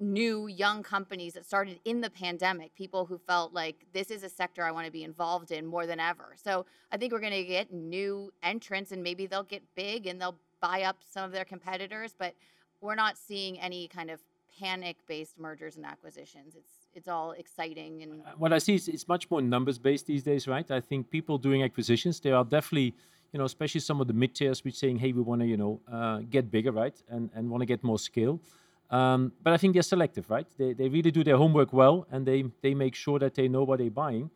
new 0.00 0.46
young 0.46 0.82
companies 0.82 1.34
that 1.34 1.44
started 1.44 1.78
in 1.84 2.00
the 2.00 2.10
pandemic, 2.10 2.74
people 2.74 3.04
who 3.04 3.18
felt 3.18 3.52
like 3.52 3.86
this 3.92 4.10
is 4.10 4.22
a 4.22 4.28
sector 4.28 4.64
I 4.64 4.70
want 4.70 4.86
to 4.86 4.92
be 4.92 5.04
involved 5.04 5.50
in 5.50 5.66
more 5.66 5.86
than 5.86 6.00
ever. 6.00 6.34
So 6.42 6.64
I 6.90 6.96
think 6.96 7.12
we're 7.12 7.20
going 7.20 7.32
to 7.32 7.44
get 7.44 7.72
new 7.72 8.32
entrants 8.42 8.92
and 8.92 9.02
maybe 9.02 9.26
they'll 9.26 9.42
get 9.42 9.62
big 9.74 10.06
and 10.06 10.20
they'll 10.20 10.38
buy 10.60 10.82
up 10.82 10.96
some 11.08 11.24
of 11.24 11.32
their 11.32 11.44
competitors, 11.44 12.14
but 12.18 12.34
we're 12.80 12.94
not 12.94 13.18
seeing 13.18 13.60
any 13.60 13.88
kind 13.88 14.10
of 14.10 14.20
panic 14.58 14.96
based 15.06 15.38
mergers 15.38 15.76
and 15.76 15.86
acquisitions. 15.86 16.54
It's 16.54 16.72
it's 16.92 17.06
all 17.06 17.32
exciting 17.32 18.02
and 18.02 18.22
uh, 18.22 18.32
what 18.36 18.52
I 18.52 18.58
see 18.58 18.74
is 18.74 18.88
it's 18.88 19.06
much 19.06 19.30
more 19.30 19.40
numbers 19.40 19.78
based 19.78 20.06
these 20.06 20.24
days, 20.24 20.48
right? 20.48 20.68
I 20.70 20.80
think 20.80 21.08
people 21.08 21.38
doing 21.38 21.62
acquisitions, 21.62 22.20
they 22.20 22.32
are 22.32 22.44
definitely 22.44 22.94
you 23.32 23.38
know, 23.38 23.44
especially 23.44 23.80
some 23.80 24.00
of 24.00 24.08
the 24.08 24.12
mid 24.12 24.34
tiers, 24.34 24.64
which 24.64 24.76
saying, 24.76 24.98
hey, 24.98 25.12
we 25.12 25.22
want 25.22 25.40
to, 25.40 25.46
you 25.46 25.56
know, 25.56 25.80
uh, 25.90 26.18
get 26.28 26.50
bigger, 26.50 26.72
right, 26.72 27.00
and 27.08 27.30
and 27.34 27.48
want 27.48 27.60
to 27.62 27.66
get 27.66 27.84
more 27.84 27.98
scale. 27.98 28.40
Um, 28.90 29.32
but 29.42 29.52
I 29.52 29.56
think 29.56 29.74
they're 29.74 29.82
selective, 29.82 30.28
right? 30.28 30.46
They, 30.58 30.72
they 30.72 30.88
really 30.88 31.12
do 31.12 31.22
their 31.22 31.36
homework 31.36 31.72
well, 31.72 32.06
and 32.10 32.26
they 32.26 32.44
they 32.60 32.74
make 32.74 32.94
sure 32.94 33.18
that 33.20 33.34
they 33.34 33.48
know 33.48 33.62
what 33.62 33.78
they're 33.78 33.90
buying. 33.90 34.30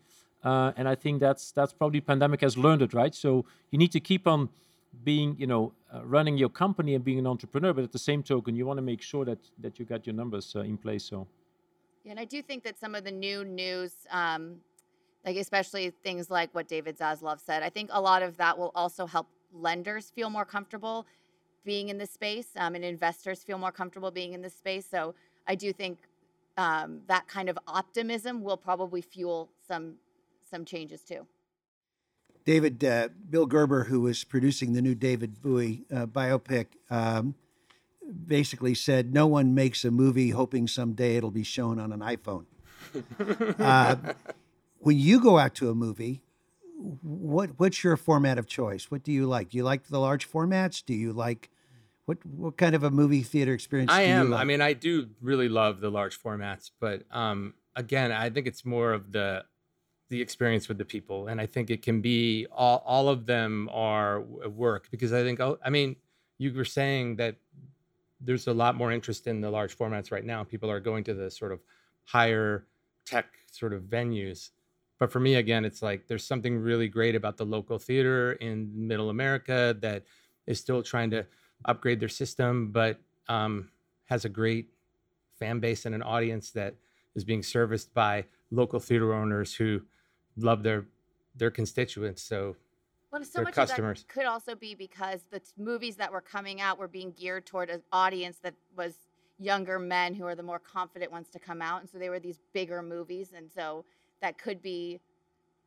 Uh, 0.45 0.73
and 0.77 0.89
I 0.89 0.95
think 0.95 1.21
that's 1.21 1.51
that's 1.51 1.73
probably 1.73 2.01
pandemic 2.01 2.41
has 2.43 2.57
learned 2.57 2.83
it, 2.83 2.95
right? 2.95 3.15
So 3.15 3.45
you 3.71 3.79
need 3.79 3.93
to 3.93 4.01
keep 4.01 4.27
on 4.27 4.49
being, 5.03 5.35
you 5.39 5.47
know, 5.47 5.73
uh, 5.93 6.05
running 6.05 6.37
your 6.37 6.51
company 6.51 6.95
and 6.95 7.03
being 7.03 7.19
an 7.19 7.27
entrepreneur, 7.27 7.73
but 7.73 7.83
at 7.85 7.93
the 7.93 7.99
same 7.99 8.23
token, 8.23 8.55
you 8.55 8.65
want 8.65 8.79
to 8.79 8.83
make 8.83 9.03
sure 9.03 9.25
that 9.25 9.39
that 9.59 9.79
you 9.79 9.85
got 9.85 10.07
your 10.07 10.15
numbers 10.15 10.55
uh, 10.55 10.61
in 10.61 10.77
place. 10.77 11.05
So. 11.05 11.27
Yeah, 12.05 12.13
and 12.13 12.21
I 12.21 12.27
do 12.27 12.43
think 12.43 12.63
that 12.65 12.79
some 12.79 12.95
of 12.95 13.03
the 13.03 13.11
new 13.11 13.45
news, 13.45 13.93
um, 14.11 14.57
like 15.25 15.37
especially 15.37 15.91
things 16.03 16.31
like 16.31 16.55
what 16.55 16.69
David 16.69 16.99
Zaslav 16.99 17.41
said, 17.41 17.63
I 17.63 17.71
think 17.71 17.89
a 17.93 18.01
lot 18.01 18.23
of 18.23 18.37
that 18.37 18.59
will 18.59 18.73
also 18.75 19.07
help 19.07 19.27
lenders 19.53 20.11
feel 20.11 20.29
more 20.29 20.45
comfortable 20.45 21.07
being 21.65 21.89
in 21.89 21.99
this 21.99 22.11
space, 22.11 22.49
um, 22.57 22.75
and 22.75 22.85
investors 22.85 23.43
feel 23.43 23.59
more 23.59 23.73
comfortable 23.73 24.11
being 24.11 24.33
in 24.33 24.43
this 24.43 24.55
space. 24.55 24.87
So 24.89 25.15
I 25.47 25.55
do 25.55 25.73
think 25.73 25.99
um, 26.57 27.01
that 27.09 27.27
kind 27.27 27.49
of 27.49 27.59
optimism 27.67 28.43
will 28.43 28.57
probably 28.57 29.01
fuel 29.01 29.51
some 29.67 29.95
some 30.51 30.65
changes 30.65 31.01
too. 31.03 31.27
David, 32.45 32.85
uh, 32.85 33.09
Bill 33.31 33.47
Gerber, 33.47 33.85
who 33.85 34.03
was 34.03 34.23
producing 34.23 34.75
the 34.75 34.83
new 34.83 34.95
David 34.95 35.41
Bowie 35.41 35.85
uh, 35.91 36.07
biopic, 36.07 36.67
um, 36.91 37.35
basically 38.27 38.75
said, 38.75 39.13
"No 39.13 39.27
one 39.27 39.55
makes 39.55 39.85
a 39.85 39.91
movie 39.91 40.31
hoping 40.31 40.69
someday 40.69 41.17
it'll 41.17 41.31
be 41.31 41.43
shown 41.43 41.79
on 41.79 41.93
an 41.93 42.01
iPhone." 42.01 42.45
uh, 43.59 43.97
when 44.79 44.99
you 44.99 45.21
go 45.21 45.39
out 45.39 45.55
to 45.57 45.71
a 45.71 45.75
movie, 45.75 46.23
what 47.03 47.51
what's 47.57 47.83
your 47.83 47.97
format 47.97 48.39
of 48.39 48.47
choice? 48.47 48.91
What 48.91 49.03
do 49.03 49.11
you 49.11 49.27
like? 49.27 49.51
Do 49.51 49.57
you 49.57 49.65
like 49.65 49.89
the 49.89 49.99
large 49.99 50.31
formats? 50.31 50.85
Do 50.85 50.95
you 50.95 51.13
like 51.13 51.51
what 52.07 52.25
what 52.27 52.57
kind 52.57 52.75
of 52.75 52.83
a 52.83 52.91
movie 52.91 53.23
theater 53.23 53.53
experience? 53.53 53.91
I 53.93 54.03
am. 54.03 54.31
Like? 54.31 54.41
I 54.41 54.45
mean, 54.45 54.61
I 54.61 54.73
do 54.73 55.09
really 55.21 55.49
love 55.49 55.81
the 55.81 55.91
large 55.91 56.21
formats, 56.21 56.71
but 56.81 57.03
um, 57.11 57.55
again, 57.77 58.13
I 58.13 58.31
think 58.31 58.47
it's 58.47 58.65
more 58.65 58.93
of 58.93 59.13
the 59.13 59.45
the 60.11 60.21
experience 60.21 60.69
with 60.69 60.79
the 60.79 60.85
people, 60.85 61.29
and 61.29 61.41
I 61.41 61.47
think 61.47 61.71
it 61.71 61.83
can 61.83 62.01
be 62.01 62.47
all 62.53 62.83
all 62.87 63.09
of 63.09 63.27
them 63.27 63.71
are 63.73 64.21
work 64.21 64.89
because 64.91 65.13
I 65.13 65.23
think 65.23 65.41
oh, 65.41 65.59
I 65.65 65.71
mean, 65.71 65.97
you 66.39 66.53
were 66.53 66.65
saying 66.65 67.17
that 67.17 67.37
there's 68.21 68.47
a 68.47 68.53
lot 68.55 68.75
more 68.75 68.93
interest 68.93 69.27
in 69.27 69.41
the 69.41 69.51
large 69.51 69.77
formats 69.77 70.11
right 70.11 70.25
now. 70.25 70.45
People 70.45 70.71
are 70.71 70.81
going 70.81 71.05
to 71.05 71.15
the 71.15 71.31
sort 71.31 71.53
of 71.53 71.61
higher 72.05 72.67
tech 73.07 73.27
sort 73.51 73.73
of 73.73 73.83
venues. 73.83 74.51
But 74.99 75.11
for 75.11 75.21
me, 75.21 75.35
again, 75.35 75.65
it's 75.65 75.83
like 75.83 76.07
there's 76.07 76.25
something 76.25 76.59
really 76.59 76.89
great 76.89 77.15
about 77.15 77.37
the 77.37 77.45
local 77.45 77.79
theater 77.79 78.33
in 78.33 78.71
middle 78.75 79.11
America 79.11 79.77
that 79.81 80.05
is 80.47 80.61
still 80.61 80.83
trying 80.83 81.11
to 81.11 81.27
upgrade 81.65 82.01
their 82.01 82.09
system, 82.09 82.71
but 82.73 83.01
um, 83.29 83.71
has 84.07 84.25
a 84.25 84.29
great 84.29 84.69
fan 85.39 85.61
base 85.61 85.87
and 85.87 85.95
an 85.95 86.03
audience 86.03 86.51
that 86.51 86.75
is 87.15 87.25
being 87.25 87.43
serviced 87.43 87.93
by 87.95 88.25
local 88.51 88.81
theater 88.81 89.15
owners 89.15 89.55
who 89.55 89.83
love 90.37 90.63
their 90.63 90.87
their 91.37 91.51
constituents. 91.51 92.23
So 92.23 92.57
well, 93.11 93.25
so 93.25 93.43
much 93.43 93.55
customers. 93.55 94.01
of 94.01 94.07
that 94.07 94.13
could 94.13 94.27
also 94.27 94.55
be 94.55 94.75
because 94.75 95.21
the 95.31 95.41
t- 95.41 95.47
movies 95.57 95.97
that 95.97 96.13
were 96.13 96.21
coming 96.21 96.61
out 96.61 96.79
were 96.79 96.89
being 96.89 97.13
geared 97.13 97.47
toward 97.47 97.71
an 97.71 97.83
audience 97.93 98.39
that 98.43 98.55
was 98.77 98.95
younger 99.39 99.79
men 99.79 100.15
who 100.15 100.25
are 100.27 100.35
the 100.35 100.43
more 100.43 100.59
confident 100.59 101.11
ones 101.11 101.29
to 101.31 101.39
come 101.39 101.61
out, 101.61 101.81
and 101.81 101.91
so 101.91 101.99
they 101.99 102.09
were 102.09 102.21
these 102.21 102.39
bigger 102.53 102.83
movies, 102.83 103.33
and 103.37 103.51
so 103.53 103.85
that 104.21 104.39
could 104.39 104.63
be 104.63 105.01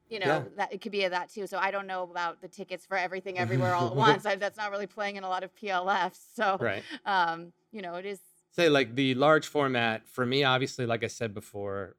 you 0.10 0.20
know 0.20 0.26
yeah. 0.26 0.43
that 0.56 0.74
it 0.74 0.82
could 0.82 0.91
be 0.91 1.08
that 1.08 1.30
too 1.30 1.48
so 1.48 1.58
i 1.58 1.72
don't 1.72 1.88
know 1.88 2.04
about 2.04 2.41
the 2.41 2.48
tickets 2.48 2.86
for 2.86 2.98
everything 2.98 3.38
everywhere 3.38 3.74
all 3.74 3.88
at 3.88 3.96
once 4.08 4.26
I, 4.26 4.36
that's 4.36 4.58
not 4.58 4.72
really 4.72 4.88
playing 4.88 5.15
in 5.15 5.24
a 5.24 5.30
lot 5.30 5.43
of 5.43 5.54
plfs 5.56 6.20
so 6.36 6.58
right. 6.60 6.84
um, 7.06 7.54
you 7.72 7.82
know 7.82 7.96
it 7.96 8.06
is 8.06 8.20
say 8.52 8.70
like 8.70 8.96
the 8.96 9.13
large 9.15 9.48
format 9.48 10.08
for 10.08 10.26
me 10.26 10.43
obviously 10.43 10.86
like 10.86 11.04
i 11.04 11.08
said 11.08 11.34
before 11.34 11.96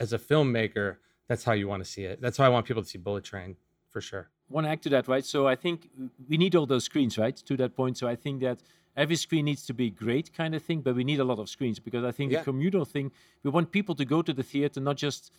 as 0.00 0.12
a 0.12 0.18
filmmaker 0.18 0.96
that's 1.28 1.44
how 1.44 1.52
you 1.52 1.68
want 1.68 1.84
to 1.84 1.90
see 1.90 2.04
it 2.04 2.20
that's 2.20 2.36
how 2.36 2.44
i 2.44 2.48
want 2.48 2.66
people 2.66 2.82
to 2.82 2.88
see 2.88 2.98
bullet 2.98 3.24
train 3.24 3.56
for 3.88 4.00
sure 4.00 4.28
want 4.48 4.66
to 4.66 4.70
add 4.70 4.82
to 4.82 4.88
that 4.88 5.08
right 5.08 5.24
so 5.24 5.46
i 5.46 5.54
think 5.54 5.88
we 6.28 6.36
need 6.36 6.54
all 6.54 6.66
those 6.66 6.84
screens 6.84 7.18
right 7.18 7.36
to 7.36 7.56
that 7.56 7.74
point 7.74 7.96
so 7.98 8.08
i 8.08 8.16
think 8.16 8.40
that 8.40 8.58
every 8.96 9.16
screen 9.16 9.44
needs 9.44 9.64
to 9.64 9.74
be 9.74 9.90
great 9.90 10.32
kind 10.32 10.54
of 10.54 10.62
thing 10.62 10.80
but 10.80 10.94
we 10.94 11.04
need 11.04 11.20
a 11.20 11.24
lot 11.24 11.38
of 11.38 11.48
screens 11.48 11.78
because 11.78 12.04
i 12.04 12.10
think 12.10 12.32
yeah. 12.32 12.38
the 12.38 12.44
communal 12.44 12.84
thing 12.84 13.10
we 13.42 13.50
want 13.50 13.70
people 13.70 13.94
to 13.94 14.04
go 14.04 14.22
to 14.22 14.32
the 14.32 14.42
theater 14.42 14.80
not 14.80 14.96
just 14.96 15.32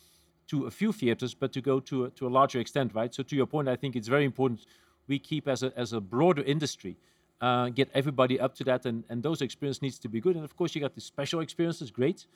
to 0.50 0.66
a 0.66 0.70
few 0.70 0.92
theaters, 0.92 1.32
but 1.34 1.52
to 1.52 1.60
go 1.60 1.80
to 1.80 2.04
a, 2.06 2.10
to 2.10 2.26
a 2.26 2.32
larger 2.38 2.58
extent, 2.58 2.92
right? 2.94 3.14
So 3.14 3.22
to 3.22 3.36
your 3.36 3.46
point, 3.46 3.68
I 3.68 3.76
think 3.76 3.94
it's 3.96 4.08
very 4.08 4.24
important 4.24 4.66
we 5.10 5.18
keep 5.18 5.48
as 5.48 5.62
a 5.62 5.72
as 5.76 5.92
a 5.92 6.00
broader 6.00 6.42
industry, 6.42 6.96
uh, 7.40 7.68
get 7.68 7.88
everybody 7.94 8.40
up 8.40 8.54
to 8.56 8.64
that, 8.64 8.86
and 8.86 9.04
and 9.10 9.22
those 9.22 9.42
experience 9.42 9.82
needs 9.82 9.98
to 9.98 10.08
be 10.08 10.20
good. 10.20 10.36
And 10.36 10.44
of 10.44 10.56
course, 10.56 10.74
you 10.74 10.80
got 10.80 10.94
the 10.94 11.00
special 11.00 11.40
experiences, 11.40 11.90
great, 11.90 12.26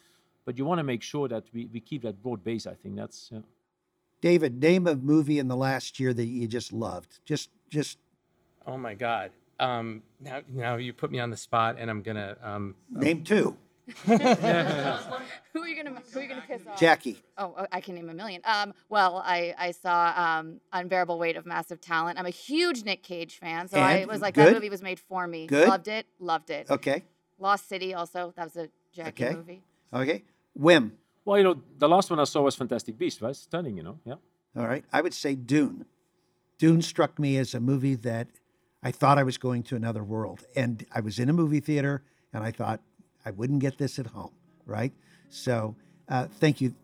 but 0.45 0.59
you 0.59 0.65
want 0.65 0.79
to 0.81 0.85
make 0.85 1.03
sure 1.03 1.29
that 1.29 1.45
we, 1.55 1.69
we 1.73 1.81
keep 1.81 2.03
that 2.03 2.23
broad 2.23 2.45
base. 2.45 2.67
I 2.67 2.75
think 2.75 2.97
that's. 2.97 3.31
Yeah. 3.33 3.41
David, 4.21 4.63
name 4.63 4.87
a 4.87 4.97
movie 4.97 5.39
in 5.39 5.49
the 5.49 5.57
last 5.57 6.01
year 6.01 6.15
that 6.15 6.25
you 6.25 6.47
just 6.49 6.73
loved. 6.73 7.21
Just 7.25 7.51
just. 7.71 7.99
Oh 8.67 8.79
my 8.79 8.95
God! 8.95 9.31
Um, 9.61 10.03
now 10.21 10.41
now 10.49 10.77
you 10.77 10.93
put 10.93 11.11
me 11.11 11.21
on 11.21 11.31
the 11.31 11.37
spot, 11.37 11.77
and 11.79 11.91
I'm 11.91 12.03
gonna 12.03 12.37
um, 12.43 12.75
name 12.91 13.23
two. 13.23 13.57
who 14.07 14.13
are 14.13 15.69
you 15.69 15.77
gonna 15.77 16.01
Who 16.13 16.19
are 16.19 16.23
you 16.23 16.29
gonna 16.29 16.43
piss 16.47 16.63
off? 16.67 16.79
Jackie. 16.79 17.19
Oh, 17.37 17.55
oh, 17.59 17.67
I 17.71 17.81
can 17.81 17.95
name 17.95 18.09
a 18.09 18.15
million. 18.15 18.41
Um, 18.45 18.73
well, 18.89 19.23
I 19.25 19.55
I 19.59 19.71
saw 19.73 20.13
um, 20.17 20.61
Unbearable 20.73 21.19
Weight 21.19 21.37
of 21.37 21.45
Massive 21.47 21.81
Talent. 21.81 22.19
I'm 22.19 22.27
a 22.27 22.31
huge 22.31 22.85
Nick 22.85 23.03
Cage 23.03 23.39
fan, 23.39 23.69
so 23.69 23.79
I 23.79 23.93
And? 23.99 24.11
was 24.11 24.21
like, 24.21 24.35
Good? 24.35 24.49
that 24.49 24.55
movie 24.55 24.71
was 24.71 24.83
made 24.83 24.99
for 25.01 25.27
me. 25.27 25.47
Good? 25.47 25.69
Loved 25.69 25.89
it. 25.89 26.07
Loved 26.19 26.51
it. 26.51 26.71
Okay. 26.71 27.05
Lost 27.39 27.69
City 27.69 27.93
also. 27.95 28.33
That 28.37 28.45
was 28.45 28.57
a 28.57 28.69
Jackie 28.93 29.25
Okay. 29.25 29.35
movie. 29.35 29.63
Okay. 29.93 30.23
Wim. 30.59 30.93
Well, 31.25 31.39
you 31.39 31.45
know, 31.45 31.61
the 31.79 31.89
last 31.89 32.11
one 32.11 32.21
I 32.21 32.25
saw 32.25 32.43
was 32.43 32.55
Fantastic 32.55 32.97
Beast, 32.99 33.21
right? 33.23 33.35
Stunning, 33.37 33.77
you 33.77 33.83
know. 33.83 33.99
Yeah. 34.05 34.15
All 34.57 34.67
right. 34.67 34.85
I 34.93 35.01
would 35.01 35.15
say 35.15 35.35
Dune. 35.35 35.85
Dune 36.59 36.81
struck 36.83 37.19
me 37.19 37.37
as 37.39 37.55
a 37.55 37.61
movie 37.61 37.95
that 37.97 38.29
I 38.83 38.93
thought 38.93 39.19
I 39.19 39.23
was 39.25 39.37
going 39.39 39.63
to 39.65 39.77
another 39.77 40.05
world. 40.05 40.47
And 40.55 40.87
I 40.93 41.01
was 41.01 41.19
in 41.19 41.29
a 41.29 41.33
movie 41.33 41.61
theater 41.61 42.03
and 42.33 42.45
I 42.45 42.51
thought 42.51 42.81
I 43.25 43.31
wouldn't 43.31 43.61
get 43.61 43.79
this 43.79 43.99
at 43.99 44.07
home. 44.07 44.33
Right. 44.67 44.93
So 45.29 45.77
uh, 46.09 46.29
thank 46.39 46.61
you, 46.61 46.75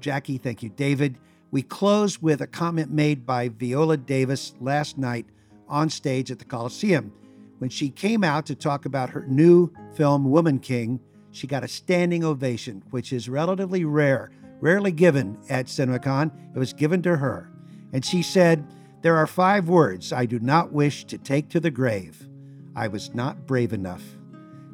Jackie. 0.00 0.38
Thank 0.38 0.62
you, 0.62 0.68
David. 0.70 1.18
We 1.50 1.62
close 1.62 2.22
with 2.22 2.40
a 2.40 2.46
comment 2.46 2.90
made 2.90 3.26
by 3.26 3.48
Viola 3.48 3.96
Davis 3.96 4.54
last 4.60 4.98
night 4.98 5.26
on 5.68 5.90
stage 5.90 6.30
at 6.30 6.38
the 6.38 6.44
Coliseum. 6.44 7.12
When 7.58 7.70
she 7.70 7.90
came 7.90 8.24
out 8.24 8.46
to 8.46 8.54
talk 8.54 8.84
about 8.84 9.10
her 9.10 9.26
new 9.26 9.72
film, 9.94 10.30
Woman 10.30 10.58
King, 10.58 11.00
she 11.32 11.46
got 11.46 11.64
a 11.64 11.68
standing 11.68 12.24
ovation, 12.24 12.82
which 12.90 13.12
is 13.12 13.28
relatively 13.28 13.84
rare, 13.84 14.30
rarely 14.60 14.92
given 14.92 15.38
at 15.48 15.66
CinemaCon. 15.66 16.30
It 16.54 16.58
was 16.58 16.72
given 16.72 17.02
to 17.02 17.16
her. 17.16 17.50
And 17.92 18.04
she 18.04 18.22
said, 18.22 18.66
There 19.02 19.16
are 19.16 19.26
five 19.26 19.68
words 19.68 20.12
I 20.12 20.26
do 20.26 20.38
not 20.38 20.72
wish 20.72 21.04
to 21.06 21.18
take 21.18 21.48
to 21.50 21.60
the 21.60 21.70
grave. 21.70 22.28
I 22.74 22.88
was 22.88 23.14
not 23.14 23.46
brave 23.46 23.72
enough. 23.72 24.02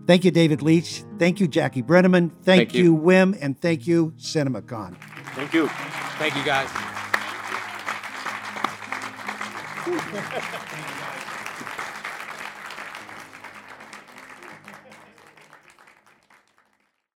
Thank 0.06 0.24
you, 0.24 0.30
David 0.30 0.62
Leitch. 0.62 1.04
Thank 1.18 1.40
you, 1.40 1.48
Jackie 1.48 1.82
Brenneman. 1.82 2.30
Thank, 2.30 2.70
Thank 2.70 2.74
you, 2.74 2.84
you. 2.84 2.96
Wim. 2.96 3.36
And 3.40 3.60
thank 3.60 3.86
you, 3.86 4.12
CinemaCon. 4.18 4.96
Thank 5.34 5.52
you. 5.52 5.68
Thank 6.18 6.36
you, 6.36 6.44
guys. 6.44 6.70